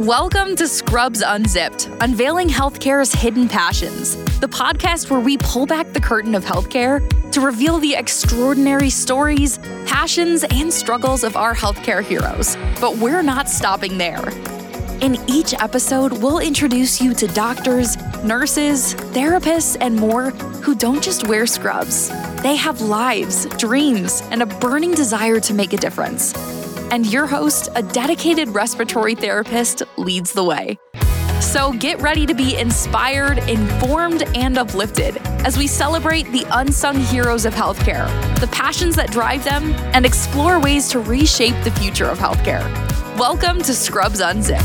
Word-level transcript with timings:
Welcome 0.00 0.56
to 0.56 0.68
Scrubs 0.68 1.22
Unzipped, 1.22 1.88
unveiling 2.00 2.48
healthcare's 2.48 3.14
hidden 3.14 3.48
passions, 3.48 4.14
the 4.40 4.46
podcast 4.46 5.08
where 5.08 5.20
we 5.20 5.38
pull 5.38 5.64
back 5.64 5.90
the 5.94 6.00
curtain 6.02 6.34
of 6.34 6.44
healthcare 6.44 7.00
to 7.32 7.40
reveal 7.40 7.78
the 7.78 7.94
extraordinary 7.94 8.90
stories, 8.90 9.56
passions, 9.86 10.44
and 10.50 10.70
struggles 10.70 11.24
of 11.24 11.34
our 11.34 11.54
healthcare 11.54 12.04
heroes. 12.04 12.58
But 12.78 12.98
we're 12.98 13.22
not 13.22 13.48
stopping 13.48 13.96
there. 13.96 14.28
In 15.00 15.16
each 15.30 15.54
episode, 15.54 16.12
we'll 16.12 16.40
introduce 16.40 17.00
you 17.00 17.14
to 17.14 17.26
doctors, 17.28 17.96
nurses, 18.22 18.94
therapists, 19.14 19.78
and 19.80 19.96
more 19.96 20.28
who 20.60 20.74
don't 20.74 21.02
just 21.02 21.26
wear 21.26 21.46
scrubs. 21.46 22.10
They 22.42 22.56
have 22.56 22.82
lives, 22.82 23.46
dreams, 23.56 24.20
and 24.30 24.42
a 24.42 24.46
burning 24.46 24.92
desire 24.92 25.40
to 25.40 25.54
make 25.54 25.72
a 25.72 25.78
difference 25.78 26.34
and 26.90 27.10
your 27.12 27.26
host, 27.26 27.68
a 27.74 27.82
dedicated 27.82 28.48
respiratory 28.48 29.14
therapist, 29.14 29.82
leads 29.96 30.32
the 30.32 30.44
way. 30.44 30.78
So 31.40 31.72
get 31.72 32.00
ready 32.00 32.26
to 32.26 32.34
be 32.34 32.56
inspired, 32.56 33.38
informed, 33.48 34.22
and 34.34 34.56
uplifted 34.56 35.18
as 35.44 35.58
we 35.58 35.66
celebrate 35.66 36.30
the 36.32 36.46
unsung 36.50 36.98
heroes 36.98 37.44
of 37.44 37.54
healthcare, 37.54 38.08
the 38.40 38.48
passions 38.48 38.96
that 38.96 39.10
drive 39.10 39.44
them, 39.44 39.72
and 39.94 40.06
explore 40.06 40.60
ways 40.60 40.88
to 40.90 40.98
reshape 41.00 41.54
the 41.64 41.70
future 41.72 42.06
of 42.06 42.18
healthcare. 42.18 42.64
Welcome 43.18 43.62
to 43.62 43.74
Scrubs 43.74 44.20
Unzipped. 44.20 44.62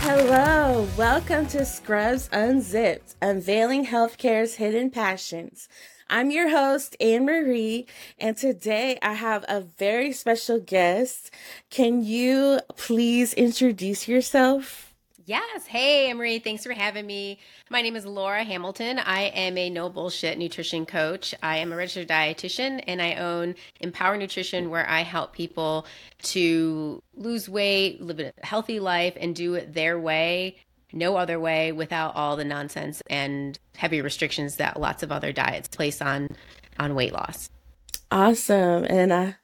Hello, 0.00 0.88
welcome 0.96 1.46
to 1.48 1.64
Scrubs 1.64 2.28
Unzipped, 2.32 3.16
unveiling 3.20 3.86
healthcare's 3.86 4.54
hidden 4.54 4.90
passions. 4.90 5.68
I'm 6.08 6.30
your 6.30 6.48
host, 6.48 6.96
Anne 7.00 7.26
Marie, 7.26 7.86
and 8.20 8.36
today 8.36 8.96
I 9.02 9.14
have 9.14 9.44
a 9.48 9.62
very 9.62 10.12
special 10.12 10.60
guest. 10.60 11.32
Can 11.68 12.04
you 12.04 12.60
please 12.76 13.34
introduce 13.34 14.06
yourself? 14.06 14.94
Yes. 15.24 15.66
Hey, 15.66 16.08
Anne 16.08 16.18
Marie. 16.18 16.38
Thanks 16.38 16.62
for 16.62 16.72
having 16.72 17.04
me. 17.04 17.40
My 17.70 17.82
name 17.82 17.96
is 17.96 18.06
Laura 18.06 18.44
Hamilton. 18.44 19.00
I 19.00 19.22
am 19.22 19.58
a 19.58 19.68
no 19.68 19.88
bullshit 19.88 20.38
nutrition 20.38 20.86
coach. 20.86 21.34
I 21.42 21.56
am 21.56 21.72
a 21.72 21.76
registered 21.76 22.06
dietitian 22.06 22.84
and 22.86 23.02
I 23.02 23.14
own 23.14 23.56
Empower 23.80 24.16
Nutrition, 24.16 24.70
where 24.70 24.88
I 24.88 25.00
help 25.00 25.32
people 25.32 25.86
to 26.22 27.02
lose 27.16 27.48
weight, 27.48 28.00
live 28.00 28.20
a 28.20 28.32
healthy 28.44 28.78
life, 28.78 29.14
and 29.20 29.34
do 29.34 29.54
it 29.54 29.74
their 29.74 29.98
way 29.98 30.58
no 30.96 31.16
other 31.16 31.38
way 31.38 31.72
without 31.72 32.16
all 32.16 32.36
the 32.36 32.44
nonsense 32.44 33.02
and 33.08 33.58
heavy 33.76 34.00
restrictions 34.00 34.56
that 34.56 34.80
lots 34.80 35.02
of 35.02 35.12
other 35.12 35.32
diets 35.32 35.68
place 35.68 36.00
on 36.00 36.28
on 36.78 36.94
weight 36.94 37.12
loss. 37.12 37.48
Awesome. 38.10 38.84
And 38.84 39.12
I 39.12 39.36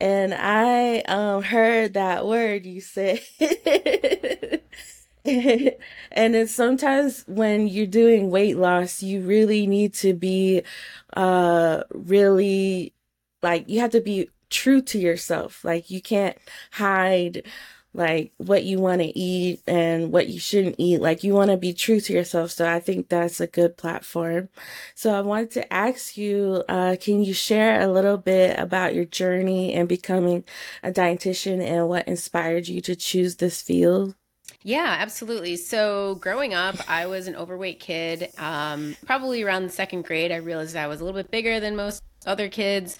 and 0.00 0.34
I 0.34 1.00
um 1.00 1.42
heard 1.42 1.94
that 1.94 2.26
word 2.26 2.64
you 2.64 2.80
said. 2.80 3.20
and 5.24 6.36
it's 6.36 6.54
sometimes 6.54 7.24
when 7.26 7.66
you're 7.66 7.86
doing 7.86 8.30
weight 8.30 8.56
loss, 8.56 9.02
you 9.02 9.20
really 9.22 9.66
need 9.66 9.94
to 9.94 10.14
be 10.14 10.62
uh 11.16 11.82
really 11.92 12.92
like 13.42 13.68
you 13.68 13.80
have 13.80 13.90
to 13.90 14.00
be 14.00 14.30
true 14.48 14.80
to 14.82 14.98
yourself. 14.98 15.64
Like 15.64 15.90
you 15.90 16.00
can't 16.00 16.38
hide 16.70 17.42
like 17.94 18.32
what 18.38 18.64
you 18.64 18.78
want 18.78 19.00
to 19.00 19.18
eat 19.18 19.62
and 19.66 20.12
what 20.12 20.28
you 20.28 20.40
shouldn't 20.40 20.76
eat. 20.78 21.00
Like 21.00 21.24
you 21.24 21.32
want 21.32 21.50
to 21.50 21.56
be 21.56 21.72
true 21.72 22.00
to 22.00 22.12
yourself. 22.12 22.50
So 22.50 22.68
I 22.68 22.80
think 22.80 23.08
that's 23.08 23.40
a 23.40 23.46
good 23.46 23.76
platform. 23.76 24.48
So 24.94 25.14
I 25.14 25.20
wanted 25.20 25.52
to 25.52 25.72
ask 25.72 26.16
you, 26.16 26.64
uh, 26.68 26.96
can 27.00 27.22
you 27.22 27.32
share 27.32 27.80
a 27.80 27.88
little 27.88 28.18
bit 28.18 28.58
about 28.58 28.94
your 28.94 29.04
journey 29.04 29.72
and 29.72 29.88
becoming 29.88 30.44
a 30.82 30.90
dietitian 30.90 31.62
and 31.62 31.88
what 31.88 32.08
inspired 32.08 32.68
you 32.68 32.80
to 32.82 32.96
choose 32.96 33.36
this 33.36 33.62
field? 33.62 34.14
Yeah, 34.66 34.96
absolutely. 34.98 35.56
So, 35.56 36.14
growing 36.16 36.54
up, 36.54 36.76
I 36.88 37.04
was 37.04 37.26
an 37.26 37.36
overweight 37.36 37.80
kid. 37.80 38.30
Um, 38.38 38.96
probably 39.04 39.42
around 39.42 39.64
the 39.64 39.70
second 39.70 40.04
grade, 40.04 40.32
I 40.32 40.36
realized 40.36 40.74
I 40.74 40.86
was 40.86 41.02
a 41.02 41.04
little 41.04 41.20
bit 41.20 41.30
bigger 41.30 41.60
than 41.60 41.76
most 41.76 42.02
other 42.24 42.48
kids. 42.48 42.98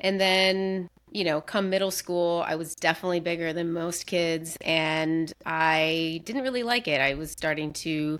And 0.00 0.20
then 0.20 0.88
you 1.14 1.22
know, 1.22 1.40
come 1.40 1.70
middle 1.70 1.92
school, 1.92 2.44
I 2.46 2.56
was 2.56 2.74
definitely 2.74 3.20
bigger 3.20 3.52
than 3.52 3.72
most 3.72 4.04
kids, 4.06 4.58
and 4.60 5.32
I 5.46 6.20
didn't 6.24 6.42
really 6.42 6.64
like 6.64 6.88
it. 6.88 7.00
I 7.00 7.14
was 7.14 7.30
starting 7.30 7.72
to, 7.74 8.18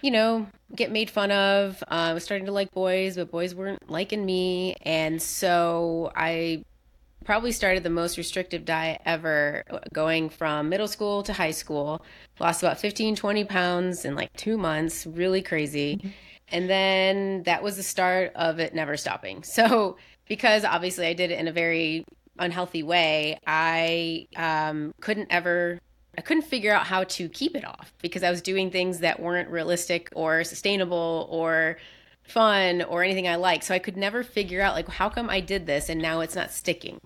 you 0.00 0.10
know, 0.12 0.46
get 0.74 0.92
made 0.92 1.10
fun 1.10 1.32
of. 1.32 1.82
Uh, 1.82 1.94
I 1.94 2.12
was 2.12 2.22
starting 2.22 2.46
to 2.46 2.52
like 2.52 2.70
boys, 2.70 3.16
but 3.16 3.32
boys 3.32 3.52
weren't 3.52 3.90
liking 3.90 4.24
me. 4.24 4.76
And 4.82 5.20
so 5.20 6.12
I 6.14 6.64
probably 7.24 7.50
started 7.50 7.82
the 7.82 7.90
most 7.90 8.16
restrictive 8.16 8.64
diet 8.64 9.00
ever 9.04 9.64
going 9.92 10.30
from 10.30 10.68
middle 10.68 10.88
school 10.88 11.24
to 11.24 11.32
high 11.32 11.50
school. 11.50 12.00
Lost 12.38 12.62
about 12.62 12.78
15, 12.78 13.16
20 13.16 13.44
pounds 13.44 14.04
in 14.04 14.14
like 14.14 14.32
two 14.34 14.56
months, 14.56 15.04
really 15.04 15.42
crazy. 15.42 15.96
Mm-hmm. 15.96 16.08
And 16.52 16.68
then 16.68 17.42
that 17.44 17.62
was 17.62 17.76
the 17.76 17.82
start 17.82 18.32
of 18.34 18.58
it 18.60 18.74
never 18.74 18.96
stopping. 18.96 19.42
So, 19.50 19.96
because 20.30 20.64
obviously 20.64 21.08
I 21.08 21.12
did 21.12 21.32
it 21.32 21.40
in 21.40 21.48
a 21.48 21.52
very 21.52 22.04
unhealthy 22.38 22.84
way, 22.84 23.40
I 23.48 24.28
um, 24.36 24.94
couldn't 25.00 25.26
ever 25.28 25.80
I 26.16 26.22
couldn't 26.22 26.44
figure 26.44 26.72
out 26.72 26.86
how 26.86 27.04
to 27.04 27.28
keep 27.28 27.56
it 27.56 27.64
off 27.64 27.92
because 28.00 28.22
I 28.22 28.30
was 28.30 28.40
doing 28.40 28.70
things 28.70 29.00
that 29.00 29.20
weren't 29.20 29.48
realistic 29.48 30.08
or 30.14 30.44
sustainable 30.44 31.28
or 31.30 31.78
fun 32.22 32.82
or 32.82 33.02
anything 33.02 33.26
I 33.26 33.36
like. 33.36 33.62
So 33.64 33.74
I 33.74 33.80
could 33.80 33.96
never 33.96 34.22
figure 34.22 34.60
out 34.60 34.74
like 34.74 34.88
how 34.88 35.08
come 35.08 35.28
I 35.28 35.40
did 35.40 35.66
this 35.66 35.88
and 35.88 36.00
now 36.00 36.20
it's 36.20 36.36
not 36.36 36.52
sticking. 36.52 37.00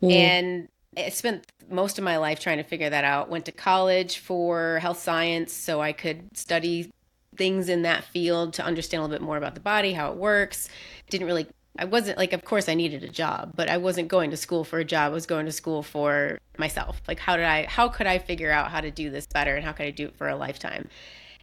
Mm. 0.00 0.12
And 0.12 0.68
I 0.96 1.08
spent 1.08 1.50
most 1.68 1.98
of 1.98 2.04
my 2.04 2.16
life 2.16 2.38
trying 2.38 2.58
to 2.58 2.64
figure 2.64 2.90
that 2.90 3.04
out. 3.04 3.28
Went 3.28 3.44
to 3.46 3.52
college 3.52 4.18
for 4.18 4.78
health 4.80 5.00
science 5.00 5.52
so 5.52 5.80
I 5.80 5.92
could 5.92 6.36
study 6.36 6.92
things 7.36 7.68
in 7.68 7.82
that 7.82 8.04
field 8.04 8.54
to 8.54 8.64
understand 8.64 9.00
a 9.00 9.02
little 9.04 9.18
bit 9.18 9.24
more 9.24 9.36
about 9.36 9.54
the 9.54 9.60
body, 9.60 9.92
how 9.92 10.12
it 10.12 10.16
works. 10.16 10.68
Didn't 11.08 11.26
really 11.26 11.46
I 11.78 11.84
wasn't 11.84 12.18
like, 12.18 12.32
of 12.32 12.44
course, 12.44 12.68
I 12.68 12.74
needed 12.74 13.04
a 13.04 13.08
job, 13.08 13.52
but 13.54 13.70
I 13.70 13.76
wasn't 13.76 14.08
going 14.08 14.30
to 14.32 14.36
school 14.36 14.64
for 14.64 14.80
a 14.80 14.84
job. 14.84 15.12
I 15.12 15.14
was 15.14 15.26
going 15.26 15.46
to 15.46 15.52
school 15.52 15.84
for 15.84 16.40
myself. 16.58 17.00
Like, 17.06 17.20
how 17.20 17.36
did 17.36 17.44
I, 17.44 17.66
how 17.66 17.88
could 17.88 18.08
I 18.08 18.18
figure 18.18 18.50
out 18.50 18.72
how 18.72 18.80
to 18.80 18.90
do 18.90 19.10
this 19.10 19.26
better 19.26 19.54
and 19.54 19.64
how 19.64 19.72
could 19.72 19.86
I 19.86 19.90
do 19.90 20.06
it 20.06 20.16
for 20.16 20.28
a 20.28 20.36
lifetime? 20.36 20.88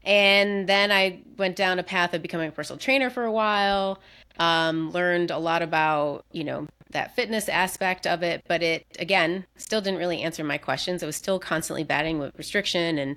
And 0.03 0.67
then 0.67 0.91
I 0.91 1.21
went 1.37 1.55
down 1.55 1.79
a 1.79 1.83
path 1.83 2.13
of 2.13 2.21
becoming 2.21 2.49
a 2.49 2.51
personal 2.51 2.77
trainer 2.77 3.09
for 3.09 3.23
a 3.23 3.31
while, 3.31 3.99
um, 4.37 4.91
learned 4.91 5.31
a 5.31 5.37
lot 5.37 5.61
about, 5.61 6.25
you 6.33 6.43
know, 6.43 6.67
that 6.91 7.15
fitness 7.15 7.49
aspect 7.49 8.05
of 8.05 8.21
it, 8.21 8.43
but 8.47 8.61
it, 8.61 8.85
again, 8.99 9.45
still 9.55 9.81
didn't 9.81 9.99
really 9.99 10.21
answer 10.21 10.43
my 10.43 10.57
questions. 10.57 11.01
I 11.01 11.05
was 11.05 11.15
still 11.15 11.39
constantly 11.39 11.83
batting 11.83 12.19
with 12.19 12.37
restriction 12.37 12.97
and 12.97 13.15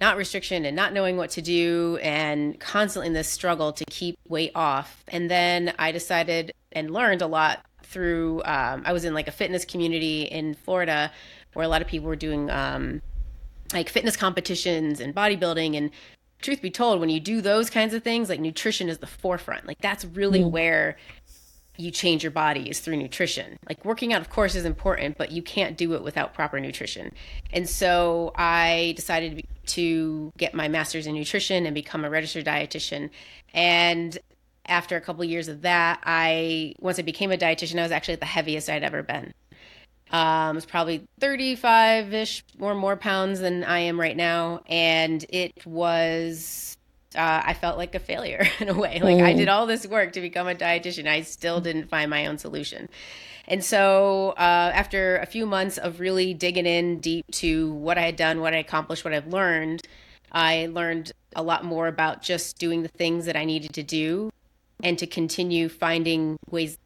not 0.00 0.16
restriction 0.16 0.64
and 0.64 0.76
not 0.76 0.92
knowing 0.92 1.16
what 1.16 1.30
to 1.30 1.42
do 1.42 1.98
and 2.02 2.58
constantly 2.60 3.06
in 3.06 3.12
this 3.14 3.28
struggle 3.28 3.72
to 3.72 3.84
keep 3.86 4.18
weight 4.28 4.52
off. 4.54 5.04
And 5.08 5.30
then 5.30 5.74
I 5.78 5.92
decided 5.92 6.52
and 6.72 6.90
learned 6.90 7.22
a 7.22 7.26
lot 7.26 7.64
through, 7.82 8.42
um, 8.44 8.82
I 8.84 8.92
was 8.92 9.04
in 9.04 9.14
like 9.14 9.28
a 9.28 9.32
fitness 9.32 9.64
community 9.64 10.22
in 10.22 10.54
Florida 10.54 11.10
where 11.54 11.64
a 11.64 11.68
lot 11.68 11.80
of 11.80 11.88
people 11.88 12.08
were 12.08 12.16
doing 12.16 12.50
um, 12.50 13.00
like 13.72 13.88
fitness 13.88 14.16
competitions 14.16 15.00
and 15.00 15.14
bodybuilding. 15.14 15.76
And 15.76 15.90
truth 16.42 16.60
be 16.60 16.70
told, 16.70 17.00
when 17.00 17.08
you 17.08 17.20
do 17.20 17.40
those 17.40 17.70
kinds 17.70 17.94
of 17.94 18.02
things, 18.02 18.28
like 18.28 18.40
nutrition 18.40 18.90
is 18.90 18.98
the 18.98 19.06
forefront. 19.06 19.66
Like 19.66 19.80
that's 19.80 20.04
really 20.04 20.40
mm. 20.40 20.50
where 20.50 20.98
you 21.78 21.90
change 21.90 22.22
your 22.22 22.30
body 22.30 22.68
is 22.68 22.80
through 22.80 22.96
nutrition. 22.96 23.58
Like 23.68 23.84
working 23.84 24.12
out, 24.12 24.20
of 24.20 24.30
course, 24.30 24.54
is 24.54 24.64
important, 24.64 25.18
but 25.18 25.32
you 25.32 25.42
can't 25.42 25.76
do 25.76 25.94
it 25.94 26.02
without 26.02 26.34
proper 26.34 26.60
nutrition. 26.60 27.12
And 27.52 27.68
so 27.68 28.32
I 28.36 28.94
decided 28.96 29.46
to 29.66 30.32
get 30.36 30.54
my 30.54 30.68
master's 30.68 31.06
in 31.06 31.14
nutrition 31.14 31.66
and 31.66 31.74
become 31.74 32.04
a 32.04 32.10
registered 32.10 32.44
dietitian. 32.44 33.10
And 33.52 34.18
after 34.66 34.96
a 34.96 35.00
couple 35.00 35.22
of 35.22 35.30
years 35.30 35.48
of 35.48 35.62
that, 35.62 36.00
I 36.04 36.74
once 36.80 36.98
I 36.98 37.02
became 37.02 37.32
a 37.32 37.36
dietitian, 37.36 37.78
I 37.78 37.82
was 37.82 37.92
actually 37.92 38.16
the 38.16 38.26
heaviest 38.26 38.68
I'd 38.68 38.82
ever 38.82 39.02
been. 39.02 39.32
Um, 40.10 40.50
it 40.50 40.54
was 40.56 40.66
probably 40.66 41.06
35 41.20 42.14
ish 42.14 42.44
or 42.60 42.74
more 42.74 42.96
pounds 42.96 43.40
than 43.40 43.64
I 43.64 43.80
am 43.80 43.98
right 43.98 44.16
now. 44.16 44.60
And 44.66 45.24
it 45.28 45.66
was 45.66 46.75
uh, 47.16 47.42
I 47.44 47.54
felt 47.54 47.78
like 47.78 47.94
a 47.94 47.98
failure 47.98 48.46
in 48.60 48.68
a 48.68 48.74
way. 48.74 49.00
Like 49.00 49.18
mm. 49.18 49.24
I 49.24 49.32
did 49.32 49.48
all 49.48 49.66
this 49.66 49.86
work 49.86 50.12
to 50.12 50.20
become 50.20 50.48
a 50.48 50.54
dietitian, 50.54 51.08
I 51.08 51.22
still 51.22 51.60
didn't 51.60 51.88
find 51.88 52.10
my 52.10 52.26
own 52.26 52.38
solution. 52.38 52.88
And 53.48 53.64
so, 53.64 54.30
uh, 54.36 54.72
after 54.74 55.18
a 55.18 55.26
few 55.26 55.46
months 55.46 55.78
of 55.78 56.00
really 56.00 56.34
digging 56.34 56.66
in 56.66 56.98
deep 56.98 57.24
to 57.32 57.72
what 57.74 57.96
I 57.96 58.02
had 58.02 58.16
done, 58.16 58.40
what 58.40 58.54
I 58.54 58.56
accomplished, 58.56 59.04
what 59.04 59.14
I've 59.14 59.28
learned, 59.28 59.82
I 60.32 60.66
learned 60.66 61.12
a 61.36 61.42
lot 61.42 61.64
more 61.64 61.86
about 61.86 62.22
just 62.22 62.58
doing 62.58 62.82
the 62.82 62.88
things 62.88 63.24
that 63.26 63.36
I 63.36 63.44
needed 63.44 63.72
to 63.74 63.82
do 63.82 64.32
and 64.82 64.98
to 64.98 65.06
continue 65.06 65.68
finding 65.68 66.38
ways, 66.50 66.76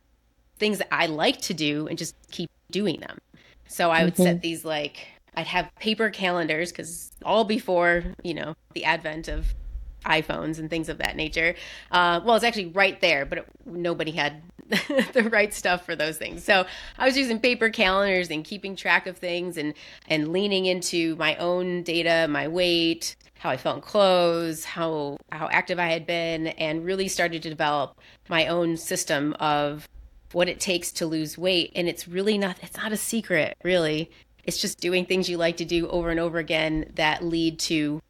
things 0.59 0.79
that 0.79 0.89
I 0.93 1.07
like 1.07 1.41
to 1.43 1.55
do 1.55 1.87
and 1.89 1.97
just 1.97 2.15
keep 2.31 2.51
doing 2.71 3.01
them. 3.01 3.19
So 3.67 3.91
I 3.91 4.05
would 4.05 4.15
mm-hmm. 4.15 4.25
set 4.25 4.43
these 4.43 4.65
like, 4.65 5.07
I'd 5.35 5.47
have 5.47 5.71
paper 5.77 6.11
calendars 6.11 6.73
because 6.73 7.13
all 7.25 7.45
before, 7.45 8.05
you 8.23 8.35
know, 8.35 8.55
the 8.75 8.85
advent 8.85 9.29
of 9.29 9.55
iPhones 10.05 10.59
and 10.59 10.71
things 10.71 10.89
of 10.89 10.99
that 10.99 11.17
nature. 11.17 11.55
Uh, 11.91 12.21
well, 12.25 12.37
it's 12.37 12.45
actually 12.45 12.67
right 12.67 13.01
there, 13.01 13.25
but 13.25 13.39
it, 13.39 13.47
nobody 13.65 14.13
had 14.13 14.43
the 14.69 15.29
right 15.31 15.53
stuff 15.53 15.85
for 15.85 15.97
those 15.97 16.17
things. 16.17 16.45
So 16.45 16.65
I 16.99 17.07
was 17.07 17.17
using 17.17 17.41
paper 17.41 17.71
calendars 17.71 18.31
and 18.31 18.45
keeping 18.45 18.77
track 18.77 19.07
of 19.07 19.19
things 19.19 19.57
and 19.57 19.75
and 20.09 20.33
leaning 20.33 20.67
into 20.67 21.17
my 21.17 21.37
own 21.37 21.83
data, 21.83 22.27
my 22.29 22.49
weight, 22.49 23.17
how 23.39 23.51
I 23.51 23.57
felt 23.57 23.77
in 23.77 23.83
clothes, 23.83 24.65
how 24.65 25.17
how 25.33 25.49
active 25.51 25.79
I 25.79 25.89
had 25.89 26.07
been, 26.07 26.49
and 26.49 26.85
really 26.85 27.09
started 27.09 27.43
to 27.43 27.51
develop 27.51 27.99
my 28.29 28.47
own 28.47 28.77
system 28.77 29.35
of 29.41 29.89
what 30.33 30.49
it 30.49 30.61
takes 30.61 30.93
to 30.93 31.07
lose 31.07 31.37
weight. 31.37 31.73
And 31.75 31.89
it's 31.89 32.07
really 32.07 32.39
not 32.39 32.57
it's 32.63 32.77
not 32.77 32.93
a 32.93 32.97
secret, 32.97 33.57
really. 33.65 34.11
It's 34.45 34.61
just 34.61 34.81
doing 34.81 35.05
things 35.05 35.29
you 35.29 35.37
like 35.37 35.59
to 35.59 35.65
do 35.65 35.89
over 35.89 36.11
and 36.11 36.21
over 36.21 36.39
again 36.39 36.91
that 36.95 37.25
lead 37.25 37.59
to 37.61 38.01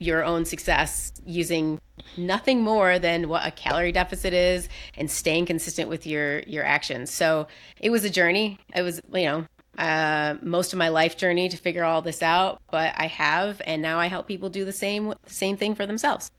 your 0.00 0.24
own 0.24 0.44
success 0.44 1.12
using 1.24 1.78
nothing 2.16 2.62
more 2.62 2.98
than 2.98 3.28
what 3.28 3.46
a 3.46 3.50
calorie 3.52 3.92
deficit 3.92 4.32
is 4.32 4.68
and 4.96 5.08
staying 5.08 5.46
consistent 5.46 5.88
with 5.88 6.06
your 6.06 6.40
your 6.40 6.64
actions. 6.64 7.10
So 7.10 7.46
it 7.80 7.90
was 7.90 8.02
a 8.04 8.10
journey. 8.10 8.58
It 8.74 8.82
was 8.82 9.00
you 9.12 9.26
know 9.26 9.46
uh, 9.78 10.34
most 10.42 10.72
of 10.72 10.78
my 10.78 10.88
life 10.88 11.16
journey 11.16 11.48
to 11.48 11.56
figure 11.56 11.84
all 11.84 12.02
this 12.02 12.22
out, 12.22 12.60
but 12.70 12.92
I 12.96 13.06
have, 13.06 13.62
and 13.64 13.80
now 13.80 13.98
I 13.98 14.06
help 14.06 14.26
people 14.26 14.48
do 14.48 14.64
the 14.64 14.72
same 14.72 15.14
same 15.26 15.56
thing 15.56 15.74
for 15.74 15.86
themselves. 15.86 16.30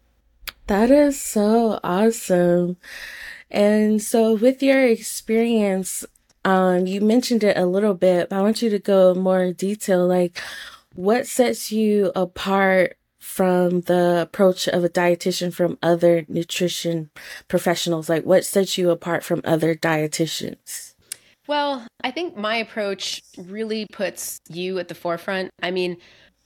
That 0.67 0.91
is 0.91 1.21
so 1.21 1.79
awesome. 1.83 2.77
And 3.49 4.01
so, 4.01 4.33
with 4.33 4.63
your 4.63 4.85
experience, 4.87 6.05
um, 6.45 6.87
you 6.87 7.01
mentioned 7.01 7.43
it 7.43 7.57
a 7.57 7.65
little 7.65 7.93
bit, 7.93 8.29
but 8.29 8.37
I 8.37 8.41
want 8.41 8.61
you 8.61 8.69
to 8.69 8.79
go 8.79 9.13
more 9.13 9.51
detail. 9.53 10.07
Like, 10.07 10.41
what 10.95 11.27
sets 11.27 11.71
you 11.71 12.11
apart 12.15 12.97
from 13.31 13.79
the 13.81 14.21
approach 14.21 14.67
of 14.67 14.83
a 14.83 14.89
dietitian 14.89 15.53
from 15.53 15.77
other 15.81 16.25
nutrition 16.27 17.09
professionals? 17.47 18.09
Like, 18.09 18.25
what 18.25 18.43
sets 18.43 18.77
you 18.77 18.89
apart 18.89 19.23
from 19.23 19.39
other 19.45 19.73
dietitians? 19.73 20.95
Well, 21.47 21.87
I 22.03 22.11
think 22.11 22.35
my 22.35 22.57
approach 22.57 23.21
really 23.37 23.87
puts 23.93 24.41
you 24.49 24.79
at 24.79 24.89
the 24.89 24.95
forefront. 24.95 25.49
I 25.63 25.71
mean, 25.71 25.95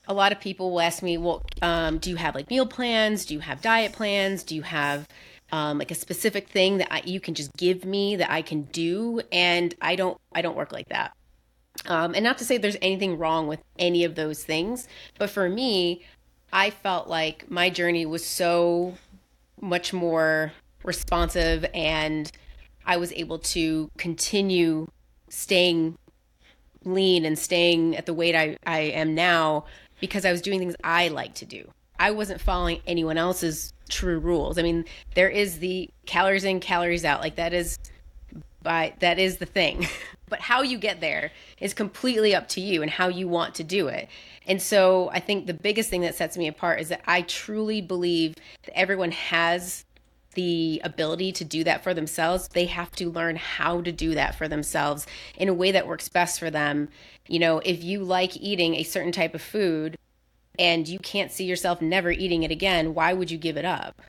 a 0.07 0.13
lot 0.13 0.31
of 0.31 0.39
people 0.39 0.69
will 0.69 0.81
ask 0.81 1.01
me, 1.01 1.17
well, 1.17 1.41
um, 1.63 1.97
do 1.97 2.11
you 2.11 2.17
have 2.17 2.35
like 2.35 2.51
meal 2.51 2.67
plans? 2.67 3.25
Do 3.25 3.33
you 3.33 3.39
have 3.39 3.61
diet 3.61 3.91
plans? 3.91 4.43
Do 4.43 4.53
you 4.53 4.61
have 4.61 5.07
um, 5.51 5.79
like 5.79 5.89
a 5.89 5.95
specific 5.95 6.49
thing 6.49 6.77
that 6.77 6.93
I, 6.93 7.01
you 7.03 7.19
can 7.19 7.33
just 7.33 7.51
give 7.57 7.83
me 7.83 8.15
that 8.17 8.31
I 8.31 8.43
can 8.43 8.61
do? 8.61 9.21
And 9.31 9.73
I 9.81 9.95
don't, 9.95 10.19
I 10.31 10.43
don't 10.43 10.55
work 10.55 10.71
like 10.71 10.89
that. 10.89 11.13
Um, 11.87 12.13
and 12.13 12.23
not 12.23 12.37
to 12.37 12.45
say 12.45 12.59
there's 12.59 12.77
anything 12.79 13.17
wrong 13.17 13.47
with 13.47 13.61
any 13.79 14.03
of 14.03 14.13
those 14.13 14.43
things, 14.43 14.87
but 15.17 15.31
for 15.31 15.49
me, 15.49 16.03
I 16.51 16.69
felt 16.69 17.07
like 17.07 17.49
my 17.49 17.69
journey 17.69 18.05
was 18.05 18.25
so 18.25 18.95
much 19.61 19.93
more 19.93 20.53
responsive 20.83 21.65
and 21.73 22.31
I 22.85 22.97
was 22.97 23.11
able 23.13 23.39
to 23.39 23.89
continue 23.97 24.87
staying 25.29 25.97
lean 26.83 27.25
and 27.25 27.37
staying 27.37 27.95
at 27.95 28.05
the 28.05 28.13
weight 28.13 28.35
I, 28.35 28.57
I 28.65 28.79
am 28.79 29.15
now 29.15 29.65
because 29.99 30.23
I 30.23 30.31
was 30.31 30.41
doing 30.41 30.59
things 30.59 30.75
I 30.83 31.07
like 31.07 31.33
to 31.35 31.45
do. 31.45 31.71
I 31.99 32.11
wasn't 32.11 32.41
following 32.41 32.81
anyone 32.85 33.17
else's 33.17 33.73
true 33.89 34.19
rules. 34.19 34.57
I 34.57 34.61
mean, 34.61 34.85
there 35.15 35.29
is 35.29 35.59
the 35.59 35.89
calories 36.05 36.43
in, 36.43 36.59
calories 36.59 37.05
out. 37.05 37.21
Like 37.21 37.35
that 37.35 37.53
is 37.53 37.79
by 38.61 38.93
that 38.99 39.17
is 39.17 39.37
the 39.37 39.45
thing. 39.45 39.87
but 40.29 40.41
how 40.41 40.61
you 40.61 40.77
get 40.77 41.01
there 41.01 41.31
is 41.59 41.73
completely 41.73 42.35
up 42.35 42.47
to 42.49 42.61
you 42.61 42.81
and 42.81 42.91
how 42.91 43.07
you 43.07 43.27
want 43.27 43.55
to 43.55 43.63
do 43.63 43.87
it. 43.87 44.09
And 44.47 44.61
so 44.61 45.09
I 45.11 45.19
think 45.19 45.47
the 45.47 45.53
biggest 45.53 45.89
thing 45.89 46.01
that 46.01 46.15
sets 46.15 46.37
me 46.37 46.47
apart 46.47 46.79
is 46.79 46.89
that 46.89 47.01
I 47.05 47.21
truly 47.23 47.81
believe 47.81 48.35
that 48.63 48.77
everyone 48.77 49.11
has 49.11 49.85
the 50.35 50.81
ability 50.83 51.31
to 51.31 51.45
do 51.45 51.63
that 51.63 51.83
for 51.83 51.93
themselves. 51.93 52.49
They 52.49 52.65
have 52.65 52.91
to 52.93 53.09
learn 53.09 53.37
how 53.37 53.81
to 53.81 53.91
do 53.91 54.13
that 54.15 54.35
for 54.35 54.47
themselves 54.47 55.07
in 55.37 55.49
a 55.49 55.53
way 55.53 55.71
that 55.71 55.87
works 55.87 56.09
best 56.09 56.39
for 56.39 56.51
them. 56.51 56.89
You 57.27 57.39
know, 57.39 57.59
if 57.59 57.83
you 57.83 58.03
like 58.03 58.37
eating 58.37 58.75
a 58.75 58.83
certain 58.83 59.11
type 59.11 59.33
of 59.33 59.41
food 59.41 59.97
and 60.59 60.87
you 60.87 60.99
can't 60.99 61.31
see 61.31 61.45
yourself 61.45 61.81
never 61.81 62.11
eating 62.11 62.43
it 62.43 62.51
again, 62.51 62.93
why 62.93 63.13
would 63.13 63.31
you 63.31 63.37
give 63.37 63.57
it 63.57 63.65
up? 63.65 64.01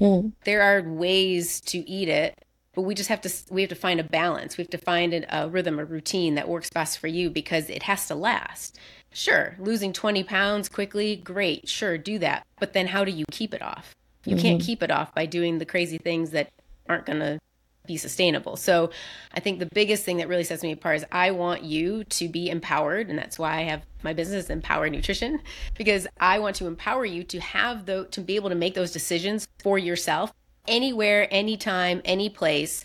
Mm. 0.00 0.32
There 0.44 0.62
are 0.62 0.82
ways 0.82 1.60
to 1.62 1.78
eat 1.88 2.08
it 2.08 2.38
but 2.74 2.82
we 2.82 2.94
just 2.94 3.08
have 3.08 3.20
to 3.20 3.30
we 3.50 3.60
have 3.62 3.68
to 3.68 3.76
find 3.76 4.00
a 4.00 4.04
balance 4.04 4.56
we 4.56 4.62
have 4.62 4.70
to 4.70 4.78
find 4.78 5.12
a, 5.12 5.42
a 5.42 5.48
rhythm 5.48 5.78
a 5.78 5.84
routine 5.84 6.34
that 6.34 6.48
works 6.48 6.70
best 6.70 6.98
for 6.98 7.06
you 7.06 7.30
because 7.30 7.68
it 7.68 7.82
has 7.84 8.08
to 8.08 8.14
last 8.14 8.78
Sure, 9.12 9.56
losing 9.58 9.92
20 9.92 10.24
pounds 10.24 10.68
quickly, 10.68 11.16
great. 11.16 11.68
Sure, 11.68 11.98
do 11.98 12.18
that. 12.18 12.46
But 12.58 12.72
then 12.72 12.86
how 12.86 13.04
do 13.04 13.12
you 13.12 13.24
keep 13.30 13.52
it 13.52 13.62
off? 13.62 13.94
You 14.24 14.36
mm-hmm. 14.36 14.42
can't 14.42 14.62
keep 14.62 14.82
it 14.82 14.90
off 14.90 15.14
by 15.14 15.26
doing 15.26 15.58
the 15.58 15.66
crazy 15.66 15.98
things 15.98 16.30
that 16.30 16.50
aren't 16.88 17.06
going 17.06 17.18
to 17.18 17.38
be 17.86 17.96
sustainable. 17.96 18.56
So 18.56 18.90
I 19.34 19.40
think 19.40 19.58
the 19.58 19.68
biggest 19.74 20.04
thing 20.04 20.18
that 20.18 20.28
really 20.28 20.44
sets 20.44 20.62
me 20.62 20.72
apart 20.72 20.96
is 20.96 21.04
I 21.10 21.32
want 21.32 21.64
you 21.64 22.04
to 22.04 22.28
be 22.28 22.48
empowered. 22.48 23.08
And 23.08 23.18
that's 23.18 23.38
why 23.38 23.58
I 23.58 23.62
have 23.62 23.82
my 24.02 24.12
business, 24.12 24.50
Empower 24.50 24.88
Nutrition, 24.88 25.40
because 25.76 26.06
I 26.20 26.38
want 26.38 26.56
to 26.56 26.66
empower 26.66 27.04
you 27.04 27.24
to 27.24 27.40
have 27.40 27.86
the, 27.86 28.06
to 28.12 28.20
be 28.20 28.36
able 28.36 28.50
to 28.50 28.54
make 28.54 28.74
those 28.74 28.92
decisions 28.92 29.48
for 29.62 29.78
yourself 29.78 30.32
anywhere, 30.68 31.26
anytime, 31.30 32.00
any 32.04 32.28
place, 32.28 32.84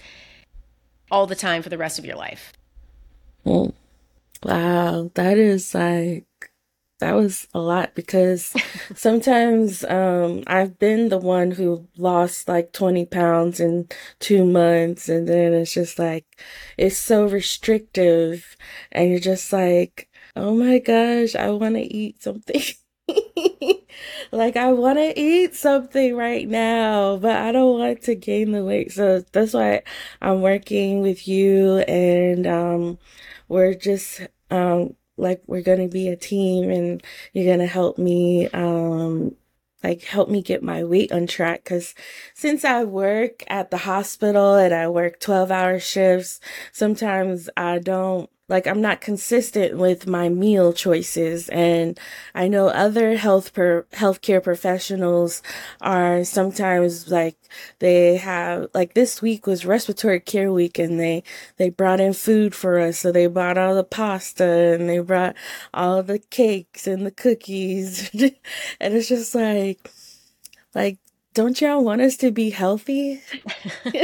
all 1.11 1.27
the 1.27 1.35
time 1.35 1.61
for 1.61 1.69
the 1.69 1.77
rest 1.77 1.99
of 1.99 2.05
your 2.05 2.15
life. 2.15 2.53
Mm. 3.45 3.73
Wow, 4.43 5.11
that 5.15 5.37
is 5.37 5.73
like 5.73 6.25
that 6.99 7.13
was 7.13 7.47
a 7.53 7.59
lot 7.59 7.93
because 7.95 8.53
sometimes 8.95 9.83
um 9.85 10.43
I've 10.47 10.79
been 10.79 11.09
the 11.09 11.17
one 11.17 11.51
who 11.51 11.87
lost 11.97 12.47
like 12.47 12.71
20 12.73 13.05
pounds 13.05 13.59
in 13.59 13.87
2 14.19 14.45
months 14.45 15.09
and 15.09 15.27
then 15.27 15.53
it's 15.53 15.73
just 15.73 15.99
like 15.99 16.25
it's 16.77 16.97
so 16.97 17.27
restrictive 17.27 18.55
and 18.91 19.09
you're 19.11 19.19
just 19.19 19.51
like 19.53 20.09
oh 20.35 20.55
my 20.55 20.79
gosh 20.79 21.35
I 21.35 21.49
want 21.51 21.75
to 21.75 21.81
eat 21.81 22.21
something. 22.23 22.61
Like 24.31 24.55
I 24.57 24.71
want 24.73 24.97
to 24.99 25.17
eat 25.19 25.55
something 25.55 26.15
right 26.15 26.47
now 26.47 27.17
but 27.17 27.35
I 27.35 27.51
don't 27.51 27.79
want 27.79 28.01
to 28.03 28.15
gain 28.15 28.51
the 28.51 28.63
weight. 28.63 28.91
So 28.91 29.21
that's 29.31 29.53
why 29.53 29.83
I'm 30.21 30.41
working 30.41 31.01
with 31.01 31.27
you 31.27 31.77
and 31.79 32.45
um 32.47 32.97
we're 33.47 33.73
just 33.73 34.21
um 34.51 34.95
like 35.17 35.41
we're 35.47 35.61
to 35.79 35.87
be 35.87 36.07
a 36.09 36.15
team 36.15 36.69
and 36.69 37.03
you're 37.33 37.45
to 37.59 37.65
help 37.65 37.97
me 37.97 38.47
um 38.49 39.35
like 39.83 40.03
help 40.03 40.29
me 40.29 40.41
get 40.41 40.63
my 40.63 40.83
weight 40.83 41.11
on 41.11 41.27
track. 41.27 41.63
Cuz 41.65 41.93
since 42.33 42.65
I 42.65 42.83
work 42.83 43.43
at 43.47 43.71
the 43.71 43.77
hospital 43.77 44.55
and 44.55 44.73
I 44.73 44.87
work 44.87 45.19
12 45.19 45.51
hour 45.51 45.79
shifts 45.79 46.39
sometimes 46.71 47.49
I 47.57 47.79
don't 47.79 48.29
like 48.49 48.65
I'm 48.65 48.81
not 48.81 49.01
consistent 49.01 49.77
with 49.77 50.07
my 50.07 50.29
meal 50.29 50.73
choices 50.73 51.49
and 51.49 51.99
I 52.33 52.47
know 52.47 52.67
other 52.67 53.17
health 53.17 53.53
per 53.53 53.85
healthcare 53.93 54.43
professionals 54.43 55.41
are 55.81 56.23
sometimes 56.23 57.09
like 57.09 57.35
they 57.79 58.17
have 58.17 58.67
like 58.73 58.93
this 58.93 59.21
week 59.21 59.47
was 59.47 59.65
respiratory 59.65 60.19
care 60.19 60.51
week 60.51 60.79
and 60.79 60.99
they 60.99 61.23
they 61.57 61.69
brought 61.69 61.99
in 61.99 62.13
food 62.13 62.55
for 62.55 62.79
us 62.79 62.99
so 62.99 63.11
they 63.11 63.27
brought 63.27 63.57
all 63.57 63.75
the 63.75 63.83
pasta 63.83 64.75
and 64.75 64.89
they 64.89 64.99
brought 64.99 65.35
all 65.73 66.01
the 66.01 66.19
cakes 66.19 66.87
and 66.87 67.05
the 67.05 67.11
cookies 67.11 68.09
and 68.79 68.93
it's 68.93 69.09
just 69.09 69.35
like 69.35 69.91
like 70.73 70.97
don't 71.37 71.61
y'all 71.61 71.83
want 71.83 72.01
us 72.01 72.17
to 72.17 72.31
be 72.31 72.49
healthy? 72.49 73.21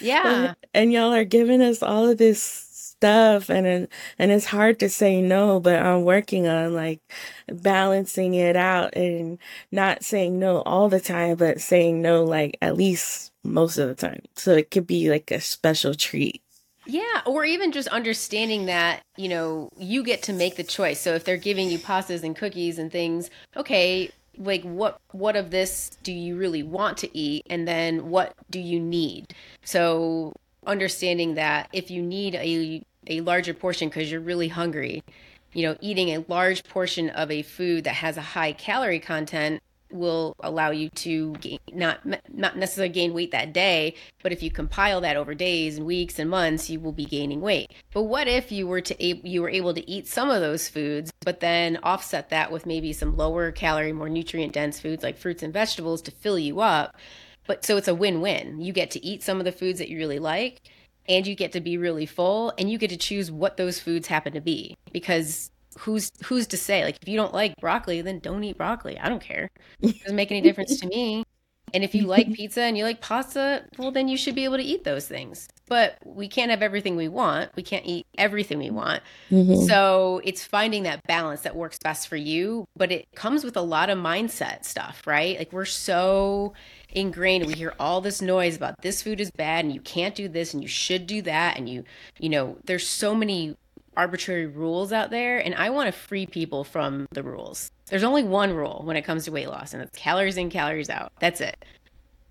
yeah. 0.00 0.54
and 0.74 0.90
y'all 0.90 1.12
are 1.12 1.24
giving 1.24 1.60
us 1.60 1.82
all 1.82 2.08
of 2.08 2.16
this 2.16 2.65
stuff 2.98 3.50
and 3.50 3.88
and 4.18 4.30
it's 4.30 4.46
hard 4.46 4.78
to 4.78 4.88
say 4.88 5.20
no 5.20 5.60
but 5.60 5.82
i'm 5.82 6.04
working 6.04 6.46
on 6.48 6.74
like 6.74 7.00
balancing 7.48 8.34
it 8.34 8.56
out 8.56 8.94
and 8.96 9.38
not 9.70 10.02
saying 10.02 10.38
no 10.38 10.62
all 10.62 10.88
the 10.88 11.00
time 11.00 11.36
but 11.36 11.60
saying 11.60 12.00
no 12.00 12.24
like 12.24 12.56
at 12.62 12.76
least 12.76 13.32
most 13.44 13.76
of 13.76 13.88
the 13.88 13.94
time 13.94 14.20
so 14.34 14.52
it 14.52 14.70
could 14.70 14.86
be 14.86 15.10
like 15.10 15.30
a 15.30 15.40
special 15.40 15.94
treat 15.94 16.42
yeah, 16.88 17.22
or 17.26 17.44
even 17.44 17.72
just 17.72 17.88
understanding 17.88 18.66
that, 18.66 19.02
you 19.16 19.28
know, 19.28 19.70
you 19.76 20.04
get 20.04 20.22
to 20.24 20.32
make 20.32 20.54
the 20.54 20.62
choice. 20.62 21.00
So 21.00 21.14
if 21.14 21.24
they're 21.24 21.36
giving 21.36 21.68
you 21.68 21.78
pastas 21.78 22.22
and 22.22 22.36
cookies 22.36 22.78
and 22.78 22.92
things, 22.92 23.28
okay, 23.56 24.10
like 24.38 24.62
what 24.62 25.00
what 25.12 25.34
of 25.34 25.50
this 25.50 25.90
do 26.02 26.12
you 26.12 26.36
really 26.36 26.62
want 26.62 26.98
to 26.98 27.18
eat 27.18 27.42
and 27.48 27.66
then 27.66 28.08
what 28.10 28.34
do 28.50 28.60
you 28.60 28.78
need? 28.78 29.34
So 29.64 30.32
understanding 30.66 31.34
that 31.34 31.68
if 31.72 31.90
you 31.90 32.02
need 32.02 32.34
a 32.34 32.84
a 33.08 33.20
larger 33.20 33.54
portion 33.54 33.88
because 33.88 34.10
you're 34.10 34.20
really 34.20 34.48
hungry, 34.48 35.02
you 35.52 35.62
know, 35.66 35.76
eating 35.80 36.08
a 36.10 36.24
large 36.28 36.64
portion 36.64 37.08
of 37.10 37.30
a 37.30 37.42
food 37.42 37.84
that 37.84 37.94
has 37.94 38.16
a 38.16 38.22
high 38.22 38.52
calorie 38.52 39.00
content 39.00 39.62
will 39.90 40.34
allow 40.40 40.70
you 40.70 40.88
to 40.90 41.32
gain, 41.34 41.58
not 41.72 42.00
not 42.32 42.56
necessarily 42.56 42.92
gain 42.92 43.14
weight 43.14 43.30
that 43.30 43.52
day, 43.52 43.94
but 44.22 44.32
if 44.32 44.42
you 44.42 44.50
compile 44.50 45.00
that 45.00 45.16
over 45.16 45.34
days 45.34 45.76
and 45.76 45.86
weeks 45.86 46.18
and 46.18 46.28
months, 46.28 46.68
you 46.68 46.80
will 46.80 46.92
be 46.92 47.04
gaining 47.04 47.40
weight. 47.40 47.70
But 47.92 48.02
what 48.02 48.28
if 48.28 48.50
you 48.50 48.66
were 48.66 48.80
to 48.80 49.04
you 49.04 49.42
were 49.42 49.48
able 49.48 49.74
to 49.74 49.88
eat 49.90 50.06
some 50.06 50.30
of 50.30 50.40
those 50.40 50.68
foods, 50.68 51.12
but 51.20 51.40
then 51.40 51.78
offset 51.82 52.30
that 52.30 52.50
with 52.50 52.66
maybe 52.66 52.92
some 52.92 53.16
lower 53.16 53.52
calorie, 53.52 53.92
more 53.92 54.08
nutrient 54.08 54.52
dense 54.52 54.80
foods 54.80 55.02
like 55.02 55.18
fruits 55.18 55.42
and 55.42 55.52
vegetables 55.52 56.02
to 56.02 56.10
fill 56.10 56.38
you 56.38 56.60
up? 56.60 56.96
But 57.46 57.64
so 57.64 57.76
it's 57.76 57.88
a 57.88 57.94
win 57.94 58.20
win. 58.20 58.60
You 58.60 58.72
get 58.72 58.90
to 58.92 59.04
eat 59.04 59.22
some 59.22 59.38
of 59.38 59.44
the 59.44 59.52
foods 59.52 59.78
that 59.78 59.88
you 59.88 59.98
really 59.98 60.18
like, 60.18 60.62
and 61.08 61.26
you 61.26 61.34
get 61.34 61.52
to 61.52 61.60
be 61.60 61.78
really 61.78 62.06
full, 62.06 62.52
and 62.58 62.70
you 62.70 62.78
get 62.78 62.90
to 62.90 62.96
choose 62.96 63.30
what 63.30 63.56
those 63.56 63.78
foods 63.78 64.08
happen 64.08 64.32
to 64.32 64.40
be. 64.40 64.76
Because 64.92 65.50
who's 65.78 66.10
who's 66.24 66.46
to 66.48 66.56
say? 66.56 66.84
Like 66.84 66.98
if 67.00 67.08
you 67.08 67.16
don't 67.16 67.34
like 67.34 67.54
broccoli 67.60 68.00
then 68.02 68.18
don't 68.18 68.44
eat 68.44 68.58
broccoli. 68.58 68.98
I 68.98 69.08
don't 69.08 69.22
care. 69.22 69.50
It 69.80 69.98
doesn't 70.02 70.16
make 70.16 70.30
any 70.30 70.40
difference 70.40 70.80
to 70.80 70.86
me. 70.86 71.24
And 71.74 71.82
if 71.82 71.96
you 71.96 72.06
like 72.06 72.32
pizza 72.32 72.62
and 72.62 72.78
you 72.78 72.84
like 72.84 73.00
pasta 73.00 73.64
well 73.76 73.90
then 73.90 74.08
you 74.08 74.16
should 74.16 74.34
be 74.34 74.44
able 74.44 74.56
to 74.56 74.62
eat 74.62 74.84
those 74.84 75.06
things. 75.06 75.48
But 75.68 75.98
we 76.04 76.28
can't 76.28 76.50
have 76.50 76.62
everything 76.62 76.94
we 76.94 77.08
want. 77.08 77.50
We 77.56 77.62
can't 77.62 77.84
eat 77.84 78.06
everything 78.16 78.58
we 78.58 78.70
want. 78.70 79.02
Mm-hmm. 79.30 79.66
so 79.66 80.20
it's 80.24 80.44
finding 80.44 80.84
that 80.84 81.02
balance 81.06 81.42
that 81.42 81.56
works 81.56 81.78
best 81.82 82.08
for 82.08 82.16
you. 82.16 82.66
But 82.76 82.92
it 82.92 83.06
comes 83.14 83.44
with 83.44 83.56
a 83.56 83.62
lot 83.62 83.90
of 83.90 83.98
mindset 83.98 84.64
stuff 84.64 85.02
right? 85.06 85.38
Like 85.38 85.52
we're 85.52 85.64
so 85.64 86.54
ingrained 86.96 87.46
we 87.46 87.54
hear 87.54 87.74
all 87.78 88.00
this 88.00 88.22
noise 88.22 88.56
about 88.56 88.80
this 88.80 89.02
food 89.02 89.20
is 89.20 89.30
bad 89.30 89.64
and 89.64 89.74
you 89.74 89.80
can't 89.82 90.14
do 90.14 90.28
this 90.28 90.54
and 90.54 90.62
you 90.62 90.68
should 90.68 91.06
do 91.06 91.20
that 91.22 91.56
and 91.56 91.68
you 91.68 91.84
you 92.18 92.28
know 92.28 92.56
there's 92.64 92.88
so 92.88 93.14
many 93.14 93.54
arbitrary 93.96 94.46
rules 94.46 94.92
out 94.92 95.10
there 95.10 95.38
and 95.38 95.54
I 95.54 95.70
want 95.70 95.86
to 95.86 95.92
free 95.92 96.26
people 96.26 96.64
from 96.64 97.06
the 97.12 97.22
rules. 97.22 97.70
There's 97.86 98.04
only 98.04 98.24
one 98.24 98.52
rule 98.52 98.82
when 98.84 98.96
it 98.96 99.02
comes 99.02 99.24
to 99.24 99.32
weight 99.32 99.48
loss 99.48 99.72
and 99.72 99.82
it's 99.82 99.96
calories 99.96 100.36
in, 100.36 100.50
calories 100.50 100.90
out. 100.90 101.12
That's 101.18 101.40
it. 101.40 101.64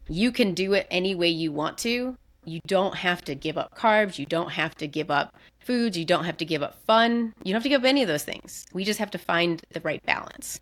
You 0.08 0.32
can 0.32 0.54
do 0.54 0.74
it 0.74 0.88
any 0.92 1.16
way 1.16 1.30
you 1.30 1.52
want 1.52 1.78
to. 1.80 2.16
You 2.44 2.60
don't 2.68 2.96
have 2.96 3.24
to 3.24 3.34
give 3.34 3.58
up 3.58 3.76
carbs, 3.76 4.20
you 4.20 4.28
don't 4.28 4.52
have 4.52 4.76
to 4.76 4.88
give 4.88 5.10
up 5.10 5.36
foods, 5.60 5.98
you 5.98 6.06
don't 6.06 6.26
have 6.26 6.38
to 6.38 6.46
give 6.46 6.62
up 6.62 6.76
fun. 6.86 7.34
You 7.44 7.52
don't 7.52 7.56
have 7.56 7.64
to 7.64 7.70
give 7.70 7.82
up 7.82 7.90
any 7.90 8.04
of 8.04 8.08
those 8.08 8.24
things. 8.24 8.68
We 8.72 8.84
just 8.84 9.00
have 9.00 9.10
to 9.12 9.18
find 9.18 9.64
the 9.72 9.82
right 9.82 10.06
balance. 10.06 10.60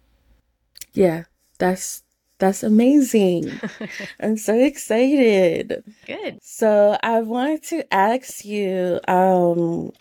Yeah, 0.93 1.25
that's 1.57 2.03
that's 2.43 2.63
amazing. 2.63 3.59
I'm 4.19 4.37
so 4.37 4.53
excited. 4.53 5.83
Good. 6.05 6.39
So 6.41 6.97
I 7.01 7.21
wanted 7.21 7.63
to 7.63 7.93
ask 7.93 8.43
you, 8.43 8.99
um, 9.07 9.93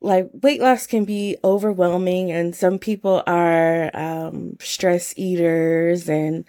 like 0.00 0.30
weight 0.32 0.60
loss 0.60 0.86
can 0.86 1.04
be 1.04 1.36
overwhelming 1.44 2.32
and 2.32 2.56
some 2.56 2.78
people 2.78 3.22
are 3.26 3.94
um, 3.94 4.56
stress 4.60 5.14
eaters 5.16 6.08
and 6.08 6.44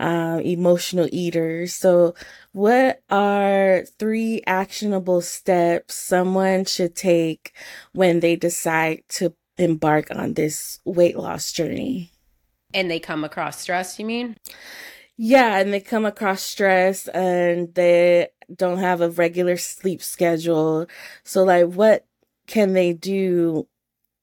uh, 0.00 0.40
emotional 0.42 1.08
eaters 1.12 1.74
so 1.74 2.14
what 2.52 3.02
are 3.10 3.84
three 3.98 4.42
actionable 4.46 5.20
steps 5.20 5.94
someone 5.94 6.64
should 6.64 6.96
take 6.96 7.54
when 7.92 8.20
they 8.20 8.36
decide 8.36 9.02
to 9.08 9.34
embark 9.58 10.10
on 10.10 10.34
this 10.34 10.80
weight 10.84 11.16
loss 11.16 11.52
journey 11.52 12.10
and 12.74 12.90
they 12.90 13.00
come 13.00 13.24
across 13.24 13.60
stress 13.60 13.98
you 13.98 14.04
mean? 14.04 14.36
Yeah 15.16 15.58
and 15.58 15.72
they 15.72 15.80
come 15.80 16.04
across 16.04 16.42
stress 16.42 17.08
and 17.08 17.72
they 17.74 18.28
don't 18.54 18.78
have 18.78 19.00
a 19.00 19.10
regular 19.10 19.56
sleep 19.56 20.02
schedule. 20.02 20.86
So 21.22 21.44
like 21.44 21.66
what 21.66 22.06
can 22.46 22.72
they 22.72 22.92
do 22.92 23.66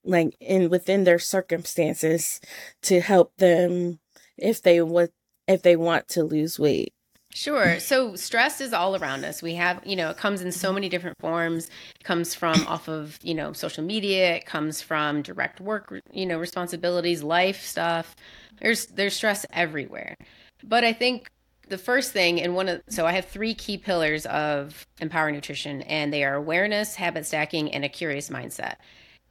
like 0.03 0.35
in 0.39 0.69
within 0.69 1.03
their 1.03 1.19
circumstances 1.19 2.41
to 2.83 2.99
help 2.99 3.35
them 3.37 3.99
if 4.37 4.61
they 4.61 4.81
would 4.81 5.11
if 5.47 5.61
they 5.61 5.75
want 5.75 6.07
to 6.09 6.23
lose 6.23 6.59
weight 6.59 6.93
Sure. 7.33 7.79
So 7.79 8.15
stress 8.15 8.59
is 8.59 8.73
all 8.73 8.95
around 8.95 9.23
us. 9.23 9.41
We 9.41 9.55
have, 9.55 9.81
you 9.85 9.95
know, 9.95 10.09
it 10.09 10.17
comes 10.17 10.41
in 10.41 10.51
so 10.51 10.73
many 10.73 10.89
different 10.89 11.17
forms. 11.19 11.69
It 11.99 12.03
comes 12.03 12.35
from 12.35 12.55
off 12.67 12.87
of, 12.87 13.17
you 13.21 13.33
know, 13.33 13.53
social 13.53 13.83
media. 13.83 14.35
It 14.35 14.45
comes 14.45 14.81
from 14.81 15.21
direct 15.21 15.61
work, 15.61 15.93
you 16.11 16.25
know, 16.25 16.37
responsibilities, 16.37 17.23
life 17.23 17.61
stuff. 17.61 18.15
There's 18.59 18.87
there's 18.87 19.15
stress 19.15 19.45
everywhere. 19.53 20.15
But 20.63 20.83
I 20.83 20.93
think 20.93 21.31
the 21.71 21.77
first 21.77 22.11
thing 22.11 22.41
and 22.41 22.53
one 22.53 22.67
of 22.67 22.81
so 22.89 23.05
i 23.05 23.13
have 23.13 23.23
three 23.23 23.53
key 23.53 23.77
pillars 23.77 24.25
of 24.25 24.85
empower 24.99 25.31
nutrition 25.31 25.81
and 25.83 26.11
they 26.11 26.21
are 26.21 26.35
awareness 26.35 26.95
habit 26.95 27.25
stacking 27.25 27.71
and 27.71 27.85
a 27.85 27.89
curious 27.89 28.29
mindset 28.29 28.75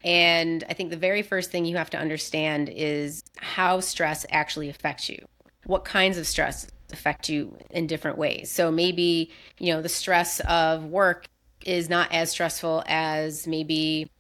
and 0.05 0.65
i 0.71 0.73
think 0.73 0.89
the 0.89 0.97
very 0.97 1.21
first 1.21 1.51
thing 1.51 1.67
you 1.67 1.77
have 1.77 1.91
to 1.91 1.99
understand 1.99 2.71
is 2.71 3.23
how 3.37 3.79
stress 3.79 4.25
actually 4.31 4.71
affects 4.71 5.07
you 5.07 5.23
what 5.67 5.85
kinds 5.85 6.17
of 6.17 6.27
stress 6.27 6.67
affect 6.93 7.29
you 7.29 7.57
in 7.71 7.87
different 7.87 8.19
ways. 8.19 8.51
So 8.51 8.71
maybe 8.71 9.31
you 9.59 9.73
know 9.73 9.83
the 9.83 9.89
stress 9.89 10.41
of 10.41 10.85
work 10.85 11.27
is 11.65 11.89
not 11.89 12.13
as 12.13 12.31
stressful 12.31 12.83
as 12.87 13.47
maybe 13.47 14.11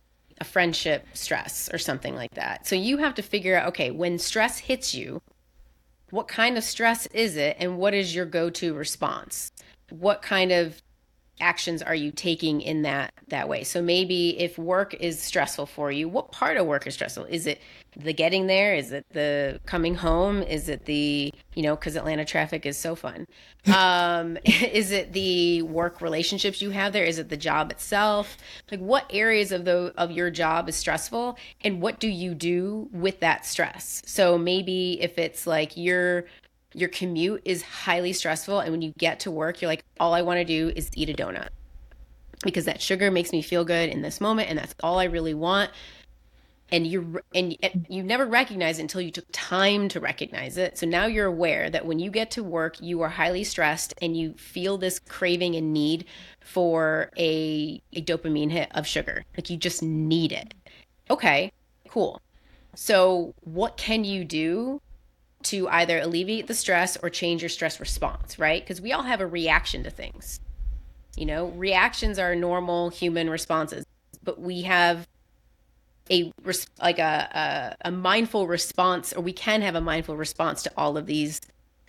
a 0.40 0.44
friendship 0.44 1.06
stress 1.14 1.68
or 1.72 1.78
something 1.78 2.14
like 2.14 2.34
that. 2.34 2.66
So 2.66 2.76
you 2.76 2.98
have 2.98 3.14
to 3.14 3.22
figure 3.22 3.56
out 3.56 3.68
okay 3.68 3.90
when 3.90 4.18
stress 4.18 4.58
hits 4.58 4.94
you 4.94 5.20
what 6.10 6.28
kind 6.28 6.58
of 6.58 6.64
stress 6.64 7.06
is 7.06 7.36
it 7.36 7.56
and 7.60 7.78
what 7.78 7.94
is 7.94 8.14
your 8.14 8.26
go-to 8.26 8.74
response? 8.74 9.52
What 9.90 10.22
kind 10.22 10.50
of 10.50 10.82
actions 11.40 11.82
are 11.82 11.94
you 11.94 12.10
taking 12.10 12.60
in 12.60 12.82
that 12.82 13.12
that 13.28 13.48
way? 13.48 13.64
So 13.64 13.80
maybe 13.80 14.38
if 14.40 14.58
work 14.58 14.94
is 14.94 15.20
stressful 15.20 15.66
for 15.66 15.92
you 15.92 16.08
what 16.08 16.32
part 16.32 16.56
of 16.56 16.66
work 16.66 16.86
is 16.86 16.94
stressful? 16.94 17.24
Is 17.26 17.46
it 17.46 17.60
the 17.97 18.12
getting 18.12 18.47
there? 18.47 18.75
Is 18.75 18.92
it 18.92 19.04
the 19.11 19.61
coming 19.66 19.94
home? 19.97 20.42
Is 20.42 20.68
it 20.68 20.85
the 20.85 21.32
you 21.54 21.62
know 21.62 21.75
because 21.75 21.97
atlanta 21.97 22.25
traffic 22.25 22.66
is 22.66 22.76
so 22.76 22.94
fun. 22.94 23.26
Um 23.66 24.38
is 24.44 24.90
it 24.90 25.12
the 25.12 25.62
work 25.62 26.00
relationships 26.00 26.62
you 26.62 26.70
have 26.70 26.92
there? 26.92 27.04
Is 27.04 27.18
it 27.18 27.28
the 27.28 27.37
job 27.37 27.70
itself? 27.70 28.37
Like 28.70 28.80
what 28.80 29.04
areas 29.11 29.52
of 29.52 29.64
the 29.64 29.92
of 29.97 30.11
your 30.11 30.30
job 30.30 30.68
is 30.68 30.76
stressful? 30.76 31.37
And 31.62 31.82
what 31.82 32.00
do 32.00 32.09
you 32.09 32.35
do 32.35 32.88
with 32.92 33.20
that 33.20 33.44
stress? 33.44 34.02
So 34.06 34.38
maybe 34.38 35.00
if 35.02 35.18
it's 35.18 35.47
like 35.47 35.76
you're 35.76 36.25
your 36.73 36.88
commute 36.88 37.42
is 37.44 37.62
highly 37.62 38.12
stressful 38.12 38.61
and 38.61 38.70
when 38.70 38.80
you 38.80 38.94
get 38.97 39.18
to 39.20 39.30
work 39.30 39.61
you're 39.61 39.68
like 39.68 39.85
all 39.99 40.14
i 40.14 40.23
want 40.23 40.38
to 40.38 40.44
do 40.44 40.73
is 40.76 40.90
eat 40.94 41.11
a 41.11 41.14
donut. 41.14 41.49
Because 42.44 42.64
that 42.64 42.80
sugar 42.80 43.11
makes 43.11 43.32
me 43.32 43.42
feel 43.42 43.66
good 43.66 43.90
in 43.90 44.00
this 44.00 44.20
moment 44.20 44.49
and 44.49 44.59
that's 44.59 44.75
all 44.82 44.99
i 44.99 45.04
really 45.04 45.35
want 45.35 45.70
and 46.72 46.86
you 46.86 47.20
and 47.34 47.56
you 47.88 48.02
never 48.02 48.26
recognize 48.26 48.78
it 48.78 48.82
until 48.82 49.00
you 49.00 49.10
took 49.10 49.26
time 49.32 49.88
to 49.88 50.00
recognize 50.00 50.56
it 50.56 50.78
so 50.78 50.86
now 50.86 51.06
you're 51.06 51.26
aware 51.26 51.68
that 51.70 51.86
when 51.86 51.98
you 51.98 52.10
get 52.10 52.30
to 52.30 52.42
work 52.42 52.80
you 52.80 53.00
are 53.00 53.08
highly 53.08 53.44
stressed 53.44 53.94
and 54.00 54.16
you 54.16 54.32
feel 54.34 54.78
this 54.78 54.98
craving 54.98 55.54
and 55.56 55.72
need 55.72 56.04
for 56.40 57.10
a, 57.16 57.82
a 57.92 58.02
dopamine 58.02 58.50
hit 58.50 58.68
of 58.74 58.86
sugar 58.86 59.24
like 59.36 59.50
you 59.50 59.56
just 59.56 59.82
need 59.82 60.32
it 60.32 60.54
okay 61.10 61.52
cool 61.88 62.20
so 62.74 63.34
what 63.40 63.76
can 63.76 64.04
you 64.04 64.24
do 64.24 64.80
to 65.42 65.68
either 65.68 65.98
alleviate 65.98 66.46
the 66.46 66.54
stress 66.54 66.96
or 67.02 67.08
change 67.08 67.42
your 67.42 67.48
stress 67.48 67.80
response, 67.80 68.38
right? 68.38 68.62
Because 68.62 68.80
we 68.80 68.92
all 68.92 69.02
have 69.02 69.20
a 69.20 69.26
reaction 69.26 69.82
to 69.84 69.90
things. 69.90 70.40
You 71.16 71.26
know, 71.26 71.46
reactions 71.48 72.18
are 72.18 72.34
normal 72.36 72.90
human 72.90 73.28
responses, 73.30 73.84
but 74.22 74.40
we 74.40 74.62
have 74.62 75.08
a 76.11 76.33
like 76.81 76.99
a, 76.99 77.76
a, 77.83 77.88
a 77.88 77.90
mindful 77.90 78.47
response, 78.47 79.12
or 79.12 79.21
we 79.21 79.33
can 79.33 79.62
have 79.62 79.75
a 79.75 79.81
mindful 79.81 80.17
response 80.17 80.62
to 80.64 80.73
all 80.76 80.97
of 80.97 81.07
these 81.07 81.40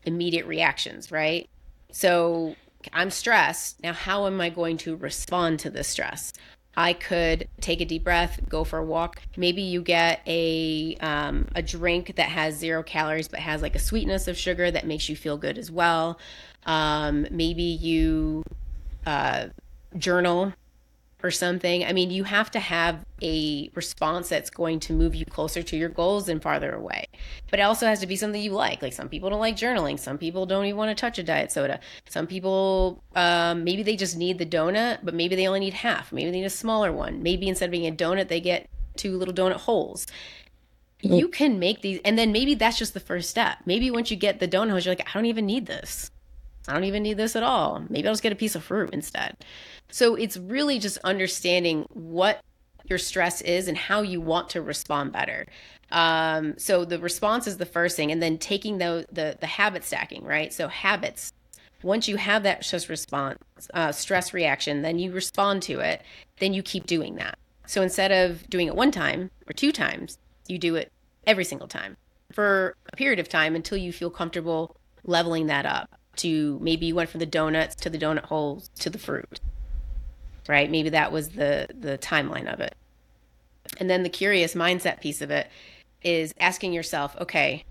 immediate 0.04 0.46
reactions, 0.46 1.12
right? 1.12 1.50
So 1.92 2.56
I'm 2.94 3.10
stressed. 3.10 3.82
Now, 3.84 3.94
how 3.94 4.28
am 4.28 4.40
I 4.42 4.50
going 4.50 4.78
to 4.78 4.96
respond 4.96 5.60
to 5.62 5.70
this 5.70 5.88
stress? 5.88 6.34
I 6.75 6.94
could 6.94 7.50
take 7.60 7.82
a 7.82 7.86
deep 7.86 8.04
breath, 8.04 8.40
go 8.48 8.63
for 8.63 8.80
a 8.80 8.86
walk. 8.86 9.22
Maybe 9.36 9.62
you 9.62 9.82
get 9.82 10.22
a 10.25 10.96
um, 11.01 11.48
a 11.54 11.62
drink 11.62 12.16
that 12.16 12.30
has 12.30 12.56
zero 12.56 12.82
calories 12.82 13.28
but 13.28 13.40
has 13.40 13.62
like 13.62 13.75
a 13.75 13.80
sweetness 13.80 14.28
of 14.28 14.38
sugar 14.38 14.72
that 14.72 14.88
makes 14.88 15.10
you 15.10 15.16
feel 15.16 15.38
good 15.38 15.58
as 15.58 15.70
well. 15.70 16.18
Um, 16.66 17.28
maybe 17.30 17.63
you 17.63 18.44
uh, 19.06 19.48
journal 19.98 20.54
or 21.24 21.32
something. 21.32 21.84
I 21.84 21.94
mean, 21.94 22.12
you 22.12 22.24
have 22.24 22.51
to 22.51 22.60
have 22.60 23.06
a 23.22 23.70
response 23.75 24.30
that's 24.30 24.50
going 24.50 24.80
to 24.82 24.94
move 24.94 25.16
you 25.16 25.25
closer 25.25 25.62
to 25.62 25.78
your 25.78 25.90
goals 25.90 26.30
and 26.30 26.42
farther 26.42 26.74
away. 26.74 27.06
But 27.50 27.60
it 27.60 27.63
also 27.63 27.86
has 27.86 28.00
to 28.00 28.08
be 28.08 28.16
something 28.16 28.42
you 28.42 28.51
like. 28.54 28.82
Like 28.82 28.94
some 28.94 29.10
people 29.10 29.30
don't 29.30 29.40
like 29.40 29.56
journaling. 29.56 30.00
Some 30.00 30.18
people 30.18 30.46
don't 30.46 30.66
even 30.66 30.78
want 30.78 30.96
to 30.96 31.00
touch 31.00 31.20
a 31.20 31.24
diet 31.24 31.51
soda. 31.51 31.80
Some 32.10 32.28
people, 32.28 33.04
um, 33.16 33.63
maybe 33.63 33.84
they 33.84 33.96
just 33.96 34.18
need 34.18 34.38
the 34.38 34.46
donut, 34.46 35.00
but 35.04 35.13
maybe 35.13 35.36
they 35.36 35.48
only 35.48 35.60
need 35.60 35.74
half. 35.74 36.12
Maybe 36.12 36.32
they 36.32 36.38
need 36.38 36.46
a 36.46 36.50
smaller 36.50 36.92
one. 36.92 37.22
Maybe 37.22 37.48
instead 37.48 37.66
of 37.66 37.72
being 37.72 37.88
a 37.88 37.96
donut, 37.96 38.28
they 38.28 38.42
get 38.42 38.68
two 38.96 39.18
little 39.18 39.34
donut 39.34 39.58
holes. 39.58 40.08
You 41.04 41.30
can 41.30 41.58
make 41.58 41.82
these, 41.82 42.00
and 42.06 42.18
then 42.18 42.32
maybe 42.32 42.54
that's 42.54 42.78
just 42.78 42.94
the 42.94 43.00
first 43.00 43.30
step. 43.30 43.58
Maybe 43.66 43.90
once 43.90 44.12
you 44.12 44.18
get 44.18 44.40
the 44.40 44.48
donut 44.48 44.70
holes, 44.70 44.86
you're 44.86 44.94
like, 44.94 45.08
I 45.08 45.12
don't 45.13 45.25
even 45.25 45.48
need 45.48 45.66
this. 45.66 46.12
I 46.68 46.74
don't 46.74 46.84
even 46.84 47.03
need 47.03 47.18
this 47.18 47.36
at 47.36 47.44
all. 47.44 47.84
Maybe 47.89 48.08
I'll 48.08 48.13
just 48.13 48.24
get 48.24 48.32
a 48.32 48.36
piece 48.36 48.56
of 48.56 48.63
fruit 48.63 48.91
instead. 48.94 49.38
So 49.89 50.15
it's 50.15 50.38
really 50.38 50.80
just 50.80 50.98
understanding 51.00 51.86
what 51.89 52.41
your 52.86 52.98
stress 52.98 53.41
is 53.41 53.68
and 53.68 53.77
how 53.77 54.01
you 54.01 54.22
want 54.22 54.50
to 54.50 54.62
respond 54.62 55.12
better. 55.12 55.48
Um, 55.91 56.58
so 56.58 56.86
the 56.86 57.00
response 57.00 57.48
is 57.48 57.58
the 57.58 57.65
first 57.65 57.96
thing, 57.98 58.12
and 58.12 58.22
then 58.22 58.38
taking 58.38 58.77
the 58.77 59.06
the, 59.12 59.38
the 59.39 59.48
habit 59.48 59.84
stacking, 59.84 60.24
right? 60.24 60.53
So 60.53 60.68
habits. 60.68 61.34
Once 61.84 62.08
you 62.08 62.15
have 62.15 62.44
that 62.44 62.63
stress 62.63 62.89
response, 62.89 63.39
uh, 63.74 63.91
stress 63.91 64.34
reaction, 64.36 64.84
then 64.84 65.00
you 65.00 65.12
respond 65.12 65.63
to 65.63 65.80
it. 65.80 66.03
Then 66.39 66.53
you 66.53 66.62
keep 66.62 66.86
doing 66.86 67.15
that. 67.15 67.39
So 67.65 67.82
instead 67.82 68.12
of 68.12 68.48
doing 68.50 68.68
it 68.68 68.75
one 68.75 68.91
time 68.91 69.32
or 69.50 69.53
two 69.53 69.72
times, 69.72 70.20
you 70.48 70.60
do 70.60 70.75
it 70.75 70.91
every 71.25 71.44
single 71.44 71.68
time 71.68 71.98
for 72.32 72.75
a 72.91 72.96
period 72.96 73.20
of 73.20 73.30
time 73.30 73.56
until 73.56 73.77
you 73.77 73.91
feel 73.91 74.10
comfortable 74.10 74.75
leveling 75.03 75.48
that 75.48 75.65
up. 75.65 75.89
To 76.18 76.60
maybe 76.62 76.88
you 76.88 76.96
went 76.96 77.10
from 77.10 77.20
the 77.20 77.25
donuts 77.25 77.75
to 77.75 77.89
the 77.89 77.98
donut 77.98 78.25
holes 78.25 78.70
to 78.80 78.89
the 78.89 79.00
fruit 79.00 79.39
right? 80.48 80.70
Maybe 80.70 80.89
that 80.89 81.12
was 81.12 81.30
the 81.30 81.68
the 81.77 81.98
timeline 81.98 82.51
of 82.51 82.60
it. 82.60 82.75
And 83.80 83.89
then 83.89 84.03
the 84.03 84.10
curious 84.10 84.53
mindset 84.53 85.01
piece 85.01 85.22
of 85.22 85.32
it 85.32 85.50
is 86.03 86.34
asking 86.39 86.74
yourself 86.74 87.15
okay 87.22 87.63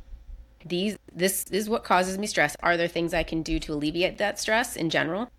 these 0.64 0.97
this 1.12 1.44
is 1.50 1.68
what 1.68 1.85
causes 1.85 2.18
me 2.18 2.26
stress. 2.26 2.56
Are 2.62 2.76
there 2.76 2.88
things 2.88 3.14
i 3.14 3.23
can 3.23 3.42
do 3.42 3.59
to 3.61 3.73
alleviate 3.73 4.18
that 4.18 4.38
stress 4.38 4.76
in 4.76 4.90
general? 4.90 5.30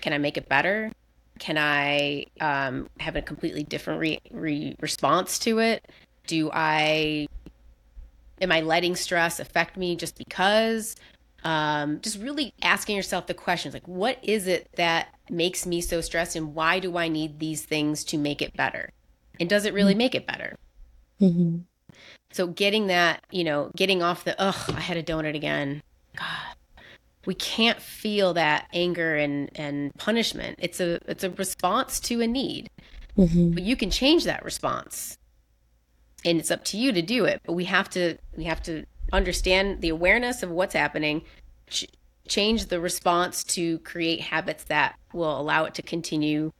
Can 0.00 0.12
i 0.12 0.18
make 0.18 0.36
it 0.36 0.48
better? 0.48 0.92
Can 1.38 1.58
i 1.58 2.26
um, 2.40 2.88
have 3.00 3.16
a 3.16 3.22
completely 3.22 3.62
different 3.62 4.00
re- 4.00 4.20
re- 4.30 4.76
response 4.80 5.38
to 5.40 5.58
it? 5.58 5.86
Do 6.26 6.50
i 6.52 7.26
am 8.40 8.52
i 8.52 8.60
letting 8.60 8.94
stress 8.94 9.40
affect 9.40 9.76
me 9.76 9.96
just 9.96 10.16
because 10.16 10.96
um, 11.44 12.00
just 12.00 12.18
really 12.18 12.52
asking 12.62 12.96
yourself 12.96 13.26
the 13.26 13.34
questions 13.34 13.72
like 13.72 13.86
what 13.86 14.18
is 14.22 14.46
it 14.46 14.68
that 14.76 15.08
makes 15.30 15.66
me 15.66 15.80
so 15.80 16.00
stressed 16.00 16.34
and 16.34 16.54
why 16.54 16.78
do 16.80 16.96
i 16.96 17.06
need 17.06 17.38
these 17.38 17.64
things 17.64 18.04
to 18.04 18.18
make 18.18 18.42
it 18.42 18.56
better? 18.56 18.90
And 19.40 19.48
does 19.48 19.64
it 19.64 19.74
really 19.74 19.94
make 19.94 20.14
it 20.14 20.26
better? 20.26 20.56
Mm-hmm. 21.20 21.58
so 22.30 22.46
getting 22.46 22.86
that 22.86 23.24
you 23.32 23.42
know 23.42 23.72
getting 23.74 24.04
off 24.04 24.22
the 24.22 24.40
ugh 24.40 24.72
i 24.76 24.80
had 24.80 24.96
a 24.96 25.02
donut 25.02 25.34
again. 25.34 25.82
God. 26.16 26.54
We 27.26 27.34
can't 27.34 27.80
feel 27.80 28.34
that 28.34 28.68
anger 28.72 29.16
and 29.16 29.50
and 29.54 29.94
punishment. 29.94 30.58
It's 30.60 30.80
a 30.80 31.00
it's 31.10 31.24
a 31.24 31.30
response 31.30 32.00
to 32.00 32.20
a 32.20 32.26
need. 32.26 32.70
Mm-hmm. 33.16 33.50
but 33.50 33.64
you 33.64 33.74
can 33.74 33.90
change 33.90 34.24
that 34.24 34.44
response. 34.44 35.18
And 36.24 36.38
it's 36.38 36.50
up 36.50 36.64
to 36.66 36.76
you 36.76 36.92
to 36.92 37.02
do 37.02 37.24
it 37.24 37.40
but 37.44 37.52
we 37.52 37.64
have 37.64 37.88
to 37.90 38.16
we 38.36 38.44
have 38.44 38.62
to 38.64 38.84
understand 39.12 39.80
the 39.80 39.88
awareness 39.88 40.42
of 40.42 40.50
what's 40.50 40.74
happening 40.74 41.22
ch- 41.68 41.86
change 42.26 42.66
the 42.66 42.80
response 42.80 43.42
to 43.42 43.78
create 43.80 44.20
habits 44.20 44.64
that 44.64 44.96
will 45.12 45.40
allow 45.40 45.64
it 45.64 45.74
to 45.74 45.82
continue 45.82 46.52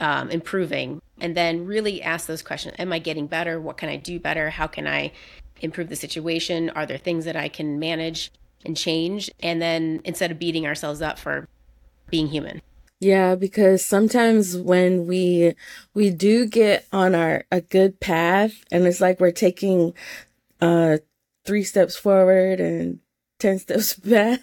um, 0.00 0.30
improving. 0.30 1.00
And 1.20 1.36
then 1.36 1.66
really 1.66 2.02
ask 2.02 2.26
those 2.26 2.42
questions. 2.42 2.74
Am 2.78 2.92
i 2.92 2.98
getting 2.98 3.26
better? 3.26 3.60
What 3.60 3.76
can 3.76 3.88
i 3.88 3.96
do 3.96 4.18
better? 4.18 4.50
How 4.50 4.66
can 4.66 4.86
i 4.86 5.12
improve 5.60 5.88
the 5.88 5.96
situation? 5.96 6.70
Are 6.70 6.86
there 6.86 6.98
things 6.98 7.24
that 7.24 7.36
i 7.36 7.48
can 7.48 7.78
manage 7.78 8.32
and 8.64 8.76
change? 8.76 9.30
And 9.40 9.62
then 9.62 10.00
instead 10.04 10.30
of 10.30 10.38
beating 10.38 10.66
ourselves 10.66 11.00
up 11.00 11.18
for 11.18 11.48
being 12.10 12.28
human. 12.28 12.60
Yeah, 13.00 13.34
because 13.34 13.84
sometimes 13.84 14.56
when 14.56 15.06
we 15.06 15.54
we 15.94 16.10
do 16.10 16.46
get 16.46 16.86
on 16.92 17.14
our 17.14 17.44
a 17.50 17.60
good 17.60 17.98
path 17.98 18.64
and 18.70 18.86
it's 18.86 19.00
like 19.00 19.18
we're 19.18 19.32
taking 19.32 19.94
uh 20.60 20.98
three 21.44 21.64
steps 21.64 21.96
forward 21.96 22.60
and 22.60 23.00
10 23.38 23.60
steps 23.60 23.94
back. 23.96 24.40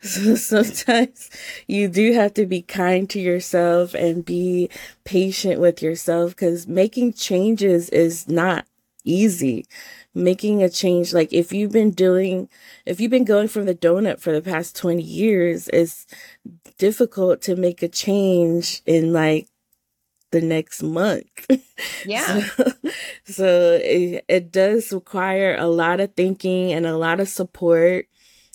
So 0.00 0.36
sometimes 0.36 1.30
you 1.66 1.88
do 1.88 2.12
have 2.12 2.34
to 2.34 2.46
be 2.46 2.62
kind 2.62 3.10
to 3.10 3.18
yourself 3.18 3.92
and 3.92 4.24
be 4.24 4.70
patient 5.04 5.60
with 5.60 5.82
yourself 5.82 6.36
cuz 6.36 6.68
making 6.68 7.14
changes 7.14 7.88
is 7.88 8.28
not 8.28 8.66
easy. 9.04 9.66
Making 10.14 10.62
a 10.62 10.68
change 10.70 11.12
like 11.12 11.32
if 11.32 11.52
you've 11.52 11.72
been 11.72 11.90
doing 11.90 12.48
if 12.86 13.00
you've 13.00 13.10
been 13.10 13.24
going 13.24 13.48
from 13.48 13.66
the 13.66 13.74
donut 13.74 14.20
for 14.20 14.32
the 14.32 14.42
past 14.42 14.76
20 14.76 15.02
years 15.02 15.68
it's 15.72 16.06
difficult 16.78 17.42
to 17.42 17.56
make 17.56 17.82
a 17.82 17.88
change 17.88 18.82
in 18.86 19.12
like 19.12 19.48
the 20.30 20.40
next 20.40 20.82
month. 20.82 21.24
yeah 22.04 22.40
So, 22.40 22.72
so 23.24 23.80
it, 23.82 24.24
it 24.28 24.52
does 24.52 24.92
require 24.92 25.56
a 25.58 25.66
lot 25.68 26.00
of 26.00 26.14
thinking 26.14 26.72
and 26.72 26.86
a 26.86 26.96
lot 26.96 27.20
of 27.20 27.28
support, 27.28 28.06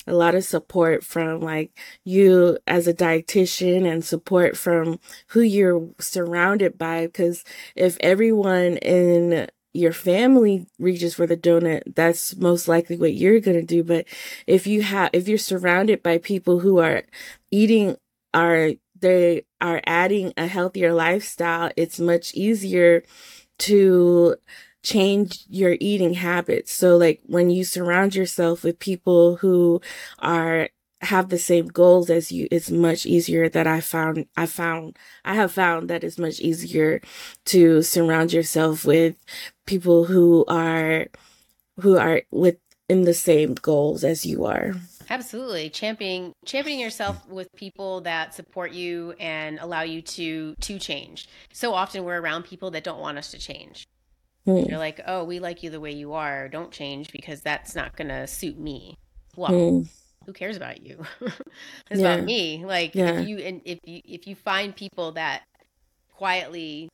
a 0.06 0.14
lot 0.14 0.36
of 0.36 0.44
support 0.44 1.04
from 1.04 1.42
like 1.42 1.78
you 2.04 2.58
as 2.68 2.88
a 2.88 2.94
dietitian 2.94 3.90
and 3.92 4.04
support 4.04 4.58
from 4.58 5.00
who 5.28 5.42
you're 5.42 5.90
surrounded 6.00 6.78
by. 6.78 7.08
Because 7.08 7.44
if 7.76 7.98
everyone 8.02 8.78
in 8.78 9.48
your 9.74 9.94
family 9.94 10.68
reaches 10.78 11.16
for 11.16 11.26
the 11.26 11.38
donut, 11.38 11.82
that's 11.96 12.36
most 12.36 12.68
likely 12.68 12.96
what 12.96 13.14
you're 13.14 13.40
going 13.40 13.58
to 13.58 13.66
do. 13.66 13.84
But 13.84 14.06
if 14.46 14.68
you 14.68 14.84
have, 14.84 15.10
if 15.14 15.28
you're 15.28 15.38
surrounded 15.38 16.04
by 16.04 16.20
people 16.20 16.60
who 16.60 16.78
are 16.80 17.04
eating, 17.52 17.98
are, 18.34 18.72
they 19.04 19.46
are 19.62 19.82
adding 19.86 20.34
a 20.36 20.48
healthier 20.48 20.94
lifestyle, 20.94 21.72
it's 21.78 22.00
much 22.00 22.34
easier 22.34 23.04
to 23.60 24.36
change 24.82 25.46
your 25.50 25.78
eating 25.80 26.16
habits. 26.16 26.74
So 26.74 26.98
like 26.98 27.22
when 27.26 27.50
you 27.50 27.64
surround 27.64 28.16
yourself 28.16 28.64
with 28.64 28.80
people 28.80 29.38
who 29.38 29.82
are 30.20 30.70
have 31.02 31.28
the 31.30 31.38
same 31.38 31.68
goals 31.68 32.10
as 32.10 32.32
you, 32.32 32.48
it's 32.50 32.72
much 32.72 33.06
easier 33.06 33.50
that 33.50 33.68
I 33.68 33.82
found 33.82 34.26
I 34.38 34.46
found 34.46 34.98
I 35.26 35.36
have 35.36 35.52
found 35.52 35.90
that 35.90 36.04
it's 36.04 36.18
much 36.18 36.40
easier 36.40 37.02
to 37.46 37.82
surround 37.82 38.34
yourself 38.34 38.86
with 38.86 39.16
people 39.66 40.06
who 40.06 40.46
are 40.48 41.08
who 41.82 41.98
are 41.98 42.24
within 42.32 43.04
the 43.04 43.14
same 43.14 43.54
goals 43.56 44.04
as 44.04 44.26
you 44.26 44.46
are. 44.46 44.74
Absolutely. 45.10 45.70
Championing 45.70 46.34
championing 46.46 46.80
yourself 46.80 47.28
with 47.28 47.48
people 47.56 48.02
that 48.02 48.34
support 48.34 48.72
you 48.72 49.14
and 49.20 49.60
allow 49.60 49.82
you 49.82 50.02
to 50.02 50.56
to 50.62 50.80
change. 50.80 51.28
So 51.52 51.74
often 51.74 52.04
we're 52.04 52.20
around 52.22 52.44
people 52.44 52.72
that 52.72 52.84
don't 52.84 53.00
want 53.00 53.18
us 53.18 53.32
to 53.32 53.38
change. 53.40 53.88
Hmm. 54.46 54.64
They're 54.64 54.78
like, 54.78 55.02
"Oh, 55.08 55.24
we 55.24 55.40
like 55.40 55.64
you 55.64 55.70
the 55.70 55.80
way 55.80 55.92
you 55.92 56.14
are. 56.14 56.50
Don't 56.50 56.72
change 56.72 57.12
because 57.12 57.42
that's 57.42 57.76
not 57.76 57.96
going 57.96 58.10
to 58.10 58.28
suit 58.28 58.58
me." 58.58 58.98
Well, 59.36 59.52
Hmm. 59.52 59.82
who 60.26 60.34
cares 60.34 60.58
about 60.58 60.82
you? 60.86 61.06
it's 61.90 62.00
Yeah. 62.02 62.14
about 62.16 62.26
me. 62.26 62.66
Like 62.66 62.94
Yeah. 62.96 63.20
if 63.20 63.28
you 63.28 63.38
and 63.40 63.62
if 63.66 63.80
you 63.86 64.02
if 64.06 64.28
you 64.28 64.36
find 64.36 64.76
people 64.76 65.14
that 65.14 65.44
quietly 66.16 66.90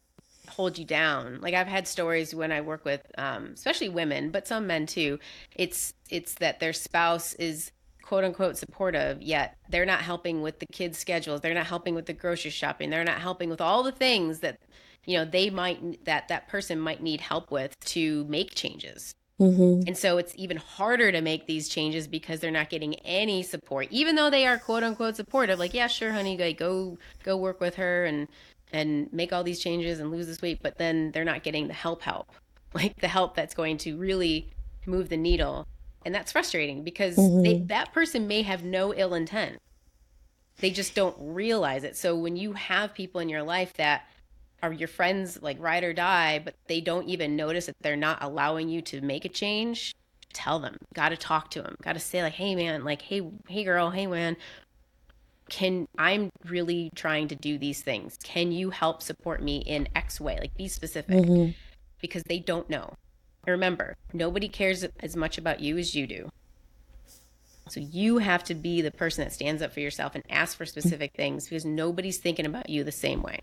hold 0.48 0.78
you 0.78 0.86
down. 0.86 1.40
Like 1.42 1.54
I've 1.54 1.68
had 1.68 1.88
stories 1.88 2.34
when 2.34 2.52
I 2.52 2.62
work 2.62 2.86
with 2.86 3.02
um 3.18 3.52
especially 3.54 3.90
women, 3.90 4.32
but 4.32 4.48
some 4.48 4.68
men 4.68 4.86
too. 4.86 5.20
It's 5.56 5.94
it's 6.10 6.34
that 6.36 6.60
their 6.60 6.74
spouse 6.74 7.34
is 7.36 7.72
quote 8.10 8.24
unquote 8.24 8.58
supportive, 8.58 9.22
yet 9.22 9.56
they're 9.70 9.86
not 9.86 10.02
helping 10.02 10.42
with 10.42 10.58
the 10.58 10.66
kids' 10.66 10.98
schedules. 10.98 11.42
They're 11.42 11.54
not 11.54 11.68
helping 11.68 11.94
with 11.94 12.08
the 12.08 12.14
grocery 12.14 12.50
shopping. 12.50 12.90
They're 12.90 13.04
not 13.04 13.22
helping 13.22 13.52
with 13.52 13.62
all 13.62 13.84
the 13.84 13.92
things 13.92 14.40
that 14.40 14.58
you 15.06 15.16
know 15.16 15.26
they 15.26 15.52
might 15.52 16.04
that 16.06 16.28
that 16.28 16.48
person 16.48 16.80
might 16.80 17.04
need 17.04 17.22
help 17.22 17.52
with 17.52 17.80
to 17.82 18.26
make 18.26 18.56
changes. 18.56 19.14
Mm-hmm. 19.40 19.88
And 19.88 19.96
so 19.96 20.18
it's 20.18 20.34
even 20.36 20.58
harder 20.58 21.12
to 21.12 21.22
make 21.22 21.46
these 21.46 21.70
changes 21.70 22.08
because 22.08 22.40
they're 22.40 22.50
not 22.50 22.72
getting 22.72 22.96
any 23.06 23.44
support, 23.44 23.88
even 23.92 24.16
though 24.16 24.32
they 24.32 24.48
are 24.48 24.58
quote 24.58 24.82
unquote 24.82 25.16
supportive. 25.16 25.60
Like, 25.60 25.76
yeah, 25.76 25.86
sure, 25.86 26.12
honey, 26.12 26.36
like, 26.36 26.58
go 26.58 26.98
go 27.24 27.38
work 27.38 27.62
with 27.62 27.76
her 27.76 28.06
and 28.06 28.28
and 28.74 29.14
make 29.14 29.32
all 29.32 29.44
these 29.44 29.60
changes 29.60 30.00
and 30.00 30.10
lose 30.10 30.26
this 30.26 30.42
weight, 30.42 30.62
but 30.64 30.80
then 30.80 31.12
they're 31.12 31.24
not 31.24 31.44
getting 31.44 31.68
the 31.68 31.76
help 31.76 32.02
help, 32.02 32.32
like 32.74 33.00
the 33.02 33.08
help 33.08 33.36
that's 33.36 33.54
going 33.54 33.78
to 33.78 33.96
really 33.98 34.50
move 34.88 35.10
the 35.10 35.18
needle. 35.18 35.68
And 36.06 36.16
that's 36.16 36.32
frustrating 36.32 36.84
because 36.84 37.16
they, 37.16 37.22
Mhm. 37.56 37.68
that 37.68 37.92
person 37.94 38.28
may 38.28 38.42
have 38.44 38.64
no 38.64 38.94
ill 38.94 39.14
intent. 39.14 39.58
They 40.58 40.72
just 40.72 40.96
don't 40.96 41.16
realize 41.20 41.84
it. 41.84 41.96
So 41.96 42.16
when 42.16 42.36
you 42.36 42.54
have 42.54 42.94
people 42.94 43.22
in 43.22 43.30
your 43.30 43.44
life 43.44 43.74
that 43.74 44.08
are 44.62 44.74
your 44.74 44.88
friends 44.90 45.42
like 45.42 45.58
ride 45.60 45.84
or 45.84 45.94
die, 45.94 46.40
but 46.40 46.54
they 46.68 46.82
don't 46.82 47.08
even 47.08 47.36
notice 47.36 47.66
that 47.68 47.76
they're 47.82 47.96
not 47.96 48.22
allowing 48.22 48.68
you 48.70 48.82
to 48.84 49.02
make 49.02 49.24
a 49.26 49.30
change, 49.30 49.94
tell 50.34 50.60
them. 50.60 50.76
Got 50.94 51.10
to 51.10 51.18
talk 51.18 51.50
to 51.52 51.62
them. 51.62 51.76
Got 51.82 51.94
to 51.94 52.00
say 52.00 52.22
like, 52.22 52.34
"Hey 52.34 52.56
man, 52.56 52.84
like 52.84 53.02
hey 53.02 53.22
hey 53.48 53.64
girl, 53.64 53.90
hey 53.92 54.06
man, 54.08 54.36
can 55.50 55.88
I'm 55.98 56.30
really 56.46 56.92
trying 56.96 57.28
to 57.30 57.36
do 57.36 57.58
these 57.58 57.82
things. 57.82 58.18
Can 58.24 58.52
you 58.52 58.70
help 58.70 59.02
support 59.02 59.42
me 59.42 59.58
in 59.60 59.88
X 59.96 60.20
way? 60.22 60.38
Like 60.40 60.56
be 60.56 60.68
specific 60.68 61.16
Mm-hmm. 61.24 61.52
because 62.02 62.24
they 62.24 62.40
don't 62.40 62.70
know. 62.70 62.94
And 63.50 63.54
remember, 63.54 63.96
nobody 64.14 64.48
cares 64.48 64.86
as 65.00 65.16
much 65.16 65.40
about 65.40 65.60
you 65.60 65.80
as 65.80 65.96
you 65.96 66.06
do. 66.06 66.30
So 67.68 67.80
you 67.80 68.20
have 68.20 68.44
to 68.44 68.54
be 68.54 68.82
the 68.82 68.92
person 68.92 69.24
that 69.24 69.34
stands 69.34 69.64
up 69.64 69.74
for 69.74 69.80
yourself 69.80 70.14
and 70.14 70.24
ask 70.30 70.56
for 70.56 70.68
specific 70.68 71.14
things 71.16 71.46
because 71.46 71.66
nobody's 71.66 72.20
thinking 72.20 72.46
about 72.46 72.70
you 72.70 72.84
the 72.84 72.92
same 72.92 73.24
way. 73.24 73.40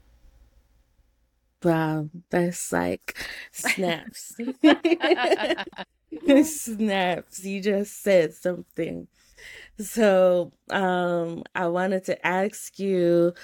Wow, 1.64 2.08
that's 2.30 2.70
like 2.70 3.16
snaps. 3.50 4.36
snaps. 6.44 7.44
You 7.44 7.60
just 7.60 8.00
said 8.00 8.32
something. 8.32 9.08
So, 9.80 10.52
um, 10.70 11.42
I 11.52 11.66
wanted 11.66 12.04
to 12.04 12.24
ask 12.24 12.78
you 12.78 13.34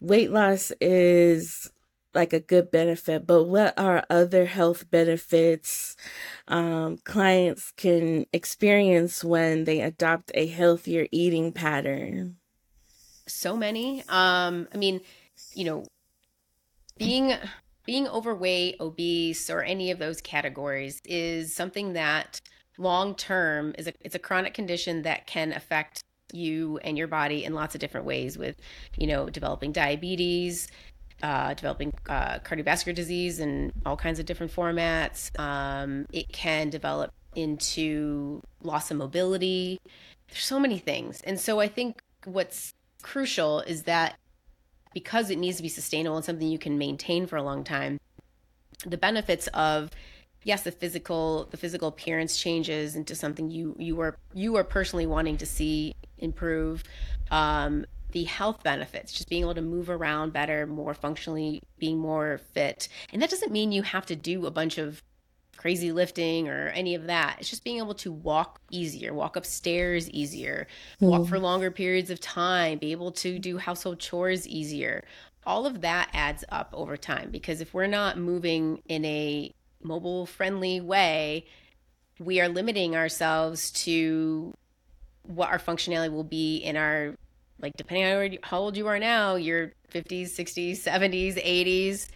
weight 0.00 0.32
loss 0.32 0.72
is 0.80 1.70
like 2.16 2.32
a 2.32 2.40
good 2.40 2.72
benefit, 2.72 3.26
but 3.26 3.44
what 3.44 3.78
are 3.78 4.04
other 4.10 4.46
health 4.46 4.90
benefits 4.90 5.96
um, 6.48 6.98
clients 7.04 7.72
can 7.76 8.26
experience 8.32 9.22
when 9.22 9.64
they 9.64 9.80
adopt 9.80 10.32
a 10.34 10.46
healthier 10.48 11.06
eating 11.12 11.52
pattern? 11.52 12.38
so 13.28 13.56
many 13.56 14.04
um 14.08 14.68
i 14.72 14.76
mean 14.76 15.00
you 15.52 15.64
know 15.64 15.84
being 16.96 17.32
being 17.84 18.06
overweight 18.08 18.76
obese 18.80 19.50
or 19.50 19.62
any 19.62 19.90
of 19.90 19.98
those 19.98 20.20
categories 20.20 21.00
is 21.04 21.54
something 21.54 21.92
that 21.94 22.40
long 22.78 23.14
term 23.14 23.74
is 23.78 23.86
a 23.88 23.92
it's 24.00 24.14
a 24.14 24.18
chronic 24.18 24.54
condition 24.54 25.02
that 25.02 25.26
can 25.26 25.52
affect 25.52 26.04
you 26.32 26.78
and 26.78 26.98
your 26.98 27.06
body 27.06 27.44
in 27.44 27.54
lots 27.54 27.74
of 27.74 27.80
different 27.80 28.06
ways 28.06 28.36
with, 28.36 28.56
you 28.96 29.06
know, 29.06 29.28
developing 29.28 29.72
diabetes, 29.72 30.68
uh, 31.22 31.54
developing 31.54 31.92
uh, 32.08 32.38
cardiovascular 32.40 32.94
disease 32.94 33.40
in 33.40 33.72
all 33.84 33.96
kinds 33.96 34.18
of 34.18 34.26
different 34.26 34.54
formats. 34.54 35.38
Um, 35.38 36.06
it 36.12 36.32
can 36.32 36.70
develop 36.70 37.12
into 37.34 38.42
loss 38.62 38.90
of 38.90 38.96
mobility. 38.96 39.80
There's 40.28 40.44
so 40.44 40.58
many 40.58 40.78
things. 40.78 41.20
And 41.22 41.38
so 41.38 41.60
I 41.60 41.68
think 41.68 42.02
what's 42.24 42.74
crucial 43.02 43.60
is 43.60 43.84
that 43.84 44.16
because 44.92 45.30
it 45.30 45.36
needs 45.36 45.58
to 45.58 45.62
be 45.62 45.68
sustainable 45.68 46.16
and 46.16 46.24
something 46.24 46.48
you 46.48 46.58
can 46.58 46.78
maintain 46.78 47.26
for 47.26 47.36
a 47.36 47.42
long 47.42 47.64
time, 47.64 47.98
the 48.84 48.96
benefits 48.96 49.46
of 49.48 49.90
yes 50.44 50.62
the 50.62 50.70
physical 50.70 51.48
the 51.50 51.56
physical 51.56 51.88
appearance 51.88 52.38
changes 52.38 52.94
into 52.94 53.14
something 53.14 53.50
you 53.50 53.74
you 53.78 54.00
are 54.00 54.16
you 54.32 54.56
are 54.56 54.64
personally 54.64 55.06
wanting 55.06 55.36
to 55.36 55.46
see 55.46 55.94
improve 56.18 56.84
um, 57.30 57.84
the 58.16 58.24
health 58.24 58.62
benefits, 58.62 59.12
just 59.12 59.28
being 59.28 59.42
able 59.42 59.54
to 59.54 59.60
move 59.60 59.90
around 59.90 60.32
better, 60.32 60.66
more 60.66 60.94
functionally, 60.94 61.62
being 61.78 61.98
more 61.98 62.40
fit. 62.54 62.88
And 63.12 63.20
that 63.20 63.28
doesn't 63.28 63.52
mean 63.52 63.72
you 63.72 63.82
have 63.82 64.06
to 64.06 64.16
do 64.16 64.46
a 64.46 64.50
bunch 64.50 64.78
of 64.78 65.02
crazy 65.58 65.92
lifting 65.92 66.48
or 66.48 66.68
any 66.68 66.94
of 66.94 67.08
that. 67.08 67.36
It's 67.38 67.50
just 67.50 67.62
being 67.62 67.76
able 67.76 67.92
to 67.96 68.10
walk 68.10 68.62
easier, 68.70 69.12
walk 69.12 69.36
upstairs 69.36 70.08
easier, 70.08 70.66
mm. 70.98 71.08
walk 71.10 71.28
for 71.28 71.38
longer 71.38 71.70
periods 71.70 72.08
of 72.08 72.18
time, 72.18 72.78
be 72.78 72.90
able 72.90 73.12
to 73.12 73.38
do 73.38 73.58
household 73.58 74.00
chores 74.00 74.48
easier. 74.48 75.04
All 75.44 75.66
of 75.66 75.82
that 75.82 76.08
adds 76.14 76.42
up 76.48 76.70
over 76.72 76.96
time 76.96 77.30
because 77.30 77.60
if 77.60 77.74
we're 77.74 77.86
not 77.86 78.16
moving 78.16 78.80
in 78.88 79.04
a 79.04 79.52
mobile 79.82 80.24
friendly 80.24 80.80
way, 80.80 81.44
we 82.18 82.40
are 82.40 82.48
limiting 82.48 82.96
ourselves 82.96 83.70
to 83.84 84.54
what 85.24 85.50
our 85.50 85.58
functionality 85.58 86.10
will 86.10 86.24
be 86.24 86.56
in 86.56 86.78
our 86.78 87.14
like 87.60 87.76
depending 87.76 88.04
on 88.06 88.38
how 88.42 88.58
old 88.58 88.76
you 88.76 88.86
are 88.86 88.98
now, 88.98 89.36
your 89.36 89.72
50s, 89.92 90.30
60s, 90.30 90.82
70s, 90.82 91.42
80s, 91.42 92.08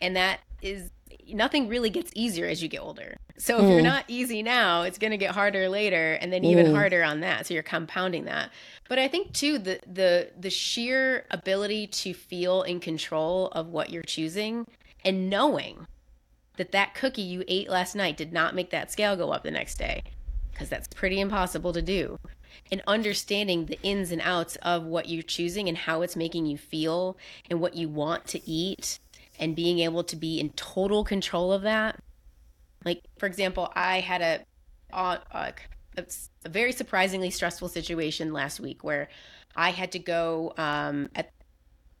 and 0.00 0.16
that 0.16 0.40
is 0.62 0.90
nothing 1.32 1.68
really 1.68 1.90
gets 1.90 2.10
easier 2.14 2.46
as 2.46 2.62
you 2.62 2.68
get 2.68 2.80
older. 2.80 3.16
So 3.38 3.58
if 3.58 3.64
mm. 3.64 3.70
you're 3.70 3.82
not 3.82 4.04
easy 4.08 4.42
now, 4.42 4.82
it's 4.82 4.98
going 4.98 5.10
to 5.10 5.16
get 5.16 5.34
harder 5.34 5.68
later 5.68 6.14
and 6.14 6.32
then 6.32 6.44
even 6.44 6.66
mm. 6.66 6.74
harder 6.74 7.02
on 7.02 7.20
that. 7.20 7.46
So 7.46 7.54
you're 7.54 7.62
compounding 7.62 8.24
that. 8.24 8.50
But 8.88 8.98
I 8.98 9.08
think 9.08 9.32
too 9.32 9.58
the 9.58 9.80
the 9.86 10.30
the 10.38 10.50
sheer 10.50 11.26
ability 11.30 11.88
to 11.88 12.14
feel 12.14 12.62
in 12.62 12.80
control 12.80 13.48
of 13.48 13.68
what 13.68 13.90
you're 13.90 14.02
choosing 14.02 14.66
and 15.04 15.28
knowing 15.28 15.86
that 16.56 16.72
that 16.72 16.94
cookie 16.94 17.22
you 17.22 17.44
ate 17.48 17.68
last 17.68 17.94
night 17.94 18.16
did 18.16 18.32
not 18.32 18.54
make 18.54 18.70
that 18.70 18.90
scale 18.90 19.16
go 19.16 19.30
up 19.30 19.42
the 19.42 19.50
next 19.50 19.76
day 19.76 20.02
because 20.52 20.70
that's 20.70 20.88
pretty 20.88 21.20
impossible 21.20 21.72
to 21.72 21.82
do 21.82 22.18
and 22.70 22.82
understanding 22.86 23.66
the 23.66 23.80
ins 23.82 24.10
and 24.10 24.20
outs 24.22 24.56
of 24.56 24.84
what 24.84 25.08
you're 25.08 25.22
choosing 25.22 25.68
and 25.68 25.76
how 25.76 26.02
it's 26.02 26.16
making 26.16 26.46
you 26.46 26.58
feel 26.58 27.16
and 27.50 27.60
what 27.60 27.74
you 27.74 27.88
want 27.88 28.26
to 28.26 28.48
eat 28.48 28.98
and 29.38 29.54
being 29.54 29.80
able 29.80 30.04
to 30.04 30.16
be 30.16 30.40
in 30.40 30.50
total 30.50 31.04
control 31.04 31.52
of 31.52 31.62
that. 31.62 32.00
Like, 32.84 33.02
for 33.18 33.26
example, 33.26 33.70
I 33.74 34.00
had 34.00 34.22
a, 34.22 34.40
a, 34.92 35.54
a 36.44 36.48
very 36.48 36.72
surprisingly 36.72 37.30
stressful 37.30 37.68
situation 37.68 38.32
last 38.32 38.60
week 38.60 38.84
where 38.84 39.08
I 39.54 39.70
had 39.70 39.92
to 39.92 39.98
go 39.98 40.52
um, 40.56 41.08
at 41.14 41.32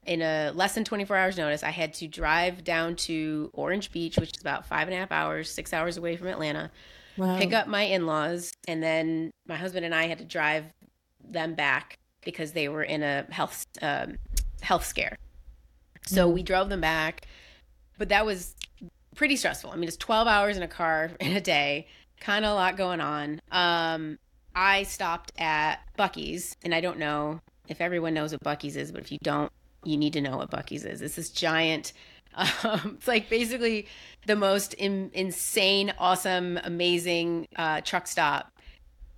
in 0.06 0.22
a 0.22 0.52
less 0.54 0.74
than 0.74 0.84
24 0.84 1.16
hours 1.16 1.36
notice 1.36 1.62
i 1.62 1.70
had 1.70 1.92
to 1.92 2.06
drive 2.06 2.62
down 2.62 2.94
to 2.94 3.50
orange 3.52 3.90
beach 3.90 4.16
which 4.16 4.36
is 4.36 4.40
about 4.40 4.64
five 4.66 4.86
and 4.86 4.94
a 4.94 4.98
half 4.98 5.10
hours 5.10 5.50
six 5.50 5.72
hours 5.72 5.96
away 5.96 6.16
from 6.16 6.28
atlanta 6.28 6.70
wow. 7.16 7.38
pick 7.38 7.52
up 7.52 7.66
my 7.66 7.82
in-laws 7.82 8.52
and 8.68 8.82
then 8.82 9.30
my 9.46 9.56
husband 9.56 9.84
and 9.84 9.94
i 9.94 10.06
had 10.06 10.18
to 10.18 10.24
drive 10.24 10.64
them 11.22 11.54
back 11.54 11.98
because 12.24 12.52
they 12.52 12.68
were 12.68 12.82
in 12.82 13.02
a 13.02 13.26
health 13.30 13.66
um, 13.82 14.16
health 14.60 14.84
scare 14.84 15.16
so 16.06 16.28
mm. 16.28 16.34
we 16.34 16.42
drove 16.42 16.68
them 16.68 16.80
back 16.80 17.26
but 17.98 18.08
that 18.08 18.24
was 18.24 18.54
pretty 19.14 19.36
stressful 19.36 19.70
i 19.70 19.76
mean 19.76 19.88
it's 19.88 19.96
12 19.96 20.28
hours 20.28 20.56
in 20.56 20.62
a 20.62 20.68
car 20.68 21.10
in 21.20 21.32
a 21.32 21.40
day 21.40 21.86
kind 22.20 22.44
of 22.44 22.52
a 22.52 22.54
lot 22.54 22.76
going 22.76 23.00
on 23.00 23.40
um, 23.50 24.18
i 24.54 24.82
stopped 24.82 25.32
at 25.38 25.80
buc-ee's 25.98 26.56
and 26.64 26.74
i 26.74 26.80
don't 26.80 26.98
know 26.98 27.40
if 27.68 27.80
everyone 27.80 28.14
knows 28.14 28.32
what 28.32 28.42
buc-ee's 28.42 28.76
is 28.76 28.92
but 28.92 29.02
if 29.02 29.12
you 29.12 29.18
don't 29.22 29.52
you 29.84 29.96
need 29.96 30.12
to 30.12 30.20
know 30.20 30.36
what 30.36 30.50
buc-ee's 30.50 30.84
is 30.84 31.00
it's 31.00 31.16
this 31.16 31.30
giant 31.30 31.92
um, 32.36 32.96
it's 32.96 33.08
like 33.08 33.28
basically 33.30 33.86
the 34.26 34.36
most 34.36 34.74
in, 34.74 35.10
insane, 35.14 35.92
awesome, 35.98 36.58
amazing 36.62 37.48
uh, 37.56 37.80
truck 37.80 38.06
stop 38.06 38.52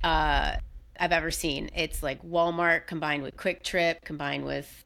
uh, 0.04 0.56
I've 0.98 1.12
ever 1.12 1.30
seen. 1.30 1.70
It's 1.74 2.02
like 2.02 2.22
Walmart 2.22 2.86
combined 2.86 3.22
with 3.22 3.36
QuikTrip, 3.36 4.02
combined 4.04 4.44
with 4.44 4.84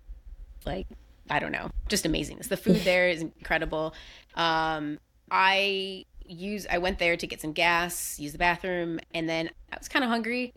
like 0.65 0.87
I 1.31 1.39
don't 1.39 1.53
know, 1.53 1.71
just 1.89 2.07
amazing. 2.07 2.41
The 2.49 2.57
food 2.57 2.81
there 2.85 3.09
is 3.09 3.23
incredible. 3.23 3.95
Um, 4.35 4.99
I 5.31 6.07
use 6.27 6.67
I 6.71 6.79
went 6.79 6.99
there 6.99 7.17
to 7.17 7.27
get 7.27 7.41
some 7.41 7.53
gas, 7.53 8.19
use 8.19 8.33
the 8.33 8.39
bathroom, 8.39 8.99
and 9.13 9.29
then 9.29 9.51
I 9.73 9.77
was 9.79 9.89
kind 9.89 10.05
of 10.05 10.11
hungry. 10.11 10.55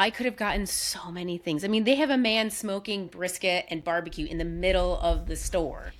I 0.00 0.10
could 0.10 0.26
have 0.26 0.36
gotten 0.36 0.64
so 0.66 1.10
many 1.10 1.38
things. 1.38 1.64
I 1.64 1.68
mean, 1.68 1.82
they 1.82 1.96
have 1.96 2.10
a 2.10 2.16
man 2.16 2.50
smoking 2.50 3.08
brisket 3.08 3.64
and 3.68 3.82
barbecue 3.82 4.26
in 4.26 4.38
the 4.38 4.44
middle 4.44 4.96
of 5.00 5.26
the 5.26 5.34
store 5.34 5.92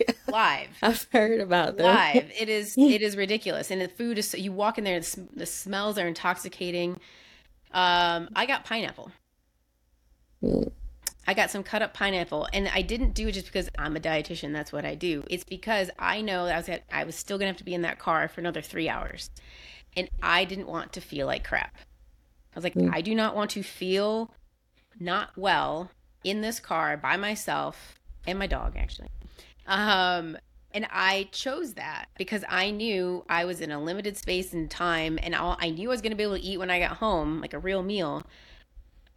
live. 0.28 0.68
I've 0.82 1.06
heard 1.12 1.40
about 1.40 1.76
them. 1.76 1.86
Live. 1.86 2.30
It 2.38 2.48
is 2.48 2.74
it 2.78 3.02
is 3.02 3.16
ridiculous, 3.16 3.70
and 3.70 3.80
the 3.80 3.88
food 3.88 4.18
is. 4.18 4.34
You 4.34 4.52
walk 4.52 4.78
in 4.78 4.84
there, 4.84 5.00
the, 5.00 5.28
the 5.34 5.46
smells 5.46 5.98
are 5.98 6.06
intoxicating. 6.06 7.00
Um, 7.72 8.28
I 8.34 8.46
got 8.46 8.64
pineapple. 8.64 9.12
Mm. 10.42 10.72
I 11.26 11.34
got 11.34 11.50
some 11.50 11.62
cut 11.62 11.82
up 11.82 11.94
pineapple, 11.94 12.48
and 12.52 12.68
I 12.68 12.82
didn't 12.82 13.14
do 13.14 13.28
it 13.28 13.32
just 13.32 13.46
because 13.46 13.70
I'm 13.78 13.96
a 13.96 14.00
dietitian. 14.00 14.52
That's 14.52 14.72
what 14.72 14.84
I 14.84 14.94
do. 14.94 15.24
It's 15.30 15.44
because 15.44 15.90
I 15.98 16.20
know 16.20 16.46
that 16.46 16.54
I 16.54 16.58
was 16.58 16.68
at, 16.68 16.82
I 16.90 17.04
was 17.04 17.14
still 17.14 17.38
gonna 17.38 17.48
have 17.48 17.58
to 17.58 17.64
be 17.64 17.74
in 17.74 17.82
that 17.82 17.98
car 17.98 18.28
for 18.28 18.40
another 18.40 18.60
three 18.60 18.88
hours, 18.88 19.30
and 19.96 20.08
I 20.22 20.44
didn't 20.44 20.68
want 20.68 20.92
to 20.94 21.00
feel 21.00 21.26
like 21.26 21.44
crap. 21.44 21.76
I 22.54 22.58
was 22.58 22.64
like, 22.64 22.74
mm. 22.74 22.90
I 22.92 23.00
do 23.00 23.14
not 23.14 23.34
want 23.34 23.50
to 23.52 23.62
feel 23.62 24.34
not 25.00 25.30
well 25.36 25.90
in 26.22 26.42
this 26.42 26.60
car 26.60 26.96
by 26.96 27.16
myself 27.16 27.98
and 28.26 28.38
my 28.38 28.46
dog 28.46 28.76
actually 28.76 29.08
um, 29.66 30.36
and 30.72 30.86
I 30.90 31.28
chose 31.32 31.74
that 31.74 32.06
because 32.16 32.44
I 32.48 32.70
knew 32.70 33.24
I 33.28 33.44
was 33.44 33.60
in 33.60 33.70
a 33.70 33.82
limited 33.82 34.16
space 34.16 34.52
and 34.52 34.70
time, 34.70 35.18
and 35.22 35.34
all, 35.34 35.56
I 35.60 35.70
knew 35.70 35.88
I 35.88 35.92
was 35.92 36.00
going 36.00 36.12
to 36.12 36.16
be 36.16 36.22
able 36.22 36.36
to 36.36 36.42
eat 36.42 36.58
when 36.58 36.70
I 36.70 36.78
got 36.78 36.96
home, 36.96 37.40
like 37.40 37.54
a 37.54 37.58
real 37.58 37.82
meal. 37.82 38.22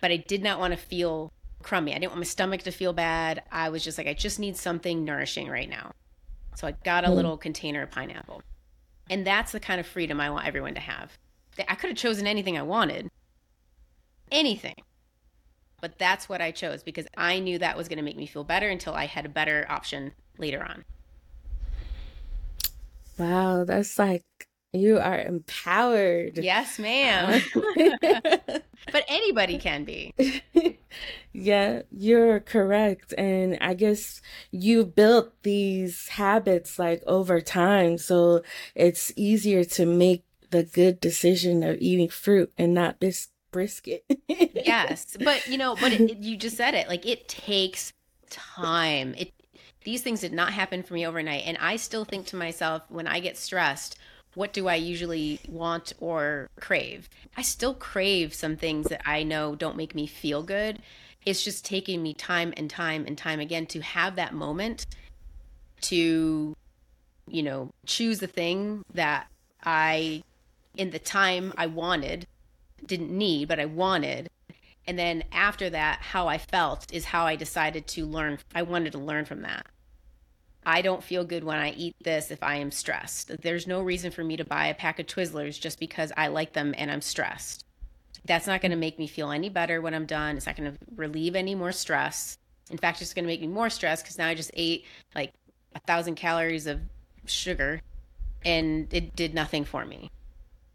But 0.01 0.11
I 0.11 0.17
did 0.17 0.43
not 0.43 0.59
want 0.59 0.73
to 0.73 0.77
feel 0.77 1.31
crummy. 1.63 1.93
I 1.93 1.99
didn't 1.99 2.11
want 2.11 2.19
my 2.19 2.25
stomach 2.25 2.61
to 2.63 2.71
feel 2.71 2.93
bad. 2.93 3.43
I 3.51 3.69
was 3.69 3.83
just 3.83 3.97
like, 3.97 4.07
I 4.07 4.13
just 4.13 4.39
need 4.39 4.57
something 4.57 5.03
nourishing 5.03 5.49
right 5.49 5.69
now. 5.69 5.91
So 6.55 6.67
I 6.67 6.71
got 6.83 7.05
a 7.05 7.07
mm. 7.07 7.15
little 7.15 7.37
container 7.37 7.81
of 7.81 7.91
pineapple. 7.91 8.41
And 9.09 9.25
that's 9.25 9.51
the 9.51 9.59
kind 9.59 9.79
of 9.79 9.87
freedom 9.87 10.19
I 10.19 10.29
want 10.29 10.47
everyone 10.47 10.73
to 10.75 10.79
have. 10.79 11.17
I 11.67 11.75
could 11.75 11.89
have 11.89 11.97
chosen 11.97 12.27
anything 12.27 12.57
I 12.57 12.63
wanted. 12.63 13.09
Anything. 14.31 14.75
But 15.85 15.99
that's 15.99 16.27
what 16.27 16.41
I 16.41 16.49
chose 16.49 16.81
because 16.81 17.05
I 17.15 17.37
knew 17.37 17.59
that 17.59 17.77
was 17.77 17.87
going 17.87 17.97
to 17.97 18.03
make 18.03 18.17
me 18.17 18.25
feel 18.25 18.43
better 18.43 18.67
until 18.67 18.95
I 18.95 19.05
had 19.05 19.23
a 19.23 19.29
better 19.29 19.67
option 19.69 20.13
later 20.39 20.63
on. 20.63 20.83
Wow, 23.19 23.65
that's 23.65 23.99
like 23.99 24.23
you 24.73 24.97
are 24.97 25.19
empowered. 25.19 26.39
Yes, 26.39 26.79
ma'am. 26.79 27.39
but 28.01 29.05
anybody 29.07 29.59
can 29.59 29.83
be. 29.83 30.11
yeah, 31.31 31.83
you're 31.91 32.39
correct. 32.39 33.13
And 33.15 33.59
I 33.61 33.75
guess 33.75 34.21
you 34.49 34.85
built 34.85 35.39
these 35.43 36.07
habits 36.07 36.79
like 36.79 37.03
over 37.05 37.41
time. 37.41 37.99
So 37.99 38.41
it's 38.73 39.13
easier 39.15 39.63
to 39.63 39.85
make 39.85 40.23
the 40.49 40.63
good 40.63 40.99
decision 40.99 41.61
of 41.61 41.77
eating 41.79 42.09
fruit 42.09 42.51
and 42.57 42.73
not 42.73 42.99
this 43.01 43.27
brisket. 43.55 44.03
yes. 44.27 45.15
But, 45.17 45.47
you 45.47 45.57
know, 45.57 45.77
but 45.77 45.93
it, 45.93 46.01
it, 46.11 46.17
you 46.17 46.35
just 46.35 46.57
said 46.57 46.73
it 46.73 46.89
like 46.89 47.05
it 47.05 47.29
takes 47.29 47.93
time. 48.29 49.15
It 49.17 49.31
these 49.85 50.01
things 50.01 50.19
did 50.19 50.33
not 50.33 50.51
happen 50.51 50.83
for 50.83 50.93
me 50.93 51.07
overnight. 51.07 51.43
And 51.45 51.57
I 51.59 51.77
still 51.77 52.03
think 52.03 52.25
to 52.27 52.35
myself, 52.35 52.81
when 52.89 53.07
I 53.07 53.21
get 53.21 53.37
stressed, 53.37 53.97
what 54.33 54.51
do 54.51 54.67
I 54.67 54.75
usually 54.75 55.39
want 55.47 55.93
or 56.01 56.49
crave? 56.59 57.07
I 57.37 57.43
still 57.43 57.73
crave 57.73 58.33
some 58.33 58.57
things 58.57 58.87
that 58.87 59.01
I 59.05 59.23
know 59.23 59.55
don't 59.55 59.77
make 59.77 59.95
me 59.95 60.05
feel 60.05 60.43
good. 60.43 60.79
It's 61.25 61.45
just 61.45 61.63
taking 61.63 62.03
me 62.03 62.13
time 62.13 62.53
and 62.57 62.69
time 62.69 63.05
and 63.07 63.17
time 63.17 63.39
again 63.39 63.67
to 63.67 63.79
have 63.79 64.17
that 64.17 64.33
moment 64.33 64.85
to, 65.81 66.57
you 67.29 67.43
know, 67.43 67.69
choose 67.85 68.19
the 68.19 68.27
thing 68.27 68.83
that 68.93 69.27
I, 69.63 70.23
in 70.75 70.89
the 70.89 70.99
time 70.99 71.53
I 71.55 71.67
wanted, 71.67 72.27
didn't 72.85 73.15
need, 73.15 73.47
but 73.47 73.59
I 73.59 73.65
wanted. 73.65 74.29
And 74.87 74.99
then 74.99 75.23
after 75.31 75.69
that, 75.69 75.99
how 76.01 76.27
I 76.27 76.37
felt 76.37 76.91
is 76.93 77.05
how 77.05 77.25
I 77.25 77.35
decided 77.35 77.87
to 77.87 78.05
learn. 78.05 78.39
I 78.53 78.61
wanted 78.61 78.91
to 78.93 78.99
learn 78.99 79.25
from 79.25 79.41
that. 79.41 79.65
I 80.65 80.81
don't 80.81 81.03
feel 81.03 81.23
good 81.23 81.43
when 81.43 81.57
I 81.57 81.71
eat 81.71 81.95
this 82.03 82.31
if 82.31 82.41
I 82.41 82.55
am 82.55 82.71
stressed. 82.71 83.31
There's 83.41 83.67
no 83.67 83.81
reason 83.81 84.11
for 84.11 84.23
me 84.23 84.37
to 84.37 84.45
buy 84.45 84.67
a 84.67 84.73
pack 84.73 84.99
of 84.99 85.05
Twizzlers 85.05 85.59
just 85.59 85.79
because 85.79 86.11
I 86.17 86.27
like 86.27 86.53
them 86.53 86.73
and 86.77 86.89
I'm 86.89 87.01
stressed. 87.01 87.63
That's 88.25 88.47
not 88.47 88.61
going 88.61 88.71
to 88.71 88.77
make 88.77 88.97
me 88.97 89.05
feel 89.05 89.29
any 89.29 89.49
better 89.49 89.79
when 89.81 89.93
I'm 89.93 90.07
done. 90.07 90.37
It's 90.37 90.47
not 90.47 90.55
going 90.55 90.71
to 90.71 90.77
relieve 90.95 91.35
any 91.35 91.53
more 91.53 91.71
stress. 91.71 92.37
In 92.71 92.77
fact, 92.77 93.01
it's 93.01 93.13
going 93.13 93.25
to 93.25 93.27
make 93.27 93.41
me 93.41 93.47
more 93.47 93.69
stressed 93.69 94.03
because 94.03 94.17
now 94.17 94.27
I 94.27 94.33
just 94.33 94.49
ate 94.55 94.85
like 95.13 95.33
a 95.75 95.79
thousand 95.81 96.15
calories 96.15 96.65
of 96.65 96.81
sugar 97.25 97.81
and 98.43 98.91
it 98.91 99.15
did 99.15 99.35
nothing 99.35 99.65
for 99.65 99.85
me. 99.85 100.09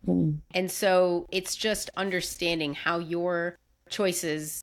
Mm. 0.07 0.39
And 0.55 0.71
so 0.71 1.27
it's 1.31 1.57
just 1.57 1.91
understanding 1.97 2.75
how 2.75 2.99
your 2.99 3.57
choices 3.89 4.63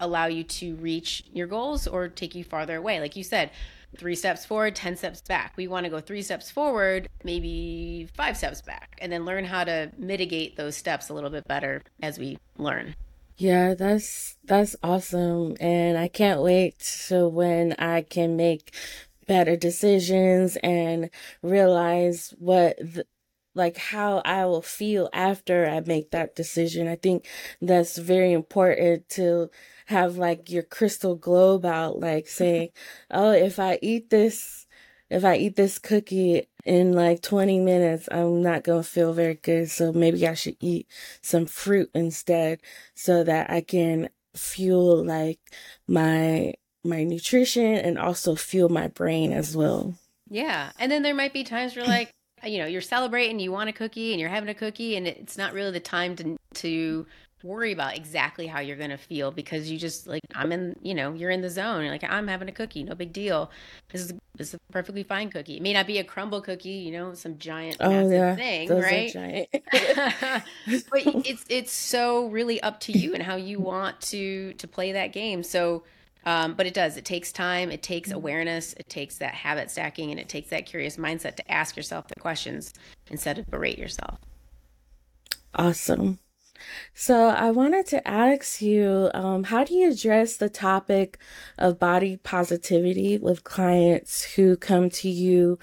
allow 0.00 0.26
you 0.26 0.44
to 0.44 0.74
reach 0.76 1.24
your 1.32 1.46
goals 1.46 1.86
or 1.86 2.08
take 2.08 2.34
you 2.34 2.44
farther 2.44 2.76
away. 2.76 3.00
Like 3.00 3.16
you 3.16 3.24
said, 3.24 3.50
three 3.96 4.14
steps 4.14 4.44
forward, 4.44 4.74
10 4.74 4.96
steps 4.96 5.22
back. 5.22 5.54
We 5.56 5.68
want 5.68 5.84
to 5.84 5.90
go 5.90 6.00
three 6.00 6.22
steps 6.22 6.50
forward, 6.50 7.08
maybe 7.24 8.08
five 8.14 8.36
steps 8.36 8.60
back, 8.60 8.98
and 9.00 9.10
then 9.10 9.24
learn 9.24 9.44
how 9.44 9.64
to 9.64 9.90
mitigate 9.96 10.56
those 10.56 10.76
steps 10.76 11.08
a 11.08 11.14
little 11.14 11.30
bit 11.30 11.46
better 11.48 11.82
as 12.02 12.18
we 12.18 12.38
learn. 12.58 12.94
Yeah, 13.38 13.74
that's 13.74 14.36
that's 14.44 14.76
awesome 14.82 15.56
and 15.60 15.98
I 15.98 16.08
can't 16.08 16.40
wait 16.40 16.78
to 17.08 17.28
when 17.28 17.74
I 17.78 18.00
can 18.00 18.34
make 18.34 18.74
better 19.26 19.56
decisions 19.56 20.56
and 20.62 21.10
realize 21.42 22.32
what 22.38 22.78
the, 22.78 23.04
like 23.56 23.78
how 23.78 24.22
I 24.24 24.44
will 24.44 24.62
feel 24.62 25.08
after 25.12 25.66
I 25.66 25.80
make 25.80 26.10
that 26.10 26.36
decision. 26.36 26.86
I 26.86 26.96
think 26.96 27.26
that's 27.60 27.96
very 27.96 28.32
important 28.32 29.08
to 29.10 29.50
have 29.86 30.18
like 30.18 30.50
your 30.50 30.62
crystal 30.62 31.16
globe 31.16 31.64
out, 31.64 31.98
like 31.98 32.28
saying, 32.28 32.68
oh, 33.10 33.32
if 33.32 33.58
I 33.58 33.78
eat 33.80 34.10
this, 34.10 34.66
if 35.08 35.24
I 35.24 35.36
eat 35.36 35.56
this 35.56 35.78
cookie 35.78 36.48
in 36.64 36.92
like 36.92 37.22
20 37.22 37.60
minutes, 37.60 38.08
I'm 38.12 38.42
not 38.42 38.62
going 38.64 38.82
to 38.82 38.88
feel 38.88 39.12
very 39.12 39.34
good. 39.34 39.70
So 39.70 39.92
maybe 39.92 40.28
I 40.28 40.34
should 40.34 40.56
eat 40.60 40.86
some 41.22 41.46
fruit 41.46 41.90
instead 41.94 42.60
so 42.94 43.24
that 43.24 43.50
I 43.50 43.62
can 43.62 44.10
fuel 44.34 45.04
like 45.04 45.40
my, 45.88 46.54
my 46.84 47.04
nutrition 47.04 47.74
and 47.76 47.98
also 47.98 48.34
fuel 48.34 48.68
my 48.68 48.88
brain 48.88 49.32
as 49.32 49.56
well. 49.56 49.94
Yeah. 50.28 50.72
And 50.78 50.90
then 50.90 51.02
there 51.02 51.14
might 51.14 51.32
be 51.32 51.44
times 51.44 51.76
where 51.76 51.86
like, 51.86 52.12
you 52.46 52.58
know 52.58 52.66
you're 52.66 52.80
celebrating 52.80 53.38
you 53.38 53.52
want 53.52 53.68
a 53.68 53.72
cookie 53.72 54.12
and 54.12 54.20
you're 54.20 54.30
having 54.30 54.48
a 54.48 54.54
cookie 54.54 54.96
and 54.96 55.06
it's 55.06 55.36
not 55.36 55.52
really 55.52 55.70
the 55.70 55.80
time 55.80 56.16
to 56.16 56.36
to 56.54 57.06
worry 57.42 57.72
about 57.72 57.96
exactly 57.96 58.46
how 58.46 58.60
you're 58.60 58.76
going 58.76 58.90
to 58.90 58.96
feel 58.96 59.30
because 59.30 59.70
you 59.70 59.78
just 59.78 60.06
like 60.06 60.22
I'm 60.34 60.52
in 60.52 60.76
you 60.82 60.94
know 60.94 61.12
you're 61.12 61.30
in 61.30 61.42
the 61.42 61.50
zone. 61.50 61.82
You're 61.82 61.92
like 61.92 62.04
I'm 62.04 62.26
having 62.28 62.48
a 62.48 62.52
cookie 62.52 62.82
no 62.82 62.94
big 62.94 63.12
deal. 63.12 63.50
This 63.90 64.02
is 64.02 64.12
this 64.36 64.48
is 64.48 64.54
a 64.54 64.72
perfectly 64.72 65.02
fine 65.02 65.30
cookie. 65.30 65.56
It 65.56 65.62
may 65.62 65.72
not 65.72 65.86
be 65.86 65.98
a 65.98 66.04
Crumbl 66.04 66.42
cookie 66.42 66.70
you 66.70 66.92
know 66.92 67.14
some 67.14 67.38
giant 67.38 67.76
oh 67.80 68.08
yeah. 68.10 68.34
thing 68.34 68.68
Those 68.68 68.84
right? 68.84 69.48
but 70.90 71.06
it's 71.26 71.44
it's 71.48 71.72
so 71.72 72.26
really 72.28 72.60
up 72.62 72.80
to 72.80 72.92
you 72.92 73.14
and 73.14 73.22
how 73.22 73.36
you 73.36 73.60
want 73.60 74.00
to 74.02 74.52
to 74.54 74.66
play 74.66 74.92
that 74.92 75.12
game. 75.12 75.42
So 75.42 75.84
um, 76.26 76.54
but 76.54 76.66
it 76.66 76.74
does. 76.74 76.96
It 76.96 77.04
takes 77.04 77.32
time. 77.32 77.70
It 77.70 77.82
takes 77.82 78.10
mm-hmm. 78.10 78.16
awareness. 78.16 78.74
It 78.74 78.88
takes 78.88 79.16
that 79.18 79.34
habit 79.34 79.70
stacking, 79.70 80.10
and 80.10 80.20
it 80.20 80.28
takes 80.28 80.50
that 80.50 80.66
curious 80.66 80.96
mindset 80.96 81.36
to 81.36 81.50
ask 81.50 81.76
yourself 81.76 82.08
the 82.08 82.20
questions 82.20 82.74
instead 83.10 83.38
of 83.38 83.46
berate 83.46 83.78
yourself. 83.78 84.18
Awesome. 85.54 86.18
So 86.94 87.28
I 87.28 87.50
wanted 87.50 87.86
to 87.88 88.06
ask 88.08 88.60
you, 88.60 89.10
um, 89.14 89.44
how 89.44 89.64
do 89.64 89.74
you 89.74 89.90
address 89.90 90.36
the 90.36 90.48
topic 90.48 91.18
of 91.58 91.78
body 91.78 92.16
positivity 92.16 93.18
with 93.18 93.44
clients 93.44 94.22
who 94.34 94.56
come 94.56 94.90
to 94.90 95.08
you 95.08 95.58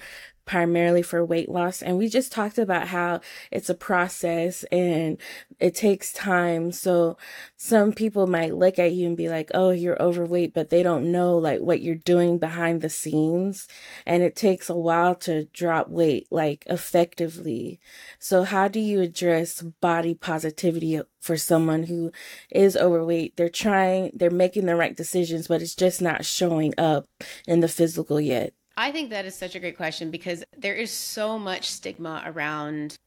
primarily 0.46 1.02
for 1.02 1.24
weight 1.24 1.50
loss. 1.50 1.82
And 1.82 1.98
we 1.98 2.10
just 2.10 2.32
talked 2.32 2.58
about 2.58 2.88
how 2.88 3.22
it's 3.52 3.70
a 3.70 3.76
process 3.76 4.64
and 4.66 5.18
it 5.60 5.76
takes 5.76 6.12
time. 6.12 6.72
So 6.72 7.18
some 7.56 7.94
people 7.94 8.28
might 8.28 8.56
look 8.56 8.78
at 8.78 8.94
you 8.94 9.08
and 9.08 9.18
be 9.18 9.30
like, 9.30 9.52
Oh, 9.54 9.72
you're 9.72 10.02
overweight, 10.02 10.54
but 10.54 10.70
they 10.70 10.84
don't 10.84 11.12
know 11.12 11.38
like 11.38 11.62
what 11.62 11.82
you're 11.82 11.96
doing 11.96 12.38
behind 12.38 12.82
the 12.82 12.90
scenes. 12.90 13.68
And 14.06 14.24
it 14.24 14.36
takes 14.36 14.70
a 14.70 14.76
while 14.76 15.16
to 15.16 15.46
drop 15.46 15.90
weight 15.90 16.28
like 16.32 16.64
effectively. 16.68 17.80
So 18.20 18.44
how 18.44 18.68
do 18.68 18.80
you 18.80 19.02
address 19.02 19.62
body 19.62 20.14
positivity 20.14 21.02
for 21.22 21.38
someone 21.38 21.84
who 21.84 22.12
is 22.52 22.76
overweight? 22.76 23.38
They're 23.38 23.50
trying, 23.50 24.12
they're 24.14 24.30
making 24.30 24.66
the 24.66 24.76
right 24.76 24.96
decisions, 24.96 25.48
but 25.48 25.62
it's 25.62 25.76
just 25.76 26.02
not 26.02 26.26
showing 26.26 26.74
up 26.78 27.08
in 27.48 27.62
the 27.62 27.68
physical 27.68 28.20
yet. 28.20 28.54
I 28.76 28.92
think 28.92 29.12
that 29.12 29.26
is 29.26 29.36
such 29.36 29.56
a 29.56 29.60
great 29.60 29.78
question 29.78 30.10
because 30.10 30.44
there 30.58 30.76
is 30.76 30.92
so 30.92 31.38
much 31.38 31.70
stigma 31.70 32.24
around 32.26 32.98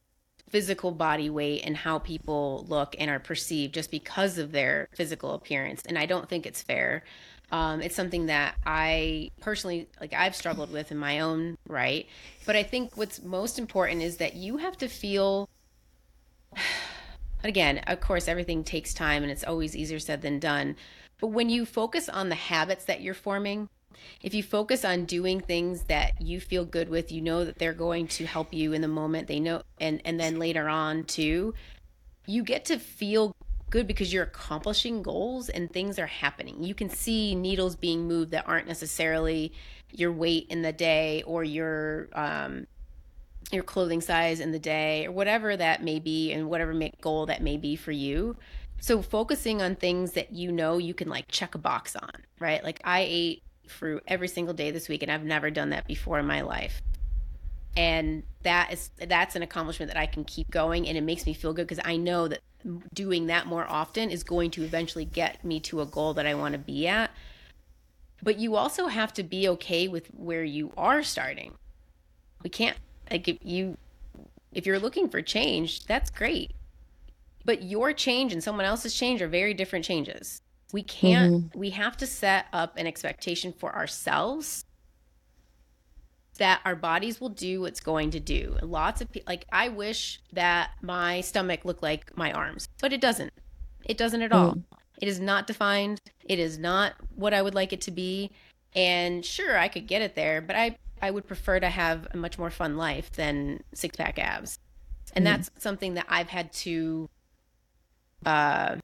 physical 0.49 0.91
body 0.91 1.29
weight 1.29 1.61
and 1.65 1.75
how 1.75 1.99
people 1.99 2.65
look 2.69 2.95
and 2.97 3.09
are 3.09 3.19
perceived 3.19 3.73
just 3.73 3.91
because 3.91 4.37
of 4.37 4.53
their 4.53 4.87
physical 4.95 5.33
appearance. 5.33 5.81
And 5.85 5.97
I 5.97 6.05
don't 6.05 6.29
think 6.29 6.45
it's 6.45 6.61
fair. 6.61 7.03
Um, 7.51 7.81
it's 7.81 7.95
something 7.95 8.27
that 8.27 8.55
I 8.65 9.31
personally, 9.41 9.87
like, 9.99 10.13
I've 10.13 10.35
struggled 10.35 10.71
with 10.71 10.91
in 10.91 10.97
my 10.97 11.19
own 11.19 11.57
right. 11.67 12.07
But 12.45 12.55
I 12.55 12.63
think 12.63 12.95
what's 12.95 13.21
most 13.21 13.59
important 13.59 14.01
is 14.01 14.17
that 14.17 14.35
you 14.35 14.57
have 14.57 14.77
to 14.77 14.87
feel. 14.87 15.49
Again, 17.43 17.79
of 17.85 18.01
course, 18.01 18.27
everything 18.27 18.63
takes 18.63 18.95
time 18.95 19.21
and 19.21 19.31
it's 19.31 19.43
always 19.43 19.75
easier 19.75 19.99
said 19.99 20.23
than 20.23 20.39
done. 20.39 20.75
But 21.19 21.27
when 21.27 21.49
you 21.49 21.65
focus 21.65 22.09
on 22.09 22.29
the 22.29 22.35
habits 22.35 22.85
that 22.85 23.01
you're 23.01 23.13
forming, 23.13 23.69
if 24.21 24.33
you 24.33 24.43
focus 24.43 24.83
on 24.83 25.05
doing 25.05 25.39
things 25.39 25.83
that 25.83 26.21
you 26.21 26.39
feel 26.39 26.65
good 26.65 26.89
with, 26.89 27.11
you 27.11 27.21
know 27.21 27.45
that 27.45 27.57
they're 27.57 27.73
going 27.73 28.07
to 28.07 28.25
help 28.25 28.53
you 28.53 28.73
in 28.73 28.81
the 28.81 28.87
moment. 28.87 29.27
They 29.27 29.39
know, 29.39 29.61
and 29.79 30.01
and 30.05 30.19
then 30.19 30.39
later 30.39 30.67
on 30.69 31.03
too, 31.03 31.53
you 32.25 32.43
get 32.43 32.65
to 32.65 32.79
feel 32.79 33.35
good 33.69 33.87
because 33.87 34.13
you're 34.13 34.23
accomplishing 34.23 35.01
goals 35.03 35.49
and 35.49 35.71
things 35.71 35.99
are 35.99 36.07
happening. 36.07 36.63
You 36.63 36.73
can 36.73 36.89
see 36.89 37.35
needles 37.35 37.75
being 37.75 38.07
moved 38.07 38.31
that 38.31 38.47
aren't 38.47 38.67
necessarily 38.67 39.51
your 39.91 40.11
weight 40.11 40.47
in 40.49 40.61
the 40.61 40.71
day 40.71 41.23
or 41.23 41.43
your 41.43 42.09
um, 42.13 42.67
your 43.51 43.63
clothing 43.63 44.01
size 44.01 44.39
in 44.39 44.51
the 44.51 44.59
day 44.59 45.05
or 45.05 45.11
whatever 45.11 45.55
that 45.55 45.83
may 45.83 45.99
be 45.99 46.31
and 46.31 46.49
whatever 46.49 46.77
goal 47.01 47.25
that 47.27 47.41
may 47.41 47.57
be 47.57 47.75
for 47.75 47.91
you. 47.91 48.35
So 48.79 49.01
focusing 49.01 49.61
on 49.61 49.75
things 49.75 50.11
that 50.13 50.33
you 50.33 50.51
know 50.51 50.77
you 50.77 50.93
can 50.93 51.09
like 51.09 51.25
check 51.29 51.55
a 51.55 51.57
box 51.57 51.95
on, 51.95 52.11
right? 52.39 52.63
Like 52.63 52.79
I 52.83 53.05
ate 53.07 53.43
fruit 53.69 54.03
every 54.07 54.27
single 54.27 54.53
day 54.53 54.71
this 54.71 54.87
week 54.87 55.03
and 55.03 55.11
I've 55.11 55.23
never 55.23 55.49
done 55.49 55.69
that 55.71 55.87
before 55.87 56.19
in 56.19 56.25
my 56.25 56.41
life. 56.41 56.81
And 57.75 58.23
that 58.43 58.73
is 58.73 58.89
that's 58.97 59.35
an 59.35 59.43
accomplishment 59.43 59.91
that 59.91 59.99
I 59.99 60.07
can 60.07 60.23
keep 60.23 60.49
going 60.49 60.87
and 60.87 60.97
it 60.97 61.01
makes 61.01 61.25
me 61.25 61.33
feel 61.33 61.53
good 61.53 61.67
because 61.67 61.83
I 61.85 61.97
know 61.97 62.27
that 62.27 62.39
doing 62.93 63.27
that 63.27 63.45
more 63.45 63.65
often 63.69 64.09
is 64.09 64.23
going 64.23 64.51
to 64.51 64.63
eventually 64.63 65.05
get 65.05 65.43
me 65.43 65.59
to 65.61 65.81
a 65.81 65.85
goal 65.85 66.13
that 66.15 66.25
I 66.25 66.33
want 66.33 66.53
to 66.53 66.59
be 66.59 66.87
at. 66.87 67.11
But 68.23 68.39
you 68.39 68.55
also 68.55 68.87
have 68.87 69.13
to 69.13 69.23
be 69.23 69.47
okay 69.49 69.87
with 69.87 70.07
where 70.07 70.43
you 70.43 70.71
are 70.75 71.03
starting. 71.03 71.53
We 72.43 72.49
can't 72.49 72.77
like 73.11 73.27
if 73.27 73.37
you 73.43 73.77
if 74.51 74.65
you're 74.65 74.79
looking 74.79 75.07
for 75.07 75.21
change, 75.21 75.85
that's 75.85 76.09
great. 76.09 76.51
But 77.45 77.63
your 77.63 77.93
change 77.93 78.33
and 78.33 78.43
someone 78.43 78.65
else's 78.65 78.95
change 78.95 79.21
are 79.21 79.27
very 79.27 79.53
different 79.53 79.85
changes. 79.85 80.41
We 80.73 80.83
can't, 80.83 81.33
mm-hmm. 81.33 81.59
we 81.59 81.69
have 81.71 81.95
to 81.97 82.07
set 82.07 82.47
up 82.51 82.77
an 82.77 82.87
expectation 82.87 83.53
for 83.53 83.75
ourselves 83.75 84.65
that 86.37 86.61
our 86.65 86.75
bodies 86.75 87.19
will 87.19 87.29
do 87.29 87.61
what's 87.61 87.79
going 87.79 88.11
to 88.11 88.19
do. 88.19 88.57
Lots 88.61 89.01
of 89.01 89.11
people, 89.11 89.31
like, 89.31 89.45
I 89.51 89.69
wish 89.69 90.21
that 90.33 90.71
my 90.81 91.21
stomach 91.21 91.65
looked 91.65 91.81
like 91.81 92.15
my 92.15 92.31
arms, 92.31 92.69
but 92.81 92.93
it 92.93 93.01
doesn't. 93.01 93.33
It 93.85 93.97
doesn't 93.97 94.21
at 94.21 94.31
all. 94.31 94.53
Mm. 94.53 94.63
It 95.01 95.07
is 95.07 95.19
not 95.19 95.47
defined. 95.47 96.01
It 96.25 96.39
is 96.39 96.57
not 96.57 96.93
what 97.15 97.33
I 97.33 97.41
would 97.41 97.55
like 97.55 97.73
it 97.73 97.81
to 97.81 97.91
be. 97.91 98.31
And 98.75 99.25
sure, 99.25 99.57
I 99.57 99.67
could 99.67 99.87
get 99.87 100.01
it 100.01 100.15
there, 100.15 100.41
but 100.41 100.55
I, 100.55 100.77
I 101.01 101.11
would 101.11 101.27
prefer 101.27 101.59
to 101.59 101.69
have 101.69 102.07
a 102.11 102.17
much 102.17 102.37
more 102.37 102.49
fun 102.49 102.77
life 102.77 103.11
than 103.11 103.63
six 103.73 103.95
pack 103.95 104.19
abs. 104.19 104.59
And 105.13 105.23
mm. 105.23 105.29
that's 105.29 105.49
something 105.57 105.93
that 105.95 106.05
I've 106.09 106.29
had 106.29 106.51
to 106.53 107.09
uh, 108.25 108.75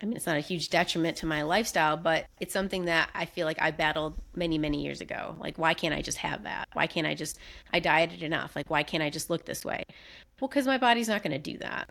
I 0.00 0.06
mean, 0.06 0.16
it's 0.16 0.26
not 0.26 0.36
a 0.36 0.40
huge 0.40 0.68
detriment 0.70 1.16
to 1.18 1.26
my 1.26 1.42
lifestyle, 1.42 1.96
but 1.96 2.26
it's 2.40 2.52
something 2.52 2.86
that 2.86 3.10
I 3.14 3.24
feel 3.24 3.46
like 3.46 3.60
I 3.60 3.70
battled 3.70 4.14
many, 4.34 4.58
many 4.58 4.82
years 4.82 5.00
ago. 5.00 5.36
Like, 5.38 5.58
why 5.58 5.74
can't 5.74 5.94
I 5.94 6.02
just 6.02 6.18
have 6.18 6.42
that? 6.44 6.68
Why 6.72 6.86
can't 6.86 7.06
I 7.06 7.14
just, 7.14 7.38
I 7.72 7.78
dieted 7.78 8.22
enough? 8.22 8.56
Like, 8.56 8.70
why 8.70 8.82
can't 8.82 9.02
I 9.02 9.10
just 9.10 9.30
look 9.30 9.44
this 9.44 9.64
way? 9.64 9.84
Well, 10.40 10.48
because 10.48 10.66
my 10.66 10.78
body's 10.78 11.08
not 11.08 11.22
going 11.22 11.32
to 11.32 11.38
do 11.38 11.58
that. 11.58 11.88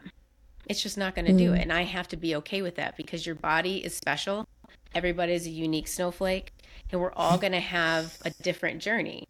It's 0.68 0.82
just 0.82 0.98
not 0.98 1.16
going 1.16 1.26
to 1.26 1.34
mm. 1.34 1.38
do 1.38 1.54
it. 1.54 1.62
And 1.62 1.72
I 1.72 1.84
have 1.84 2.08
to 2.10 2.18
be 2.18 2.36
okay 2.36 2.62
with 2.62 2.76
that 2.76 2.98
because 2.98 3.26
your 3.26 3.36
body 3.36 3.78
is 3.78 3.96
special. 3.96 4.48
Everybody's 4.94 5.48
a 5.48 5.50
unique 5.50 5.88
snowflake, 5.88 6.54
and 6.92 7.00
we're 7.00 7.14
all 7.14 7.38
going 7.38 7.54
to 7.54 7.62
have 7.62 8.18
a 8.26 8.30
different 8.44 8.82
journey. 8.82 9.26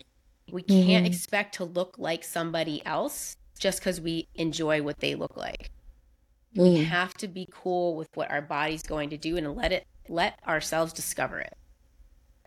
We 0.52 0.64
can't 0.64 1.06
mm-hmm. 1.06 1.06
expect 1.06 1.56
to 1.56 1.66
look 1.66 1.98
like 2.00 2.24
somebody 2.24 2.84
else 2.86 3.38
just 3.60 3.80
because 3.80 4.02
we 4.02 4.28
enjoy 4.36 4.82
what 4.82 5.00
they 5.00 5.14
look 5.14 5.38
like. 5.38 5.70
Mm. 6.56 6.74
We 6.74 6.84
have 6.84 7.14
to 7.16 7.28
be 7.28 7.48
cool 7.52 7.96
with 7.96 8.10
what 8.16 8.30
our 8.32 8.42
body's 8.42 8.84
going 8.84 9.10
to 9.12 9.18
do 9.18 9.38
and 9.38 9.56
let 9.56 9.72
it 9.72 9.86
let 10.10 10.40
ourselves 10.48 10.94
discover 10.94 11.40
it. 11.40 11.56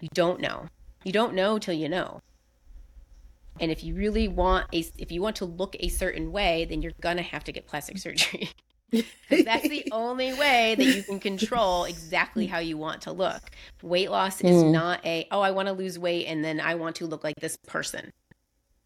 You 0.01 0.09
don't 0.13 0.41
know. 0.41 0.69
You 1.05 1.13
don't 1.13 1.35
know 1.35 1.59
till 1.59 1.75
you 1.75 1.89
know. 1.89 2.21
And 3.61 3.71
if 3.71 3.85
you 3.85 3.95
really 3.95 4.29
want 4.29 4.67
a 4.73 4.85
if 4.99 5.13
you 5.13 5.23
want 5.23 5.37
to 5.37 5.45
look 5.45 5.77
a 5.79 5.89
certain 5.89 6.33
way, 6.33 6.65
then 6.65 6.83
you're 6.83 6.93
going 7.01 7.17
to 7.17 7.23
have 7.23 7.45
to 7.45 7.53
get 7.53 7.67
plastic 7.67 7.99
surgery. 7.99 8.51
that's 9.31 9.69
the 9.69 9.87
only 9.93 10.33
way 10.35 10.75
that 10.77 10.85
you 10.85 11.03
can 11.03 11.19
control 11.19 11.85
exactly 11.85 12.47
how 12.47 12.59
you 12.59 12.77
want 12.77 13.03
to 13.03 13.13
look. 13.13 13.51
Weight 13.83 14.11
loss 14.11 14.41
is 14.41 14.63
mm. 14.63 14.73
not 14.73 15.05
a, 15.05 15.27
oh, 15.31 15.41
I 15.41 15.51
want 15.51 15.69
to 15.69 15.73
lose 15.73 15.99
weight 15.99 16.27
and 16.27 16.45
then 16.45 16.61
I 16.61 16.75
want 16.75 16.97
to 16.97 17.07
look 17.07 17.25
like 17.25 17.37
this 17.41 17.57
person. 17.67 18.13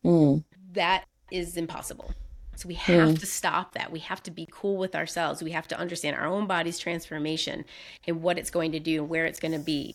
Mm. 0.05 0.45
That 0.73 1.05
is 1.31 1.57
impossible. 1.57 2.15
So 2.59 2.66
we 2.66 2.75
have 2.75 3.11
mm. 3.11 3.21
to 3.21 3.25
stop 3.27 3.75
that. 3.75 3.92
We 3.92 4.01
have 4.01 4.21
to 4.25 4.33
be 4.33 4.49
cool 4.51 4.79
with 4.79 4.97
ourselves. 4.97 5.44
We 5.44 5.53
have 5.53 5.68
to 5.68 5.79
understand 5.79 6.16
our 6.16 6.27
own 6.27 6.49
body's 6.49 6.77
transformation 6.77 7.64
and 8.05 8.21
what 8.21 8.37
it's 8.37 8.51
going 8.51 8.73
to 8.73 8.81
do 8.81 9.03
and 9.03 9.09
where 9.09 9.27
it's 9.27 9.38
going 9.38 9.53
to 9.53 9.61
be. 9.61 9.94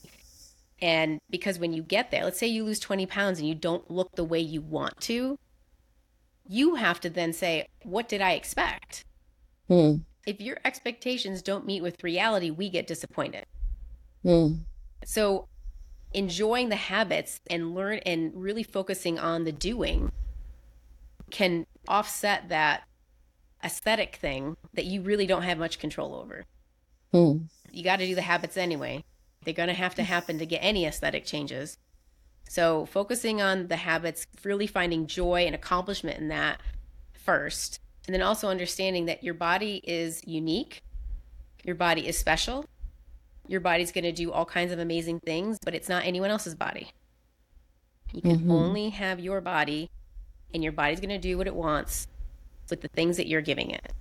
And 0.82 1.20
because 1.30 1.60
when 1.60 1.74
you 1.74 1.84
get 1.84 2.10
there, 2.10 2.24
let's 2.24 2.40
say 2.40 2.48
you 2.48 2.64
lose 2.64 2.80
20 2.80 3.06
pounds 3.06 3.40
and 3.40 3.50
you 3.50 3.54
don't 3.54 3.92
look 3.92 4.16
the 4.16 4.24
way 4.24 4.40
you 4.40 4.62
want 4.62 4.98
to, 5.02 5.38
you 6.48 6.76
have 6.76 7.02
to 7.02 7.10
then 7.10 7.34
say, 7.34 7.68
what 7.84 8.08
did 8.08 8.22
I 8.22 8.32
expect? 8.32 9.04
Hmm. 9.68 9.96
If 10.26 10.40
your 10.40 10.58
expectations 10.64 11.42
don't 11.42 11.66
meet 11.66 11.84
with 11.84 12.02
reality, 12.02 12.50
we 12.50 12.70
get 12.70 12.88
disappointed. 12.88 13.46
Hmm. 14.24 14.54
So 15.04 15.50
enjoying 16.14 16.70
the 16.70 16.78
habits 16.78 17.42
and 17.50 17.76
learn 17.76 17.98
and 18.06 18.32
really 18.34 18.64
focusing 18.64 19.20
on 19.20 19.44
the 19.44 19.52
doing 19.52 20.14
can 21.30 21.66
offset 21.88 22.50
that 22.50 22.84
aesthetic 23.64 24.18
thing 24.18 24.58
that 24.74 24.86
you 24.86 25.02
really 25.02 25.26
don't 25.26 25.44
have 25.44 25.58
much 25.58 25.80
control 25.80 26.16
over. 26.16 26.46
Hmm. 27.12 27.46
You 27.72 27.84
got 27.84 28.00
to 28.00 28.06
do 28.06 28.16
the 28.16 28.22
habits 28.22 28.58
anyway. 28.58 29.04
They're 29.44 29.54
going 29.54 29.70
to 29.70 29.76
have 29.76 29.96
to 29.96 30.04
happen 30.04 30.38
to 30.40 30.46
get 30.46 30.60
any 30.60 30.86
aesthetic 30.86 31.26
changes. 31.26 31.78
So, 32.50 32.86
focusing 32.86 33.42
on 33.42 33.68
the 33.68 33.78
habits, 33.78 34.28
really 34.44 34.68
finding 34.68 35.08
joy 35.08 35.46
and 35.46 35.56
accomplishment 35.56 36.20
in 36.20 36.28
that 36.28 36.62
first, 37.14 37.80
and 38.06 38.14
then 38.14 38.22
also 38.22 38.50
understanding 38.50 39.06
that 39.06 39.24
your 39.24 39.34
body 39.34 39.82
is 39.86 40.22
unique, 40.28 40.82
your 41.64 41.76
body 41.76 42.08
is 42.08 42.18
special, 42.18 42.66
your 43.48 43.62
body's 43.62 43.92
going 43.92 44.04
to 44.04 44.12
do 44.12 44.32
all 44.32 44.46
kinds 44.46 44.72
of 44.72 44.80
amazing 44.80 45.20
things, 45.22 45.58
but 45.64 45.74
it's 45.74 45.90
not 45.90 46.06
anyone 46.06 46.30
else's 46.30 46.56
body. 46.56 46.92
You 48.14 48.22
can 48.22 48.40
mm-hmm. 48.40 48.52
only 48.52 48.90
have 48.90 49.20
your 49.20 49.42
body, 49.42 49.90
and 50.54 50.64
your 50.64 50.74
body's 50.74 51.00
going 51.00 51.10
to 51.10 51.18
do 51.18 51.38
what 51.38 51.48
it 51.48 51.56
wants 51.56 52.08
with 52.70 52.82
the 52.82 52.88
things 52.90 53.18
that 53.18 53.28
you're 53.28 53.42
giving 53.42 53.72
it. 53.72 53.94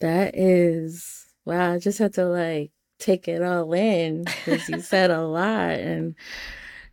That 0.00 0.36
is, 0.36 1.26
wow, 1.44 1.72
I 1.72 1.78
just 1.78 1.98
had 1.98 2.14
to 2.14 2.26
like 2.26 2.70
take 2.98 3.28
it 3.28 3.42
all 3.42 3.72
in 3.72 4.24
because 4.24 4.68
you 4.68 4.80
said 4.80 5.10
a 5.10 5.22
lot 5.22 5.70
and 5.70 6.14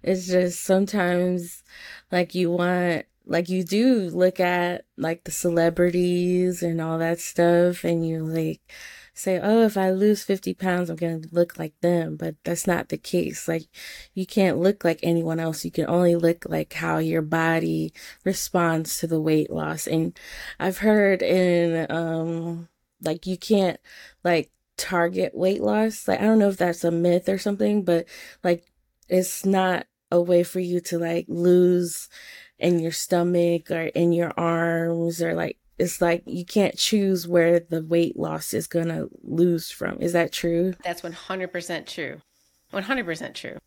it's 0.04 0.28
just 0.28 0.64
sometimes 0.64 1.64
like 2.12 2.34
you 2.34 2.50
want 2.52 3.06
like 3.26 3.50
you 3.50 3.64
do 3.64 4.10
look 4.10 4.40
at 4.40 4.86
like 4.98 5.24
the 5.24 5.32
celebrities 5.32 6.64
and 6.64 6.82
all 6.82 6.98
that 6.98 7.20
stuff 7.20 7.84
and 7.84 8.08
you're 8.08 8.24
like 8.24 8.60
say 9.14 9.40
oh 9.42 9.64
if 9.64 9.78
i 9.78 9.92
lose 9.92 10.24
50 10.24 10.54
pounds 10.54 10.90
i'm 10.90 10.96
gonna 10.96 11.22
look 11.32 11.60
like 11.60 11.74
them. 11.82 12.16
But 12.16 12.36
that's 12.44 12.68
not 12.68 12.90
the 12.90 12.98
case. 12.98 13.48
Like 13.48 13.64
you 14.14 14.26
can't 14.26 14.58
look 14.58 14.84
like 14.84 15.00
anyone 15.04 15.40
else. 15.40 15.66
You 15.66 15.72
can 15.72 15.88
only 15.88 16.16
look 16.16 16.46
like 16.48 16.74
how 16.74 16.98
your 16.98 17.22
body 17.22 17.94
responds 18.24 18.98
to 19.00 19.08
the 19.08 19.22
weight 19.22 19.52
loss. 19.52 19.88
And 19.88 20.18
i've 20.60 20.80
heard 20.80 21.22
in 21.22 21.88
um 21.92 22.70
like 23.02 23.26
you 23.28 23.38
can't 23.38 23.80
like 24.24 24.52
target 24.78 25.36
weight 25.36 25.62
loss. 25.62 26.08
Like 26.08 26.20
I 26.20 26.24
don't 26.24 26.40
know 26.40 26.50
if 26.50 26.58
that's 26.58 26.84
a 26.84 26.92
myth 26.92 27.30
or 27.30 27.38
something, 27.38 27.84
but 27.84 28.06
like 28.44 28.66
it's 29.10 29.46
not 29.46 29.88
a 30.12 30.22
way 30.22 30.44
for 30.44 30.60
you 30.60 30.80
to 30.82 31.00
like 31.00 31.26
lose 31.28 32.10
in 32.60 32.80
your 32.80 32.92
stomach 32.92 33.72
or 33.72 33.84
in 33.84 34.12
your 34.14 34.34
arms 34.38 35.22
or 35.22 35.34
like 35.34 35.58
it's 35.82 36.02
like 36.02 36.24
you 36.26 36.46
can't 36.46 36.78
choose 36.78 37.28
where 37.28 37.60
the 37.60 37.84
weight 37.84 38.18
loss 38.18 38.54
is 38.54 38.68
going 38.68 38.88
to 38.88 39.10
lose 39.24 39.72
from. 39.72 40.00
Is 40.00 40.14
that 40.14 40.32
true? 40.32 40.74
That's 40.84 41.02
100% 41.02 41.86
true. 41.86 42.22
100% 42.74 43.34
true. 43.34 43.58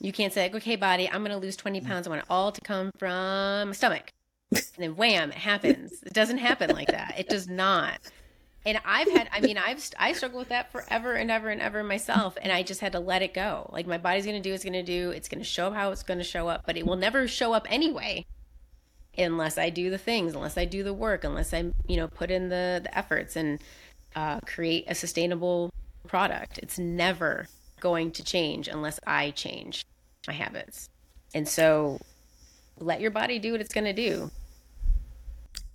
You 0.00 0.12
can't 0.12 0.32
say, 0.32 0.50
okay, 0.52 0.76
body, 0.76 1.08
I'm 1.08 1.22
going 1.22 1.30
to 1.30 1.38
lose 1.38 1.56
20 1.56 1.80
pounds. 1.82 2.06
I 2.06 2.10
want 2.10 2.22
it 2.22 2.26
all 2.30 2.52
to 2.52 2.60
come 2.60 2.90
from 2.98 3.68
my 3.68 3.72
stomach. 3.72 4.12
And 4.50 4.62
then 4.78 4.96
wham, 4.96 5.30
it 5.30 5.36
happens. 5.38 6.02
It 6.04 6.12
doesn't 6.12 6.38
happen 6.38 6.70
like 6.70 6.88
that. 6.88 7.14
It 7.18 7.28
does 7.28 7.48
not 7.48 7.98
and 8.66 8.80
I've 8.84 9.10
had, 9.10 9.28
I 9.30 9.40
mean, 9.40 9.58
I've, 9.58 9.86
I 9.98 10.12
struggled 10.12 10.40
with 10.40 10.48
that 10.48 10.72
forever 10.72 11.14
and 11.14 11.30
ever 11.30 11.50
and 11.50 11.60
ever 11.60 11.84
myself. 11.84 12.38
And 12.40 12.50
I 12.50 12.62
just 12.62 12.80
had 12.80 12.92
to 12.92 13.00
let 13.00 13.20
it 13.20 13.34
go. 13.34 13.68
Like 13.72 13.86
my 13.86 13.98
body's 13.98 14.24
going 14.24 14.36
to 14.36 14.42
do 14.42 14.50
what 14.50 14.56
it's 14.56 14.64
going 14.64 14.72
to 14.72 14.82
do. 14.82 15.10
It's 15.10 15.28
going 15.28 15.40
to 15.40 15.44
show 15.44 15.66
up 15.66 15.74
how 15.74 15.90
it's 15.90 16.02
going 16.02 16.18
to 16.18 16.24
show 16.24 16.48
up, 16.48 16.62
but 16.64 16.76
it 16.76 16.86
will 16.86 16.96
never 16.96 17.28
show 17.28 17.52
up 17.52 17.66
anyway 17.70 18.24
unless 19.18 19.58
I 19.58 19.70
do 19.70 19.90
the 19.90 19.98
things, 19.98 20.34
unless 20.34 20.56
I 20.56 20.64
do 20.64 20.82
the 20.82 20.94
work, 20.94 21.24
unless 21.24 21.52
I, 21.54 21.72
you 21.86 21.96
know, 21.96 22.08
put 22.08 22.30
in 22.30 22.48
the, 22.48 22.80
the 22.82 22.96
efforts 22.96 23.36
and 23.36 23.60
uh, 24.14 24.40
create 24.40 24.84
a 24.88 24.94
sustainable 24.94 25.70
product. 26.06 26.58
It's 26.58 26.78
never 26.78 27.48
going 27.80 28.12
to 28.12 28.24
change 28.24 28.68
unless 28.68 29.00
I 29.06 29.30
change 29.30 29.84
my 30.26 30.32
habits. 30.32 30.88
And 31.34 31.48
so 31.48 32.00
let 32.78 33.00
your 33.00 33.10
body 33.10 33.38
do 33.38 33.52
what 33.52 33.60
it's 33.60 33.74
going 33.74 33.84
to 33.84 33.92
do. 33.92 34.30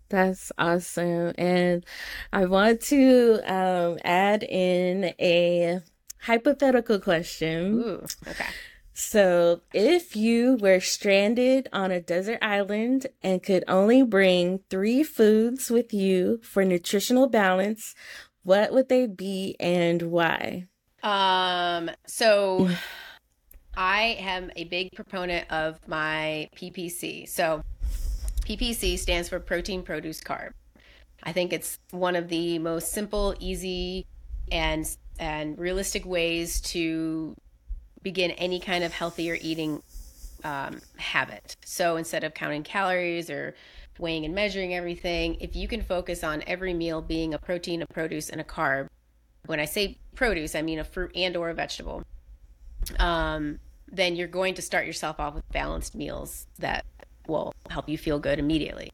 That's 0.10 0.52
awesome. 0.58 1.34
And 1.38 1.86
I 2.34 2.46
want 2.46 2.82
to 2.84 3.42
um, 3.46 4.00
add 4.04 4.44
in 4.44 5.14
a 5.20 5.82
hypothetical 6.22 7.00
question. 7.00 7.74
Ooh, 7.74 8.06
okay. 8.28 8.46
So, 9.02 9.62
if 9.74 10.18
you 10.18 10.58
were 10.60 10.82
stranded 10.82 11.70
on 11.72 11.90
a 11.90 12.02
desert 12.02 12.38
island 12.42 13.08
and 13.24 13.42
could 13.42 13.64
only 13.66 14.04
bring 14.04 14.60
three 14.70 15.04
foods 15.04 15.72
with 15.72 15.94
you 15.94 16.42
for 16.44 16.66
nutritional 16.66 17.28
balance, 17.28 17.96
what 18.44 18.74
would 18.74 18.90
they 18.90 19.08
be 19.08 19.56
and 19.58 20.02
why? 20.02 20.68
Um, 21.02 21.90
so 22.08 22.70
I 23.78 24.18
am 24.20 24.52
a 24.58 24.66
big 24.66 24.92
proponent 24.92 25.50
of 25.50 25.80
my 25.88 26.50
PPC. 26.58 27.30
So, 27.30 27.64
PPC 28.42 29.00
stands 29.00 29.30
for 29.30 29.40
protein, 29.40 29.82
produce, 29.82 30.20
carb. 30.20 30.52
I 31.24 31.32
think 31.32 31.54
it's 31.54 31.80
one 31.92 32.18
of 32.18 32.28
the 32.28 32.60
most 32.60 32.92
simple, 32.92 33.34
easy, 33.40 34.08
and 34.52 34.86
and 35.20 35.58
realistic 35.58 36.06
ways 36.06 36.60
to 36.62 37.38
begin 38.04 38.32
any 38.32 38.60
kind 38.60 38.84
of 38.84 38.94
healthier 38.94 39.38
eating 39.42 39.82
um, 40.44 40.82
habit. 40.98 41.56
So 41.66 41.98
instead 41.98 42.24
of 42.24 42.34
counting 42.34 42.64
calories 42.64 43.30
or 43.30 43.56
weighing 43.98 44.26
and 44.26 44.34
measuring 44.34 44.74
everything, 44.74 45.36
if 45.40 45.56
you 45.56 45.68
can 45.68 45.82
focus 45.82 46.24
on 46.24 46.44
every 46.48 46.74
meal 46.74 47.02
being 47.02 47.34
a 47.34 47.40
protein, 47.40 47.82
a 47.82 47.88
produce, 47.88 48.30
and 48.30 48.40
a 48.40 48.44
carb. 48.44 48.88
When 49.46 49.60
I 49.60 49.66
say 49.66 49.98
produce, 50.16 50.56
I 50.56 50.62
mean 50.62 50.80
a 50.80 50.84
fruit 50.84 51.12
and 51.16 51.36
or 51.36 51.50
a 51.50 51.54
vegetable. 51.54 52.04
Um, 53.00 53.60
then 53.92 54.16
you're 54.16 54.28
going 54.28 54.54
to 54.56 54.62
start 54.62 54.86
yourself 54.86 55.20
off 55.20 55.34
with 55.34 55.50
balanced 55.52 55.96
meals 55.96 56.48
that 56.60 56.86
will 57.28 57.54
help 57.70 57.90
you 57.90 57.98
feel 57.98 58.20
good 58.20 58.40
immediately. 58.40 58.92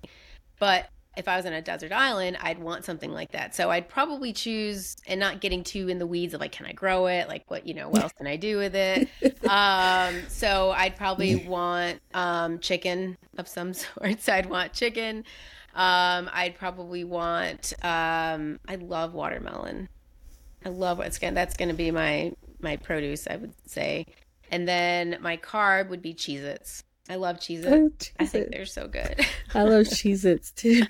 But 0.59 0.89
if 1.17 1.27
I 1.27 1.37
was 1.37 1.45
on 1.45 1.53
a 1.53 1.61
desert 1.61 1.91
island, 1.91 2.37
I'd 2.41 2.59
want 2.59 2.85
something 2.85 3.11
like 3.11 3.31
that. 3.31 3.55
So 3.55 3.71
I'd 3.71 3.87
probably 3.87 4.33
choose 4.33 4.97
and 5.07 5.19
not 5.19 5.41
getting 5.41 5.63
too 5.63 5.87
in 5.87 5.99
the 5.99 6.07
weeds 6.07 6.33
of 6.33 6.41
like, 6.41 6.51
can 6.51 6.65
I 6.65 6.73
grow 6.73 7.07
it? 7.07 7.27
Like 7.27 7.49
what, 7.49 7.67
you 7.67 7.73
know, 7.73 7.89
what 7.89 8.03
else 8.03 8.13
can 8.13 8.27
I 8.27 8.35
do 8.35 8.57
with 8.57 8.75
it? 8.75 9.09
um, 9.49 10.23
so 10.27 10.71
I'd 10.71 10.95
probably 10.95 11.35
want 11.35 12.01
um, 12.13 12.59
chicken 12.59 13.17
of 13.37 13.47
some 13.47 13.73
sort. 13.73 14.21
So 14.21 14.33
I'd 14.33 14.47
want 14.47 14.73
chicken. 14.73 15.23
Um, 15.73 16.29
I'd 16.33 16.55
probably 16.57 17.03
want, 17.03 17.73
um, 17.83 18.59
I 18.67 18.75
love 18.79 19.13
watermelon. 19.13 19.89
I 20.65 20.69
love 20.69 20.97
what's 20.97 21.19
going 21.19 21.33
that's 21.33 21.57
going 21.57 21.69
to 21.69 21.75
be 21.75 21.91
my, 21.91 22.31
my 22.59 22.77
produce, 22.77 23.27
I 23.27 23.35
would 23.35 23.53
say. 23.69 24.05
And 24.51 24.67
then 24.67 25.17
my 25.21 25.37
carb 25.37 25.89
would 25.89 26.01
be 26.01 26.13
Cheez 26.13 26.41
Its. 26.41 26.84
I 27.09 27.15
love 27.15 27.37
Cheez 27.37 27.63
Its. 27.63 28.11
I 28.19 28.25
think 28.25 28.51
they're 28.51 28.65
so 28.65 28.87
good. 28.87 29.25
I 29.53 29.63
love 29.63 29.85
Cheez 29.85 30.25
Its 30.25 30.51
too. 30.51 30.83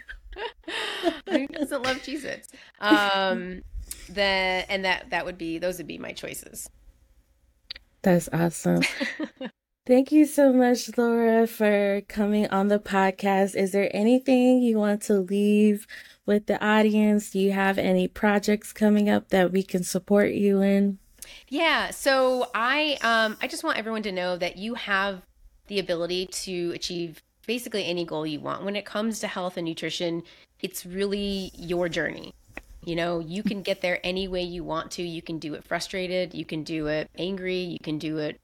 Who 1.29 1.47
doesn't 1.47 1.83
love 1.83 1.97
Cheez 1.97 2.23
Its? 2.23 2.49
Um, 2.79 3.61
the, 4.09 4.21
and 4.21 4.85
that, 4.85 5.09
that 5.09 5.25
would 5.25 5.37
be, 5.37 5.57
those 5.57 5.77
would 5.77 5.87
be 5.87 5.97
my 5.97 6.13
choices. 6.13 6.69
That's 8.01 8.29
awesome. 8.31 8.81
Thank 9.87 10.11
you 10.11 10.25
so 10.25 10.51
much, 10.51 10.97
Laura, 10.97 11.45
for 11.45 12.01
coming 12.07 12.47
on 12.47 12.69
the 12.69 12.79
podcast. 12.79 13.55
Is 13.55 13.71
there 13.71 13.95
anything 13.95 14.61
you 14.61 14.79
want 14.79 15.03
to 15.03 15.19
leave 15.19 15.85
with 16.25 16.47
the 16.47 16.63
audience? 16.65 17.29
Do 17.29 17.39
you 17.39 17.51
have 17.51 17.77
any 17.77 18.07
projects 18.07 18.73
coming 18.73 19.09
up 19.09 19.29
that 19.29 19.51
we 19.51 19.61
can 19.61 19.83
support 19.83 20.31
you 20.31 20.61
in? 20.61 20.97
Yeah, 21.49 21.91
so 21.91 22.49
I 22.55 22.97
um 23.01 23.37
I 23.41 23.47
just 23.47 23.63
want 23.63 23.77
everyone 23.77 24.03
to 24.03 24.11
know 24.11 24.37
that 24.37 24.57
you 24.57 24.75
have 24.75 25.21
the 25.67 25.79
ability 25.79 26.27
to 26.27 26.71
achieve 26.73 27.21
basically 27.47 27.85
any 27.85 28.05
goal 28.05 28.25
you 28.25 28.39
want. 28.39 28.63
When 28.63 28.75
it 28.75 28.85
comes 28.85 29.19
to 29.19 29.27
health 29.27 29.57
and 29.57 29.65
nutrition, 29.65 30.23
it's 30.61 30.85
really 30.85 31.51
your 31.55 31.89
journey. 31.89 32.33
You 32.83 32.95
know, 32.95 33.19
you 33.19 33.41
can 33.43 33.61
get 33.63 33.81
there 33.81 33.99
any 34.03 34.27
way 34.27 34.43
you 34.43 34.63
want 34.63 34.91
to. 34.91 35.03
You 35.03 35.21
can 35.21 35.39
do 35.39 35.55
it 35.55 35.63
frustrated, 35.63 36.33
you 36.33 36.45
can 36.45 36.63
do 36.63 36.87
it 36.87 37.09
angry, 37.17 37.57
you 37.57 37.79
can 37.79 37.97
do 37.97 38.19
it 38.19 38.39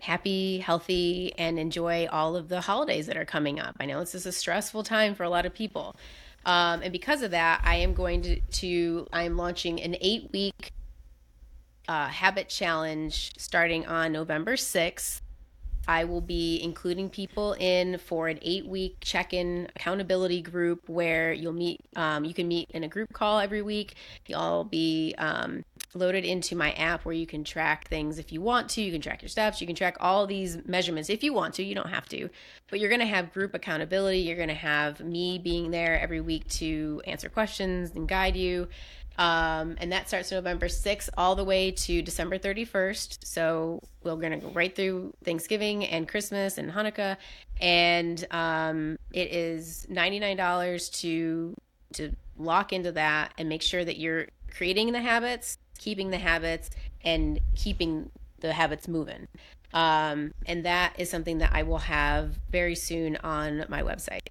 happy, 0.00 0.58
healthy, 0.58 1.32
and 1.38 1.58
enjoy 1.58 2.06
all 2.10 2.36
of 2.36 2.48
the 2.48 2.60
holidays 2.60 3.06
that 3.06 3.16
are 3.16 3.24
coming 3.24 3.60
up. 3.60 3.76
I 3.78 3.86
know 3.86 4.00
this 4.00 4.14
is 4.14 4.26
a 4.26 4.32
stressful 4.32 4.82
time 4.82 5.14
for 5.14 5.22
a 5.24 5.30
lot 5.30 5.46
of 5.46 5.54
people. 5.54 5.96
Um, 6.44 6.82
and 6.82 6.92
because 6.92 7.22
of 7.22 7.30
that, 7.30 7.60
I 7.64 7.76
am 7.76 7.94
going 7.94 8.22
to, 8.22 8.40
to 8.40 9.06
I 9.12 9.22
am 9.22 9.36
launching 9.36 9.80
an 9.80 9.96
eight 10.00 10.30
week 10.32 10.72
uh, 11.88 12.08
habit 12.08 12.48
challenge 12.48 13.32
starting 13.38 13.86
on 13.86 14.12
November 14.12 14.54
6th. 14.54 15.21
I 15.88 16.04
will 16.04 16.20
be 16.20 16.60
including 16.62 17.10
people 17.10 17.54
in 17.54 17.98
for 17.98 18.28
an 18.28 18.38
eight 18.42 18.66
week 18.66 18.98
check 19.00 19.32
in 19.32 19.68
accountability 19.74 20.40
group 20.40 20.88
where 20.88 21.32
you'll 21.32 21.52
meet, 21.52 21.80
um, 21.96 22.24
you 22.24 22.34
can 22.34 22.46
meet 22.46 22.70
in 22.70 22.84
a 22.84 22.88
group 22.88 23.12
call 23.12 23.40
every 23.40 23.62
week. 23.62 23.96
You'll 24.26 24.64
be 24.64 25.14
um, 25.18 25.64
loaded 25.94 26.24
into 26.24 26.54
my 26.54 26.72
app 26.72 27.04
where 27.04 27.14
you 27.14 27.26
can 27.26 27.44
track 27.44 27.88
things 27.88 28.18
if 28.18 28.32
you 28.32 28.40
want 28.40 28.68
to. 28.70 28.82
You 28.82 28.92
can 28.92 29.00
track 29.00 29.22
your 29.22 29.28
steps, 29.28 29.60
you 29.60 29.66
can 29.66 29.76
track 29.76 29.96
all 30.00 30.26
these 30.26 30.58
measurements 30.66 31.10
if 31.10 31.22
you 31.22 31.32
want 31.32 31.54
to. 31.54 31.64
You 31.64 31.74
don't 31.74 31.88
have 31.88 32.08
to, 32.10 32.28
but 32.70 32.78
you're 32.78 32.88
going 32.88 33.00
to 33.00 33.06
have 33.06 33.32
group 33.32 33.54
accountability. 33.54 34.20
You're 34.20 34.36
going 34.36 34.48
to 34.48 34.54
have 34.54 35.00
me 35.00 35.38
being 35.38 35.70
there 35.70 35.98
every 36.00 36.20
week 36.20 36.48
to 36.48 37.02
answer 37.06 37.28
questions 37.28 37.92
and 37.94 38.08
guide 38.08 38.36
you. 38.36 38.68
Um, 39.18 39.76
and 39.78 39.92
that 39.92 40.08
starts 40.08 40.30
November 40.30 40.66
6th 40.66 41.08
all 41.16 41.34
the 41.34 41.44
way 41.44 41.70
to 41.70 42.02
December 42.02 42.38
31st. 42.38 43.24
So 43.24 43.80
we're 44.02 44.16
going 44.16 44.32
to 44.32 44.38
go 44.38 44.48
right 44.50 44.74
through 44.74 45.14
Thanksgiving 45.24 45.84
and 45.84 46.08
Christmas 46.08 46.58
and 46.58 46.72
Hanukkah. 46.72 47.16
And 47.60 48.24
um, 48.30 48.98
it 49.12 49.32
is 49.32 49.86
$99 49.90 51.00
to, 51.00 51.54
to 51.94 52.16
lock 52.38 52.72
into 52.72 52.92
that 52.92 53.32
and 53.38 53.48
make 53.48 53.62
sure 53.62 53.84
that 53.84 53.98
you're 53.98 54.26
creating 54.50 54.92
the 54.92 55.00
habits, 55.00 55.58
keeping 55.78 56.10
the 56.10 56.18
habits, 56.18 56.70
and 57.04 57.40
keeping 57.54 58.10
the 58.40 58.52
habits 58.52 58.88
moving. 58.88 59.28
Um, 59.74 60.32
and 60.46 60.64
that 60.66 60.94
is 60.98 61.08
something 61.08 61.38
that 61.38 61.50
I 61.52 61.62
will 61.62 61.78
have 61.78 62.36
very 62.50 62.74
soon 62.74 63.16
on 63.16 63.64
my 63.68 63.82
website 63.82 64.26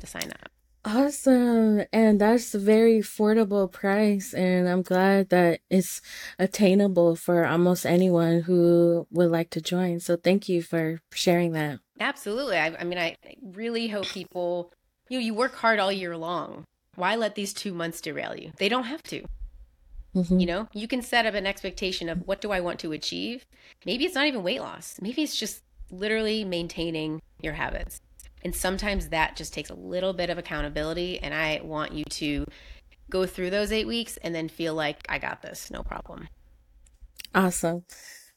to 0.00 0.06
sign 0.06 0.30
up. 0.30 0.53
Awesome. 0.84 1.84
And 1.92 2.20
that's 2.20 2.54
a 2.54 2.58
very 2.58 2.98
affordable 2.98 3.70
price. 3.70 4.34
And 4.34 4.68
I'm 4.68 4.82
glad 4.82 5.30
that 5.30 5.60
it's 5.70 6.02
attainable 6.38 7.16
for 7.16 7.46
almost 7.46 7.86
anyone 7.86 8.42
who 8.42 9.06
would 9.10 9.30
like 9.30 9.50
to 9.50 9.62
join. 9.62 10.00
So 10.00 10.16
thank 10.16 10.48
you 10.48 10.62
for 10.62 11.00
sharing 11.12 11.52
that. 11.52 11.80
Absolutely. 12.00 12.58
I, 12.58 12.76
I 12.78 12.84
mean, 12.84 12.98
I 12.98 13.16
really 13.42 13.88
hope 13.88 14.06
people, 14.08 14.72
you 15.08 15.18
know, 15.18 15.24
you 15.24 15.32
work 15.32 15.54
hard 15.54 15.78
all 15.78 15.92
year 15.92 16.16
long. 16.16 16.64
Why 16.96 17.16
let 17.16 17.34
these 17.34 17.54
two 17.54 17.72
months 17.72 18.00
derail 18.00 18.36
you? 18.36 18.52
They 18.58 18.68
don't 18.68 18.84
have 18.84 19.02
to. 19.04 19.24
Mm-hmm. 20.14 20.38
You 20.38 20.46
know, 20.46 20.68
you 20.72 20.86
can 20.86 21.02
set 21.02 21.26
up 21.26 21.34
an 21.34 21.46
expectation 21.46 22.08
of 22.08 22.26
what 22.26 22.40
do 22.40 22.52
I 22.52 22.60
want 22.60 22.78
to 22.80 22.92
achieve. 22.92 23.44
Maybe 23.84 24.04
it's 24.04 24.14
not 24.14 24.26
even 24.26 24.42
weight 24.42 24.60
loss. 24.60 24.96
Maybe 25.00 25.22
it's 25.22 25.36
just 25.36 25.62
literally 25.90 26.44
maintaining 26.44 27.20
your 27.40 27.54
habits. 27.54 28.00
And 28.44 28.54
sometimes 28.54 29.08
that 29.08 29.36
just 29.36 29.54
takes 29.54 29.70
a 29.70 29.74
little 29.74 30.12
bit 30.12 30.30
of 30.30 30.38
accountability. 30.38 31.18
And 31.18 31.34
I 31.34 31.60
want 31.62 31.92
you 31.92 32.04
to 32.04 32.46
go 33.10 33.26
through 33.26 33.50
those 33.50 33.72
eight 33.72 33.86
weeks 33.86 34.16
and 34.18 34.34
then 34.34 34.48
feel 34.48 34.74
like 34.74 35.04
I 35.08 35.18
got 35.18 35.42
this, 35.42 35.70
no 35.70 35.82
problem. 35.82 36.28
Awesome. 37.34 37.84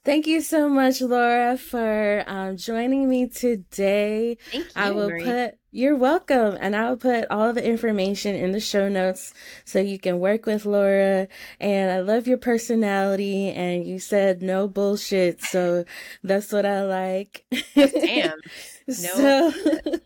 Thank 0.08 0.26
you 0.26 0.40
so 0.40 0.70
much, 0.70 1.02
Laura, 1.02 1.58
for 1.58 2.24
um, 2.28 2.56
joining 2.56 3.10
me 3.10 3.28
today. 3.28 4.38
Thank 4.52 4.64
you. 4.64 4.72
I 4.74 4.92
will 4.92 5.10
Marie. 5.10 5.24
put 5.26 5.56
you're 5.72 5.98
welcome, 5.98 6.58
and 6.60 6.76
I 6.76 6.90
will 6.90 6.98
put 6.98 7.26
all 7.30 7.52
the 7.54 7.64
information 7.64 8.34
in 8.34 8.52
the 8.52 8.60
show 8.60 8.88
notes 8.88 9.34
so 9.66 9.80
you 9.80 10.00
can 10.00 10.20
work 10.20 10.46
with 10.46 10.66
Laura. 10.66 11.28
And 11.60 11.92
I 11.92 12.00
love 12.00 12.26
your 12.26 12.38
personality, 12.38 13.50
and 13.50 13.86
you 13.86 14.00
said 14.00 14.42
no 14.42 14.68
bullshit, 14.68 15.44
so 15.44 15.84
that's 16.24 16.54
what 16.54 16.66
I 16.66 16.84
like. 16.84 17.44
Damn. 17.76 18.40
No. 18.88 19.52
So, 19.84 20.00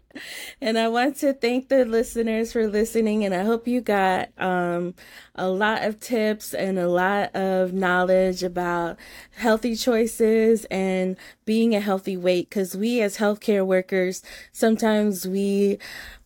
and 0.61 0.77
I 0.77 0.87
want 0.87 1.17
to 1.17 1.33
thank 1.33 1.69
the 1.69 1.85
listeners 1.85 2.51
for 2.51 2.67
listening, 2.67 3.23
and 3.25 3.33
I 3.33 3.43
hope 3.43 3.67
you 3.67 3.81
got 3.81 4.29
um, 4.39 4.95
a 5.35 5.47
lot 5.47 5.83
of 5.83 5.99
tips 5.99 6.53
and 6.53 6.77
a 6.77 6.87
lot 6.87 7.35
of 7.35 7.73
knowledge 7.73 8.43
about 8.43 8.97
healthy 9.37 9.75
choices 9.75 10.65
and 10.65 11.17
being 11.45 11.75
a 11.75 11.79
healthy 11.79 12.17
weight. 12.17 12.49
Because 12.49 12.75
we, 12.75 13.01
as 13.01 13.17
healthcare 13.17 13.65
workers, 13.65 14.21
sometimes 14.51 15.27
we 15.27 15.79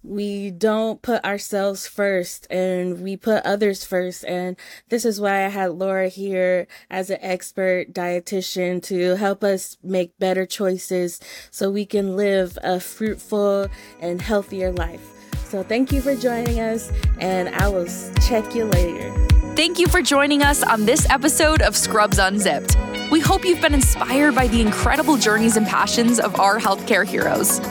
we 0.06 0.52
don't 0.52 1.02
put 1.02 1.24
ourselves 1.26 1.88
first 1.88 2.46
and 2.52 3.02
we 3.02 3.18
put 3.18 3.44
others 3.44 3.84
first. 3.84 4.24
And 4.26 4.56
this 4.90 5.04
is 5.04 5.20
why 5.20 5.46
I 5.46 5.50
had 5.50 5.72
Laura 5.72 6.10
here 6.10 6.68
as 6.90 7.10
an 7.10 7.18
expert 7.22 7.92
dietitian 7.92 8.84
to 8.84 9.16
help 9.16 9.44
us 9.44 9.78
make 9.84 10.18
better 10.20 10.46
choices 10.46 11.20
so 11.50 11.72
we 11.72 11.86
can 11.86 12.16
live 12.16 12.58
a 12.64 12.80
fruitful 12.80 13.68
and 14.00 14.22
healthier 14.22 14.72
life. 14.72 15.02
So 15.46 15.64
thank 15.64 15.92
you 15.92 16.02
for 16.02 16.16
joining 16.16 16.60
us 16.60 16.92
and 17.20 17.50
I 17.50 17.68
will 17.68 17.88
check 18.28 18.56
you 18.56 18.66
later. 18.66 19.12
Thank 19.56 19.80
you 19.80 19.88
for 19.88 20.02
joining 20.02 20.42
us 20.42 20.64
on 20.64 20.86
this 20.86 21.10
episode 21.10 21.62
of 21.62 21.78
Scrubs 21.78 22.20
Unzipped. 22.20 22.76
We 23.10 23.22
hope 23.22 23.46
you've 23.46 23.62
been 23.62 23.74
inspired 23.74 24.36
by 24.36 24.48
the 24.48 24.60
incredible 24.60 25.16
journeys 25.16 25.56
and 25.56 25.66
passions 25.66 26.20
of 26.20 26.40
our 26.40 26.60
healthcare 26.60 27.06
heroes. 27.06 27.62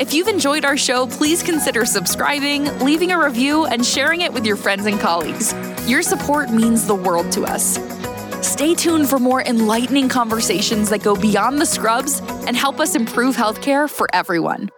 If 0.00 0.12
you've 0.12 0.28
enjoyed 0.28 0.64
our 0.64 0.76
show, 0.76 1.06
please 1.06 1.42
consider 1.42 1.86
subscribing, 1.86 2.64
leaving 2.80 3.12
a 3.12 3.24
review, 3.24 3.66
and 3.66 3.86
sharing 3.86 4.22
it 4.22 4.32
with 4.32 4.44
your 4.44 4.56
friends 4.56 4.86
and 4.86 4.98
colleagues. 4.98 5.54
Your 5.88 6.02
support 6.02 6.50
means 6.50 6.86
the 6.86 6.94
world 6.94 7.30
to 7.32 7.44
us. 7.44 7.78
Stay 8.46 8.74
tuned 8.74 9.08
for 9.08 9.18
more 9.18 9.42
enlightening 9.42 10.08
conversations 10.08 10.90
that 10.90 11.02
go 11.02 11.14
beyond 11.14 11.60
the 11.60 11.66
scrubs 11.66 12.20
and 12.46 12.56
help 12.56 12.80
us 12.80 12.96
improve 12.96 13.36
healthcare 13.36 13.88
for 13.88 14.08
everyone. 14.12 14.68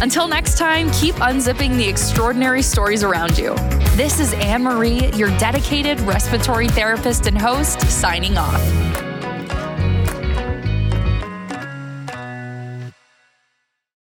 Until 0.00 0.28
next 0.28 0.58
time, 0.58 0.90
keep 0.92 1.16
unzipping 1.16 1.76
the 1.76 1.88
extraordinary 1.88 2.62
stories 2.62 3.02
around 3.02 3.36
you. 3.36 3.54
This 3.96 4.20
is 4.20 4.32
Anne 4.34 4.62
Marie, 4.62 5.10
your 5.14 5.36
dedicated 5.38 6.00
respiratory 6.02 6.68
therapist 6.68 7.26
and 7.26 7.36
host, 7.36 7.80
signing 7.90 8.38
off. 8.38 9.07